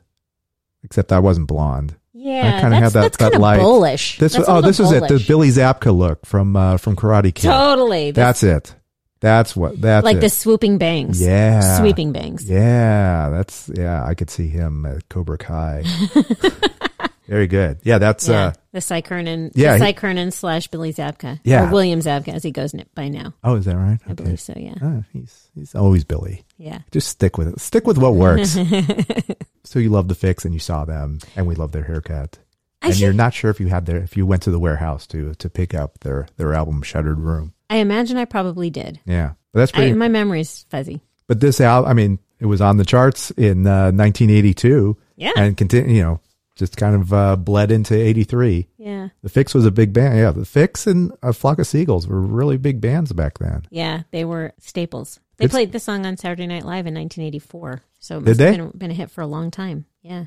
except 0.83 1.11
I 1.11 1.17
wasn't 1.17 1.47
blonde. 1.47 1.95
Yeah, 2.25 2.59
kinda 2.59 2.79
that's, 2.79 2.83
had 2.83 2.93
that- 2.93 3.01
that's 3.03 3.17
that 3.17 3.23
kind 3.23 3.35
of 3.35 3.41
light. 3.41 3.59
bullish. 3.59 4.17
This 4.17 4.33
That's 4.33 4.49
oh, 4.49 4.61
this 4.61 4.79
was 4.79 4.91
it. 4.91 5.07
The. 5.07 5.23
Billy 5.27 5.49
Zabka 5.49 5.95
look 5.95 6.25
from 6.25 6.55
uh, 6.55 6.77
from 6.77 6.95
Karate 6.95 7.35
Kid. 7.35 7.43
Totally. 7.49 8.09
That's 8.09 8.41
That's 8.41 8.71
it. 8.71 8.75
That's 9.19 9.55
what. 9.55 9.79
That's 9.79 10.03
like 10.03 10.17
it. 10.17 10.21
the 10.21 10.29
swooping 10.29 10.79
bangs. 10.79 11.21
Yeah. 11.21 11.77
Sweeping 11.77 12.11
bangs. 12.13 12.49
Yeah, 12.49 13.29
that's 13.29 13.69
yeah. 13.75 14.03
I 14.03 14.15
could 14.15 14.31
see 14.31 14.47
him 14.47 14.87
at 14.87 15.07
Cobra 15.07 15.37
Kai. 15.37 15.83
Very 17.27 17.47
good. 17.47 17.79
Yeah, 17.83 17.97
that's 17.97 18.27
Yeah. 18.27 18.47
uh. 18.47 18.53
the 18.71 18.81
Cy 18.81 19.01
Curnin, 19.01 19.51
yeah, 19.55 19.77
the 19.77 19.85
he- 19.85 20.31
slash 20.31 20.67
Billy 20.67 20.93
Zabka. 20.93 21.39
Yeah. 21.43 21.67
Or 21.69 21.71
William 21.71 21.99
Zabka, 21.99 22.29
as 22.29 22.43
he 22.43 22.51
goes 22.51 22.73
by 22.93 23.07
now. 23.07 23.33
Oh, 23.43 23.55
is 23.55 23.65
that 23.65 23.77
right? 23.77 23.99
I 24.07 24.13
believe 24.13 24.39
so, 24.39 24.53
yeah. 24.57 24.75
Ah, 24.81 25.03
he's 25.13 25.49
he's 25.55 25.73
always 25.75 26.03
Billy. 26.03 26.43
Yeah. 26.57 26.79
Just 26.91 27.07
stick 27.07 27.37
with 27.37 27.47
it. 27.47 27.59
Stick 27.59 27.87
with 27.87 27.97
what 27.97 28.15
works. 28.15 28.51
so 29.63 29.79
you 29.79 29.89
love 29.89 30.07
the 30.07 30.15
Fixx, 30.15 30.45
and 30.45 30.53
you 30.53 30.59
saw 30.59 30.85
them, 30.85 31.19
and 31.35 31.47
we 31.47 31.55
love 31.55 31.71
their 31.71 31.83
haircut. 31.83 32.37
I 32.81 32.89
and 32.89 32.99
you're 32.99 33.13
not 33.13 33.33
sure 33.33 33.49
if 33.49 33.59
you 33.59 33.67
had 33.67 33.85
their 33.85 33.97
if 33.97 34.15
you 34.17 34.25
went 34.25 34.43
to 34.43 34.51
the 34.51 34.59
warehouse 34.59 35.07
to 35.07 35.33
to 35.35 35.49
pick 35.49 35.73
up 35.73 35.99
their 36.01 36.27
their 36.37 36.53
album 36.53 36.81
Shuttered 36.83 37.19
Room. 37.19 37.53
I 37.69 37.77
imagine 37.77 38.17
I 38.17 38.25
probably 38.25 38.69
did. 38.69 38.99
Yeah, 39.05 39.33
but 39.53 39.59
that's 39.61 39.71
I, 39.73 39.91
my 39.93 40.07
memory's 40.09 40.65
fuzzy. 40.69 41.01
but 41.27 41.39
this 41.39 41.59
album, 41.59 41.89
I 41.89 41.93
mean, 41.93 42.19
it 42.39 42.45
was 42.45 42.61
on 42.61 42.77
the 42.77 42.85
charts 42.85 43.31
in 43.31 43.65
uh, 43.65 43.91
1982. 43.91 44.97
Yeah. 45.17 45.31
and 45.37 45.55
continue. 45.55 45.95
You 45.95 46.01
know, 46.03 46.19
just 46.55 46.77
kind 46.77 46.95
of 46.95 47.11
uh, 47.13 47.35
bled 47.35 47.71
into 47.71 47.95
83. 47.95 48.67
Yeah. 48.77 49.09
The 49.21 49.29
Fixx 49.29 49.53
was 49.53 49.65
a 49.65 49.71
big 49.71 49.91
band. 49.93 50.17
Yeah, 50.17 50.31
the 50.31 50.41
Fixx 50.41 50.87
and 50.87 51.11
a 51.21 51.33
Flock 51.33 51.59
of 51.59 51.67
Seagulls 51.67 52.07
were 52.07 52.19
really 52.21 52.57
big 52.57 52.79
bands 52.81 53.11
back 53.13 53.39
then. 53.39 53.65
Yeah. 53.69 54.03
They 54.11 54.23
were 54.25 54.53
staples. 54.59 55.19
They 55.37 55.45
It's- 55.45 55.53
played 55.55 55.71
this 55.73 55.83
song 55.83 56.05
on 56.05 56.15
Saturday 56.17 56.47
Night 56.47 56.63
Live 56.65 56.87
in 56.87 56.93
1984. 56.93 57.81
So 57.99 58.19
it 58.19 58.25
Did 58.25 58.37
they? 58.37 58.55
been, 58.57 58.69
been 58.69 58.91
a 58.91 58.95
hit 58.95 59.11
for 59.11 59.21
a 59.21 59.27
long 59.27 59.51
time. 59.51 59.85
Yeah. 60.01 60.25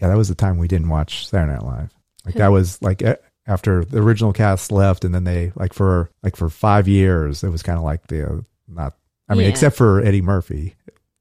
Yeah, 0.00 0.08
that 0.08 0.16
was 0.16 0.28
the 0.28 0.34
time 0.36 0.58
we 0.58 0.68
didn't 0.68 0.88
watch 0.88 1.26
Saturday 1.26 1.52
Night 1.52 1.64
Live. 1.64 1.92
Like 2.24 2.34
that 2.36 2.48
was 2.52 2.80
like 2.82 3.02
after 3.46 3.84
the 3.84 3.98
original 3.98 4.32
cast 4.32 4.70
left, 4.70 5.04
and 5.04 5.12
then 5.14 5.24
they 5.24 5.50
like 5.56 5.72
for 5.72 6.10
like 6.22 6.36
for 6.36 6.48
five 6.48 6.86
years, 6.86 7.42
it 7.42 7.48
was 7.48 7.62
kind 7.62 7.78
of 7.78 7.84
like 7.84 8.06
the 8.06 8.28
uh, 8.28 8.40
not. 8.68 8.94
I 9.28 9.34
mean, 9.34 9.44
Yeah. 9.44 9.48
except 9.50 9.76
for 9.76 10.00
Eddie 10.00 10.20
Murphy, 10.22 10.76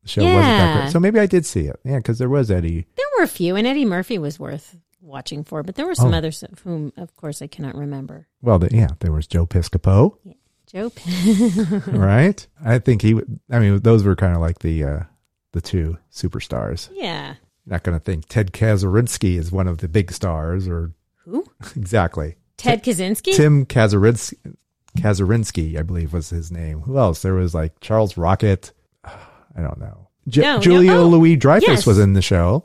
show 0.07 0.23
wasn't 0.23 0.41
that 0.41 0.47
Yeah. 0.75 0.81
great. 0.81 0.91
So 0.91 0.99
maybe 0.99 1.19
I 1.19 1.25
did 1.25 1.45
see 1.45 1.61
it. 1.61 1.79
Yeah, 1.83 1.97
because 1.97 2.17
there 2.17 2.29
was 2.29 2.49
Eddie. 2.51 2.87
There 2.95 3.05
were 3.17 3.23
a 3.23 3.27
few, 3.27 3.55
and 3.55 3.65
Eddie 3.67 3.85
Murphy 3.85 4.17
was 4.17 4.39
worth 4.39 4.75
watching 5.01 5.43
for, 5.43 5.63
but 5.63 5.75
there 5.75 5.85
were 5.85 5.95
some 5.95 6.13
Oh. 6.13 6.17
others 6.17 6.43
of 6.43 6.59
whom, 6.59 6.91
of 6.97 7.15
course, 7.15 7.41
I 7.41 7.47
cannot 7.47 7.75
remember. 7.75 8.27
Well, 8.41 8.59
the, 8.59 8.69
yeah, 8.75 8.89
there 8.99 9.11
was 9.11 9.27
Joe 9.27 9.45
Piscopo, 9.45 10.17
Joe. 10.65 10.91
right? 11.87 12.45
I 12.63 12.79
think 12.79 13.01
he. 13.01 13.13
would 13.13 13.39
I 13.49 13.59
mean, 13.59 13.79
those 13.79 14.03
were 14.03 14.15
kind 14.15 14.33
of 14.35 14.41
like 14.41 14.59
the 14.59 14.83
uh 14.83 14.99
the 15.53 15.61
two 15.61 15.97
superstars. 16.11 16.89
yeah. 16.93 17.35
You're 17.65 17.73
not 17.73 17.83
going 17.83 17.97
to 17.99 18.03
think 18.03 18.27
Ted 18.29 18.51
Kazurinsky 18.53 19.37
is 19.37 19.51
one 19.51 19.67
of 19.67 19.79
the 19.79 19.87
big 19.89 20.11
stars, 20.11 20.67
or 20.69 20.93
Who? 21.25 21.45
exactly. 21.75 22.35
Ted 22.57 22.81
Kaczynski? 22.83 23.35
Tim 23.35 23.65
Kazurinsky, 23.65 24.35
Kazurinsky, 24.97 25.77
I 25.77 25.81
believe 25.83 26.13
was 26.13 26.29
his 26.29 26.51
name. 26.51 26.81
Who 26.81 26.97
else? 26.97 27.21
There 27.21 27.33
was 27.33 27.53
like 27.53 27.79
Charles 27.81 28.17
Rocket. 28.17 28.71
I 29.57 29.61
don't 29.61 29.79
know. 29.79 30.07
Ju- 30.27 30.41
No, 30.41 30.55
no. 30.57 30.61
Julia 30.61 30.91
Oh, 30.93 31.07
Louis 31.07 31.35
Dreyfus 31.35 31.67
yes. 31.67 31.85
was 31.87 31.97
in 31.99 32.13
the 32.13 32.21
show 32.21 32.63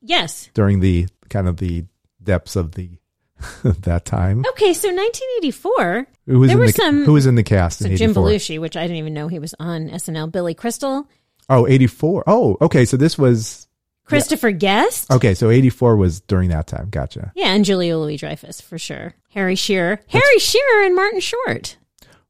yes. 0.00 0.50
during 0.54 0.80
the 0.80 1.06
kind 1.28 1.46
of 1.48 1.58
the 1.58 1.84
depths 2.22 2.56
of 2.56 2.72
the 2.72 2.90
that 3.64 4.04
time. 4.04 4.44
Okay, 4.50 4.72
so 4.74 4.88
1984. 4.88 6.06
Who 6.26 6.38
was 6.38 6.48
there 6.48 6.56
in 6.56 6.60
were 6.60 6.66
the 6.66 6.72
some- 6.72 7.04
Who 7.04 7.12
was 7.12 7.26
in 7.26 7.34
the 7.34 7.42
cast 7.42 7.80
So 7.80 7.88
Jim 7.94 8.14
Belushi, 8.14 8.60
which 8.60 8.76
I 8.76 8.82
didn't 8.82 8.96
even 8.98 9.14
know 9.14 9.28
he 9.28 9.38
was 9.38 9.54
on 9.58 9.88
SNL. 9.88 10.30
Billy 10.30 10.54
Crystal, 10.54 11.08
Oh, 11.48 11.66
84. 11.66 12.24
Oh, 12.26 12.56
okay. 12.60 12.84
So 12.84 12.96
this 12.96 13.18
was 13.18 13.66
Christopher 14.04 14.52
Guest. 14.52 15.10
okay. 15.10 15.34
So 15.34 15.50
84 15.50 15.96
was 15.96 16.20
during 16.20 16.50
that 16.50 16.66
time. 16.68 16.88
Gotcha. 16.90 17.32
Yeah, 17.34 17.48
and 17.48 17.64
Julia 17.64 17.98
Louis 17.98 18.16
Dreyfus 18.16 18.60
for 18.60 18.78
sure. 18.78 19.14
Harry 19.30 19.56
Shearer, 19.56 20.00
Harry 20.08 20.38
Shearer, 20.38 20.84
and 20.84 20.94
Martin 20.94 21.20
Short. 21.20 21.76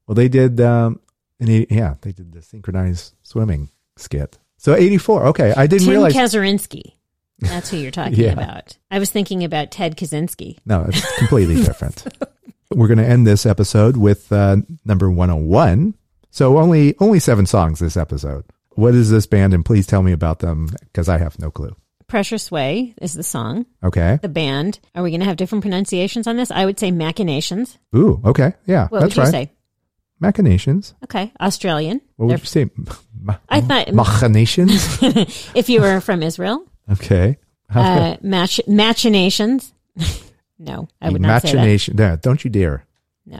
Well, 0.06 0.14
they 0.14 0.28
did. 0.28 0.60
Um, 0.60 1.00
and 1.38 1.48
he, 1.48 1.66
yeah, 1.70 1.94
they 2.00 2.12
did 2.12 2.32
the 2.32 2.40
synchronized 2.42 3.14
swimming 3.22 3.68
skit. 3.96 4.38
So 4.58 4.74
84. 4.74 5.26
Okay, 5.28 5.52
I 5.56 5.66
didn't 5.66 5.86
Tim 5.86 5.90
realize. 5.90 6.14
Kazurinsky. 6.14 6.94
That's 7.40 7.68
who 7.70 7.76
you're 7.76 7.90
talking 7.90 8.14
Yeah. 8.18 8.32
about. 8.32 8.76
I 8.90 8.98
was 9.00 9.10
thinking 9.10 9.42
about 9.42 9.70
Ted 9.72 9.96
Kaczynski. 9.96 10.58
No, 10.64 10.84
it's 10.88 11.18
completely 11.18 11.56
different. 11.56 12.04
We're 12.70 12.86
going 12.86 12.98
to 12.98 13.06
end 13.06 13.26
this 13.26 13.44
episode 13.44 13.96
with 13.96 14.32
uh, 14.32 14.56
number 14.84 15.10
101. 15.10 15.94
So 16.30 16.58
only 16.58 16.94
only 17.00 17.18
seven 17.18 17.44
songs 17.46 17.80
this 17.80 17.96
episode. 17.96 18.44
What 18.70 18.94
is 18.94 19.10
this 19.10 19.26
band? 19.26 19.52
And 19.52 19.64
please 19.64 19.86
tell 19.86 20.02
me 20.02 20.12
about 20.12 20.38
them 20.38 20.68
because 20.84 21.08
I 21.08 21.18
have 21.18 21.38
no 21.38 21.50
clue. 21.50 21.74
Pressure 22.06 22.38
Sway 22.38 22.94
is 23.02 23.12
the 23.14 23.22
song. 23.22 23.66
Okay. 23.82 24.18
The 24.22 24.28
band. 24.28 24.78
Are 24.94 25.02
we 25.02 25.10
going 25.10 25.20
to 25.20 25.26
have 25.26 25.36
different 25.36 25.62
pronunciations 25.62 26.26
on 26.26 26.36
this? 26.36 26.50
I 26.50 26.64
would 26.64 26.78
say 26.78 26.90
Machinations. 26.90 27.76
Ooh. 27.96 28.20
Okay. 28.24 28.52
Yeah. 28.66 28.88
What 28.88 29.00
that's 29.00 29.16
would 29.16 29.16
you 29.16 29.22
right. 29.24 29.48
say? 29.48 29.52
Machinations. 30.20 30.94
Okay, 31.04 31.32
Australian. 31.40 32.00
What 32.16 32.28
They're- 32.28 32.34
would 32.36 32.40
you 32.42 32.46
say? 32.46 32.70
Ma- 33.22 33.36
I 33.48 33.60
thought 33.60 33.92
machinations. 33.92 34.98
if 35.54 35.68
you 35.68 35.80
were 35.80 36.00
from 36.00 36.22
Israel, 36.22 36.64
okay. 36.92 37.38
uh, 37.74 38.16
mach- 38.22 38.66
machinations. 38.66 39.72
no, 40.58 40.88
I 41.00 41.10
would 41.10 41.20
not 41.22 41.42
say 41.42 41.52
that. 41.52 41.56
Machination. 41.58 41.96
No, 41.96 42.16
don't 42.16 42.44
you 42.44 42.50
dare. 42.50 42.84
No. 43.26 43.38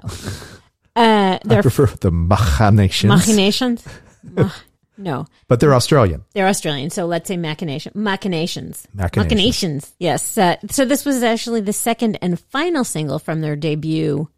Uh, 0.94 1.38
I 1.48 1.60
prefer 1.62 1.86
the 1.86 2.10
machinations. 2.10 3.08
machinations. 3.08 3.84
Mach- 4.22 4.52
no, 4.98 5.26
but 5.48 5.58
they're 5.58 5.74
Australian. 5.74 6.24
they're 6.34 6.46
Australian. 6.46 6.90
So 6.90 7.06
let's 7.06 7.26
say 7.26 7.36
machination, 7.36 7.92
machinations, 7.94 8.86
Machinations. 8.94 9.16
machinations. 9.16 9.92
Yes. 9.98 10.38
Uh, 10.38 10.56
so 10.70 10.84
this 10.84 11.04
was 11.04 11.22
actually 11.22 11.62
the 11.62 11.72
second 11.72 12.18
and 12.22 12.38
final 12.38 12.84
single 12.84 13.18
from 13.18 13.40
their 13.40 13.56
debut 13.56 14.28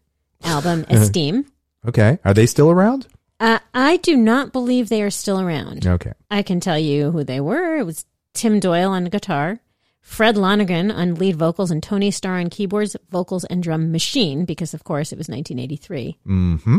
album, 0.43 0.85
Esteem. 0.89 1.45
Okay. 1.87 2.17
Are 2.23 2.33
they 2.33 2.45
still 2.47 2.71
around? 2.71 3.05
Uh, 3.39 3.59
I 3.73 3.97
do 3.97 4.15
not 4.15 4.53
believe 4.53 4.89
they 4.89 5.01
are 5.01 5.09
still 5.09 5.39
around. 5.39 5.85
Okay. 5.85 6.13
I 6.31 6.41
can 6.41 6.59
tell 6.59 6.79
you 6.79 7.11
who 7.11 7.23
they 7.23 7.39
were. 7.39 7.77
It 7.77 7.85
was 7.85 8.05
Tim 8.33 8.59
Doyle 8.59 8.91
on 8.91 9.05
guitar, 9.05 9.59
Fred 10.01 10.35
Loneragan 10.35 10.93
on 10.93 11.15
lead 11.15 11.35
vocals, 11.35 11.71
and 11.71 11.81
Tony 11.83 12.11
Starr 12.11 12.39
on 12.39 12.49
keyboards, 12.49 12.95
vocals, 13.09 13.43
and 13.45 13.61
drum 13.61 13.91
machine, 13.91 14.45
because 14.45 14.73
of 14.73 14.83
course 14.83 15.11
it 15.11 15.17
was 15.17 15.27
1983. 15.27 16.17
Mm-hmm. 16.25 16.77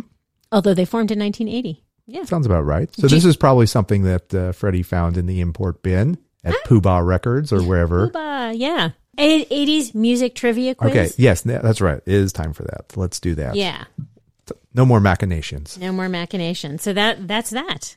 Although 0.52 0.74
they 0.74 0.84
formed 0.84 1.10
in 1.10 1.18
1980. 1.18 1.82
Yeah. 2.06 2.24
Sounds 2.24 2.46
about 2.46 2.64
right. 2.64 2.94
So 2.94 3.08
this 3.08 3.24
is 3.24 3.36
probably 3.36 3.66
something 3.66 4.04
that 4.04 4.32
uh, 4.32 4.52
Freddy 4.52 4.82
found 4.82 5.16
in 5.16 5.26
the 5.26 5.40
import 5.40 5.82
bin 5.82 6.18
at 6.44 6.54
Poo-Bah 6.64 6.98
Records 6.98 7.52
or 7.52 7.62
wherever. 7.62 8.08
Booba, 8.08 8.54
yeah. 8.56 8.90
80s 9.18 9.94
music 9.94 10.34
trivia 10.34 10.74
quiz. 10.74 10.90
Okay. 10.90 11.10
Yes, 11.16 11.40
that's 11.42 11.80
right. 11.80 12.00
It 12.06 12.14
is 12.14 12.32
time 12.32 12.52
for 12.52 12.62
that. 12.64 12.96
Let's 12.96 13.18
do 13.18 13.34
that. 13.36 13.56
Yeah. 13.56 13.84
No 14.74 14.84
more 14.84 15.00
machinations. 15.00 15.78
No 15.78 15.92
more 15.92 16.08
machinations. 16.08 16.82
So 16.82 16.92
that 16.92 17.26
that's 17.26 17.50
that. 17.50 17.96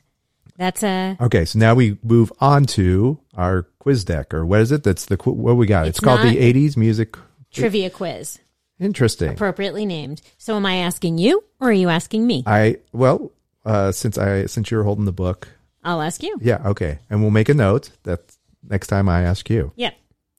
That's 0.56 0.82
a. 0.82 1.16
Okay. 1.20 1.44
So 1.44 1.58
now 1.58 1.74
we 1.74 1.98
move 2.02 2.32
on 2.40 2.64
to 2.66 3.18
our 3.34 3.62
quiz 3.78 4.04
deck, 4.04 4.34
or 4.34 4.44
what 4.44 4.60
is 4.60 4.72
it? 4.72 4.82
That's 4.82 5.06
the 5.06 5.16
what 5.16 5.54
we 5.54 5.66
got. 5.66 5.86
It's, 5.86 5.98
It's 5.98 6.04
called 6.04 6.20
the 6.20 6.36
'80s 6.36 6.76
music. 6.76 7.16
Trivia 7.52 7.90
quiz, 7.90 8.38
Interesting. 8.78 9.30
appropriately 9.30 9.84
named. 9.84 10.22
So, 10.38 10.54
am 10.56 10.64
I 10.66 10.76
asking 10.76 11.18
you 11.18 11.42
or 11.60 11.70
are 11.70 11.72
you 11.72 11.88
asking 11.88 12.26
me? 12.26 12.44
I 12.46 12.76
well, 12.92 13.32
uh, 13.64 13.90
since 13.92 14.18
I 14.18 14.46
since 14.46 14.70
you're 14.70 14.84
holding 14.84 15.04
the 15.04 15.12
book, 15.12 15.48
I'll 15.82 16.00
ask 16.00 16.22
you. 16.22 16.36
yeah, 16.40 16.60
okay, 16.68 16.98
and 17.08 17.22
we'll 17.22 17.32
make 17.32 17.48
a 17.48 17.54
note 17.54 17.90
that 18.04 18.20
next 18.62 18.86
time 18.86 19.08
I 19.08 19.22
ask 19.22 19.50
you. 19.50 19.72
Yep. 19.76 19.94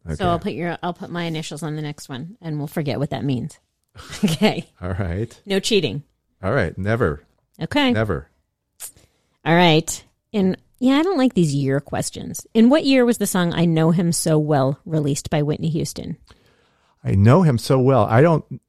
Okay. 0.05 0.15
So 0.15 0.29
I'll 0.29 0.39
put 0.39 0.53
your 0.53 0.77
I'll 0.81 0.93
put 0.93 1.09
my 1.09 1.23
initials 1.23 1.63
on 1.63 1.75
the 1.75 1.81
next 1.81 2.09
one, 2.09 2.37
and 2.41 2.57
we'll 2.57 2.67
forget 2.67 2.97
what 2.99 3.09
that 3.09 3.23
means. 3.25 3.59
okay. 4.23 4.69
All 4.81 4.93
right. 4.93 5.39
No 5.45 5.59
cheating. 5.59 6.03
All 6.43 6.53
right. 6.53 6.77
Never. 6.77 7.23
Okay. 7.61 7.91
Never. 7.91 8.29
All 9.45 9.55
right. 9.55 10.03
In 10.31 10.57
yeah, 10.79 10.97
I 10.97 11.03
don't 11.03 11.17
like 11.17 11.35
these 11.35 11.53
year 11.53 11.79
questions. 11.79 12.47
In 12.53 12.69
what 12.69 12.85
year 12.85 13.05
was 13.05 13.17
the 13.17 13.27
song 13.27 13.53
"I 13.53 13.65
Know 13.65 13.91
Him 13.91 14.11
So 14.11 14.39
Well" 14.39 14.79
released 14.85 15.29
by 15.29 15.43
Whitney 15.43 15.69
Houston? 15.69 16.17
I 17.03 17.15
know 17.15 17.41
him 17.41 17.57
so 17.57 17.79
well. 17.79 18.05
I 18.05 18.21
don't 18.21 18.61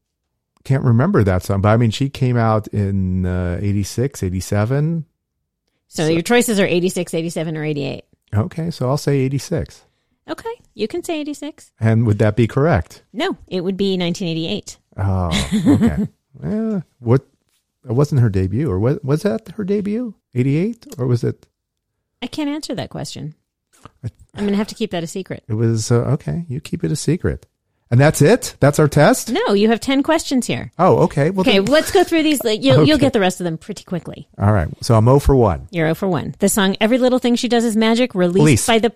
can't 0.64 0.84
remember 0.84 1.24
that 1.24 1.42
song, 1.42 1.60
but 1.60 1.68
I 1.68 1.76
mean, 1.76 1.90
she 1.90 2.08
came 2.08 2.36
out 2.36 2.68
in 2.68 3.26
uh, 3.26 3.58
86, 3.60 4.22
87. 4.22 5.04
So, 5.88 6.06
your 6.06 6.22
choices 6.22 6.58
are 6.60 6.66
86, 6.66 7.12
87, 7.12 7.56
or 7.56 7.64
88. 7.64 8.04
Okay, 8.34 8.70
so 8.70 8.88
I'll 8.88 8.96
say 8.96 9.18
86. 9.18 9.84
Okay, 10.28 10.54
you 10.74 10.88
can 10.88 11.02
say 11.02 11.20
86. 11.20 11.72
And 11.80 12.06
would 12.06 12.18
that 12.20 12.36
be 12.36 12.46
correct? 12.46 13.02
No, 13.12 13.36
it 13.48 13.62
would 13.62 13.76
be 13.76 13.98
1988. 13.98 14.78
Oh, 14.96 15.28
okay. 15.66 16.08
yeah. 16.44 16.80
What? 16.98 17.22
It 17.84 17.92
wasn't 17.92 18.20
her 18.20 18.28
debut, 18.30 18.70
or 18.70 18.78
was 18.78 18.98
was 19.02 19.22
that 19.22 19.48
her 19.56 19.64
debut? 19.64 20.14
88, 20.34 20.86
or 20.98 21.06
was 21.06 21.24
it? 21.24 21.46
I 22.22 22.26
can't 22.26 22.48
answer 22.48 22.74
that 22.74 22.90
question. 22.90 23.34
I'm 24.02 24.10
going 24.44 24.50
to 24.50 24.56
have 24.56 24.68
to 24.68 24.74
keep 24.76 24.92
that 24.92 25.02
a 25.02 25.06
secret. 25.08 25.42
It 25.48 25.54
was 25.54 25.90
uh, 25.90 25.96
okay. 26.14 26.44
You 26.48 26.60
keep 26.60 26.84
it 26.84 26.92
a 26.92 26.96
secret, 26.96 27.46
and 27.90 28.00
that's 28.00 28.22
it. 28.22 28.54
That's 28.60 28.78
our 28.78 28.86
test. 28.88 29.30
No, 29.32 29.52
you 29.54 29.68
have 29.68 29.80
10 29.80 30.02
questions 30.04 30.46
here. 30.46 30.70
Oh, 30.78 30.98
okay. 31.00 31.30
Well, 31.30 31.40
Okay, 31.40 31.58
then- 31.58 31.64
let's 31.66 31.90
go 31.90 32.04
through 32.04 32.22
these. 32.22 32.42
Like, 32.44 32.62
You'll, 32.62 32.86
you'll 32.86 32.98
get 32.98 33.12
the 33.12 33.18
rest 33.20 33.40
of 33.40 33.44
them 33.44 33.58
pretty 33.58 33.82
quickly. 33.84 34.28
all 34.38 34.52
right. 34.52 34.68
So 34.82 34.94
I'm 34.94 35.04
0 35.04 35.18
for 35.18 35.34
one. 35.34 35.66
You're 35.72 35.86
0 35.86 35.94
for 35.96 36.08
1. 36.08 36.36
The 36.38 36.48
song 36.48 36.76
Every 36.80 36.98
Little 36.98 37.18
Thing 37.18 37.34
She 37.34 37.48
Does 37.48 37.64
Is 37.64 37.76
Magic, 37.76 38.14
released 38.14 38.38
Police. 38.42 38.66
by 38.68 38.78
the 38.78 38.92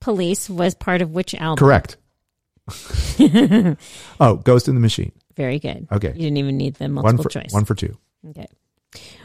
police, 0.00 0.50
was 0.50 0.74
part 0.74 1.00
of 1.00 1.10
which 1.12 1.34
album? 1.34 1.56
Correct. 1.56 1.96
oh, 4.20 4.36
Ghost 4.44 4.68
in 4.68 4.74
the 4.74 4.80
Machine. 4.80 5.12
Very 5.36 5.58
good. 5.58 5.86
Okay. 5.92 6.08
You 6.08 6.14
didn't 6.22 6.36
even 6.38 6.56
need 6.56 6.74
the 6.74 6.84
One 6.84 6.94
multiple 6.94 7.24
for 7.24 7.30
choice. 7.30 7.52
one 7.52 7.64
for 7.64 7.74
two. 7.74 7.96
Okay. 8.30 8.46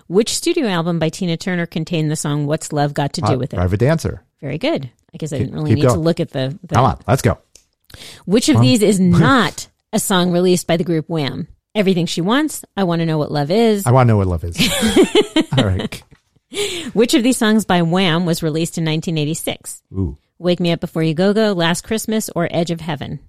Which 0.07 0.33
studio 0.35 0.67
album 0.67 0.99
by 0.99 1.09
Tina 1.09 1.37
Turner 1.37 1.65
contained 1.65 2.11
the 2.11 2.15
song 2.15 2.45
What's 2.45 2.73
Love 2.73 2.93
Got 2.93 3.13
to 3.13 3.21
Do 3.21 3.33
Uh, 3.33 3.37
with 3.37 3.53
It? 3.53 3.57
Private 3.57 3.79
Dancer. 3.79 4.23
Very 4.41 4.57
good. 4.57 4.89
I 5.13 5.17
guess 5.17 5.31
I 5.31 5.37
didn't 5.37 5.53
really 5.53 5.71
keep 5.75 5.83
need 5.83 5.89
to 5.89 5.99
look 5.99 6.19
at 6.19 6.31
the. 6.31 6.57
the 6.63 6.75
Come 6.75 6.85
on, 6.85 6.99
let's 7.07 7.21
go. 7.21 7.37
Which 8.25 8.49
of 8.49 8.59
these 8.61 8.81
is 8.81 8.99
not 8.99 9.67
a 9.93 9.99
song 9.99 10.31
released 10.31 10.67
by 10.67 10.77
the 10.77 10.83
group 10.83 11.07
Wham? 11.07 11.47
Everything 11.73 12.05
She 12.05 12.19
Wants, 12.19 12.65
I 12.75 12.83
Want 12.83 12.99
to 12.99 13.05
Know 13.05 13.17
What 13.17 13.31
Love 13.31 13.49
Is. 13.51 13.85
I 13.85 13.91
want 13.91 14.07
to 14.07 14.11
know 14.13 14.17
what 14.17 14.27
love 14.27 14.43
is. 14.43 14.57
all 15.57 15.63
right. 15.63 16.03
Which 16.91 17.13
of 17.13 17.23
these 17.23 17.37
songs 17.37 17.63
by 17.63 17.81
Wham 17.81 18.25
was 18.25 18.43
released 18.43 18.77
in 18.77 18.83
1986? 18.83 19.81
Ooh, 19.93 20.17
Wake 20.37 20.59
Me 20.59 20.73
Up 20.73 20.81
Before 20.81 21.01
You 21.03 21.13
Go 21.13 21.33
Go, 21.33 21.53
Last 21.53 21.85
Christmas, 21.85 22.29
or 22.35 22.49
Edge 22.51 22.71
of 22.71 22.81
Heaven? 22.81 23.19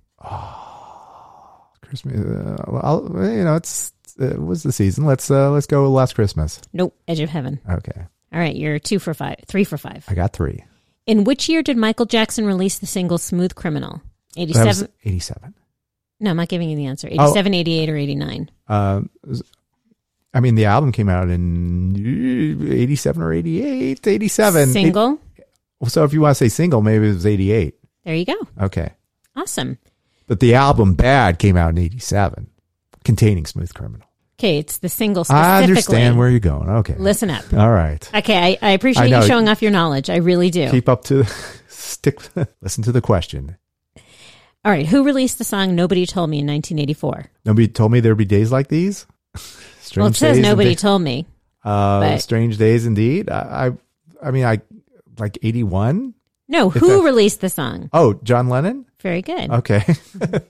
Christmas. 1.93 2.18
Uh, 2.24 2.80
I'll, 2.82 3.03
you 3.30 3.45
know, 3.45 3.57
it's 3.57 3.93
uh, 4.18 4.26
it 4.28 4.43
was 4.43 4.62
the 4.62 4.72
season. 4.72 5.05
Let's 5.05 5.30
uh, 5.30 5.51
let's 5.51 5.66
go 5.66 5.90
last 5.90 6.14
Christmas. 6.14 6.61
Nope, 6.72 6.97
Edge 7.07 7.20
of 7.20 7.28
Heaven. 7.28 7.61
Okay, 7.68 8.03
All 8.32 8.40
right, 8.40 8.57
you're 8.57 8.78
two 8.78 8.99
for 8.99 9.12
five, 9.12 9.36
three 9.47 9.64
for 9.64 9.76
five. 9.76 10.05
I 10.09 10.14
got 10.14 10.32
three. 10.32 10.64
In 11.07 11.24
which 11.24 11.49
year 11.49 11.62
did 11.62 11.76
Michael 11.76 12.07
Jackson 12.07 12.47
release 12.47 12.78
the 12.78 12.86
single 12.86 13.18
Smooth 13.18 13.55
Criminal? 13.55 14.01
87. 14.36 14.66
was 14.68 14.88
eighty-seven. 15.05 15.53
no, 16.20 16.30
I'm 16.30 16.36
not 16.38 16.49
giving 16.49 16.70
you 16.70 16.76
the 16.76 16.86
answer. 16.86 17.09
Oh. 17.11 17.24
87, 17.24 17.53
88, 17.55 17.90
or 17.90 17.97
89? 17.97 18.51
Um, 18.68 19.11
I 20.32 20.40
mean, 20.40 20.55
the 20.55 20.64
album 20.64 20.93
came 20.93 21.09
out 21.11 21.28
in 21.28 22.64
eighty-seven 22.72 23.20
or 23.22 23.32
88, 23.34 24.07
87. 24.07 24.68
Single? 24.72 25.18
It- 25.36 25.49
so 25.88 26.05
if 26.05 26.12
you 26.12 26.20
want 26.20 26.36
to 26.36 26.45
say 26.45 26.49
single, 26.49 26.80
maybe 26.80 27.09
it 27.09 27.14
was 27.14 27.26
eighty-eight. 27.26 27.74
there 28.05 28.14
you 28.14 28.24
go. 28.24 28.36
Okay, 28.62 28.93
Awesome. 29.36 29.78
But 30.26 30.40
the 30.40 30.54
album 30.54 30.94
"Bad" 30.94 31.38
came 31.38 31.56
out 31.56 31.70
in 31.70 31.78
eighty-seven, 31.78 32.48
containing 33.04 33.46
"Smooth 33.46 33.72
Criminal." 33.74 34.06
Okay, 34.38 34.58
it's 34.58 34.78
the 34.78 34.88
single 34.88 35.22
specifically. 35.24 35.48
I 35.52 35.62
understand 35.62 36.18
where 36.18 36.28
you're 36.28 36.40
going. 36.40 36.68
Okay, 36.68 36.96
Listen 36.98 37.30
up. 37.30 37.44
All 37.52 37.70
right. 37.70 38.08
Okay, 38.14 38.36
I, 38.36 38.58
I 38.60 38.70
appreciate 38.72 39.04
I 39.04 39.08
know. 39.08 39.20
you 39.20 39.26
showing 39.26 39.48
off 39.48 39.62
your 39.62 39.70
knowledge. 39.70 40.10
I 40.10 40.16
really 40.16 40.50
do. 40.50 40.68
Keep 40.70 40.88
up 40.88 41.04
to 41.04 41.24
stick. 41.68 42.20
Listen 42.60 42.82
to 42.84 42.92
the 42.92 43.00
question. 43.00 43.56
All 44.64 44.70
right, 44.72 44.86
who 44.86 45.04
released 45.04 45.38
the 45.38 45.44
song 45.44 45.74
Nobody 45.74 46.06
Told 46.06 46.30
Me 46.30 46.38
in 46.38 46.46
1984? 46.46 47.30
Nobody 47.44 47.68
told 47.68 47.90
me 47.92 48.00
there'd 48.00 48.16
be 48.16 48.24
days 48.24 48.50
like 48.52 48.68
these. 48.68 49.06
Strange 49.36 49.96
well, 49.96 50.06
it 50.06 50.16
says 50.16 50.36
days 50.38 50.42
Nobody 50.46 50.70
indeed. 50.70 50.78
told 50.78 51.02
me. 51.02 51.26
Uh, 51.64 52.16
strange 52.18 52.56
days 52.58 52.86
indeed. 52.86 53.30
I, 53.30 53.68
I, 54.22 54.28
I 54.28 54.30
mean, 54.32 54.44
I 54.44 54.60
like 55.18 55.38
eighty-one. 55.42 56.14
No, 56.49 56.68
If 56.68 56.74
who 56.74 56.99
that- 56.99 57.03
released 57.05 57.40
the 57.40 57.49
song? 57.49 57.88
Oh, 57.93 58.14
John 58.22 58.49
Lennon. 58.49 58.86
Very 59.01 59.22
good. 59.22 59.51
Okay. 59.51 59.84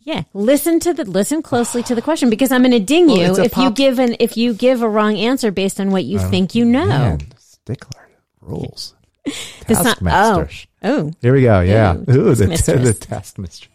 Yeah, 0.00 0.22
listen 0.34 0.78
to 0.80 0.94
the 0.94 1.04
listen 1.04 1.42
closely 1.42 1.82
to 1.82 1.96
the 1.96 2.00
question 2.02 2.30
because 2.30 2.52
I'm 2.52 2.62
going 2.62 2.70
to 2.70 2.78
ding 2.78 3.08
Well, 3.08 3.16
you 3.16 3.24
it's 3.30 3.38
a 3.40 3.44
if 3.46 3.56
you 3.56 3.64
pop- 3.64 3.74
give 3.74 3.98
an 3.98 4.14
if 4.20 4.36
you 4.36 4.54
give 4.54 4.82
a 4.82 4.88
wrong 4.88 5.16
answer 5.16 5.50
based 5.50 5.80
on 5.80 5.90
what 5.90 6.04
you 6.04 6.20
think 6.20 6.54
you 6.54 6.64
know. 6.64 6.86
Man, 6.86 7.18
stickler 7.38 8.08
rules. 8.40 8.94
The 9.24 9.74
song- 9.74 9.84
Taskmaster. 9.84 10.48
Oh, 10.84 11.10
Here 11.20 11.32
we 11.32 11.42
go. 11.42 11.58
Yeah. 11.60 11.96
Ooh, 11.96 12.28
Ooh, 12.28 12.34
the, 12.36 12.46
taskmistress. 12.46 12.82
the 12.84 12.94
task 12.94 13.38
mistress. 13.38 13.72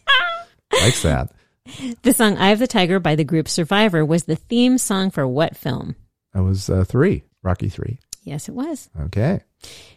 Likes 0.81 1.01
that. 1.03 1.33
the 2.03 2.13
song 2.13 2.37
"Eye 2.37 2.51
of 2.51 2.59
the 2.59 2.67
Tiger" 2.67 3.01
by 3.01 3.15
the 3.15 3.25
group 3.25 3.49
Survivor 3.49 4.05
was 4.05 4.23
the 4.23 4.37
theme 4.37 4.77
song 4.77 5.11
for 5.11 5.27
what 5.27 5.57
film? 5.57 5.97
That 6.33 6.43
was 6.43 6.69
uh, 6.69 6.85
three. 6.85 7.23
Rocky 7.43 7.67
three. 7.67 7.99
Yes, 8.23 8.47
it 8.47 8.53
was. 8.53 8.89
Okay. 8.99 9.41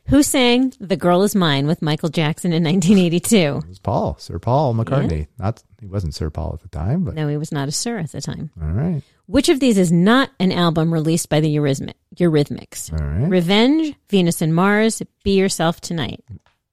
Who 0.07 0.23
sang 0.23 0.73
"The 0.81 0.97
Girl 0.97 1.23
Is 1.23 1.35
Mine" 1.35 1.67
with 1.67 1.83
Michael 1.83 2.09
Jackson 2.09 2.53
in 2.53 2.63
1982? 2.65 3.37
It 3.37 3.69
was 3.69 3.79
Paul, 3.79 4.17
Sir 4.19 4.39
Paul 4.39 4.75
McCartney. 4.75 5.29
Not 5.39 5.63
he 5.81 5.87
wasn't 5.87 6.15
Sir 6.15 6.31
Paul 6.31 6.53
at 6.55 6.61
the 6.63 6.69
time, 6.69 7.05
but 7.05 7.15
No, 7.15 7.29
he 7.29 7.37
was 7.37 7.53
not 7.53 7.69
a 7.69 7.73
sir 7.73 7.99
at 7.99 8.13
the 8.13 8.21
time. 8.21 8.51
all 8.61 8.69
right. 8.69 9.03
Which 9.27 9.49
of 9.49 9.61
these 9.61 9.79
is 9.79 9.91
not 9.93 10.31
an 10.39 10.53
album 10.53 10.93
released 10.93 11.29
by 11.31 11.41
the 11.41 11.55
Eurythmic, 11.55 11.95
Eurythmics? 12.17 12.93
All 12.93 13.07
right. 13.07 13.29
Revenge, 13.31 13.95
Venus 14.11 14.43
and 14.43 14.55
Mars, 14.55 15.03
Be 15.23 15.39
Yourself 15.39 15.81
Tonight. 15.81 16.23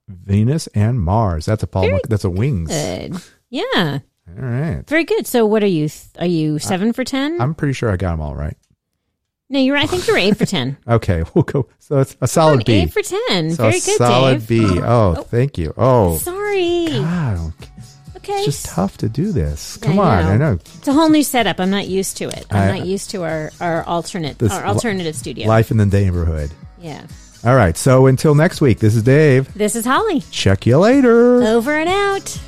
Venus 0.09 0.67
and 0.75 0.99
Mars. 1.01 1.45
That's 1.45 1.63
a 1.63 1.67
Paul. 1.67 1.83
Mc, 1.89 2.01
that's 2.09 2.25
a 2.25 2.29
Wings. 2.29 2.69
Good. 2.69 3.15
Yeah, 3.49 3.99
All 4.29 4.35
right. 4.45 4.83
very 4.87 5.03
good. 5.05 5.25
So, 5.27 5.45
what 5.45 5.63
are 5.63 5.67
you? 5.67 5.89
Are 6.19 6.25
you 6.25 6.59
seven 6.59 6.91
for 6.93 7.03
ten? 7.05 7.39
I'm 7.41 7.53
pretty 7.55 7.73
sure 7.73 7.89
I 7.89 7.95
got 7.97 8.11
them 8.11 8.21
all 8.21 8.35
right. 8.35 8.57
No, 9.51 9.59
you're. 9.59 9.77
I 9.77 9.85
think 9.85 10.07
you're 10.07 10.17
eight 10.17 10.37
for 10.37 10.45
ten. 10.45 10.77
Okay, 10.87 11.23
we'll 11.33 11.43
go. 11.43 11.67
So 11.79 11.99
it's 11.99 12.15
a 12.21 12.27
solid 12.27 12.59
An 12.61 12.65
B. 12.65 12.73
Eight 12.73 12.91
for 12.93 13.01
ten. 13.03 13.51
so 13.51 13.63
very 13.63 13.73
good, 13.79 13.97
solid 13.97 14.39
Dave. 14.39 14.47
B. 14.47 14.65
Oh. 14.79 14.83
Oh, 14.83 15.15
oh, 15.19 15.23
thank 15.23 15.57
you. 15.57 15.73
Oh, 15.77 16.17
Sorry. 16.17 16.87
God, 16.89 17.53
Okay. 18.17 18.33
it's 18.33 18.45
just 18.45 18.65
tough 18.67 18.97
to 18.97 19.09
do 19.09 19.31
this. 19.31 19.77
I 19.81 19.85
Come 19.85 19.99
on, 19.99 20.25
I 20.25 20.37
know. 20.37 20.53
It's 20.53 20.87
a 20.87 20.93
whole 20.93 21.09
new 21.09 21.23
setup. 21.23 21.59
I'm 21.59 21.71
not 21.71 21.87
used 21.87 22.17
to 22.17 22.25
it. 22.29 22.45
I'm 22.51 22.69
I- 22.71 22.77
not 22.77 22.85
used 22.87 23.09
to 23.11 23.23
our 23.23 23.51
our 23.59 23.83
alternate 23.83 24.37
This 24.39 24.51
our 24.53 24.65
alternative 24.65 25.15
studio. 25.15 25.47
Life 25.47 25.71
in 25.71 25.77
the 25.77 25.85
neighborhood. 25.85 26.51
Yeah. 26.79 27.05
All 27.43 27.55
right. 27.55 27.75
So 27.75 28.05
until 28.07 28.35
next 28.35 28.61
week, 28.61 28.79
this 28.79 28.95
is 28.95 29.01
Dave. 29.03 29.51
This 29.55 29.75
is 29.75 29.83
Holly. 29.85 30.21
Check 30.31 30.65
you 30.67 30.77
later. 30.77 31.41
Over 31.43 31.73
and 31.77 31.89
out. 31.89 32.39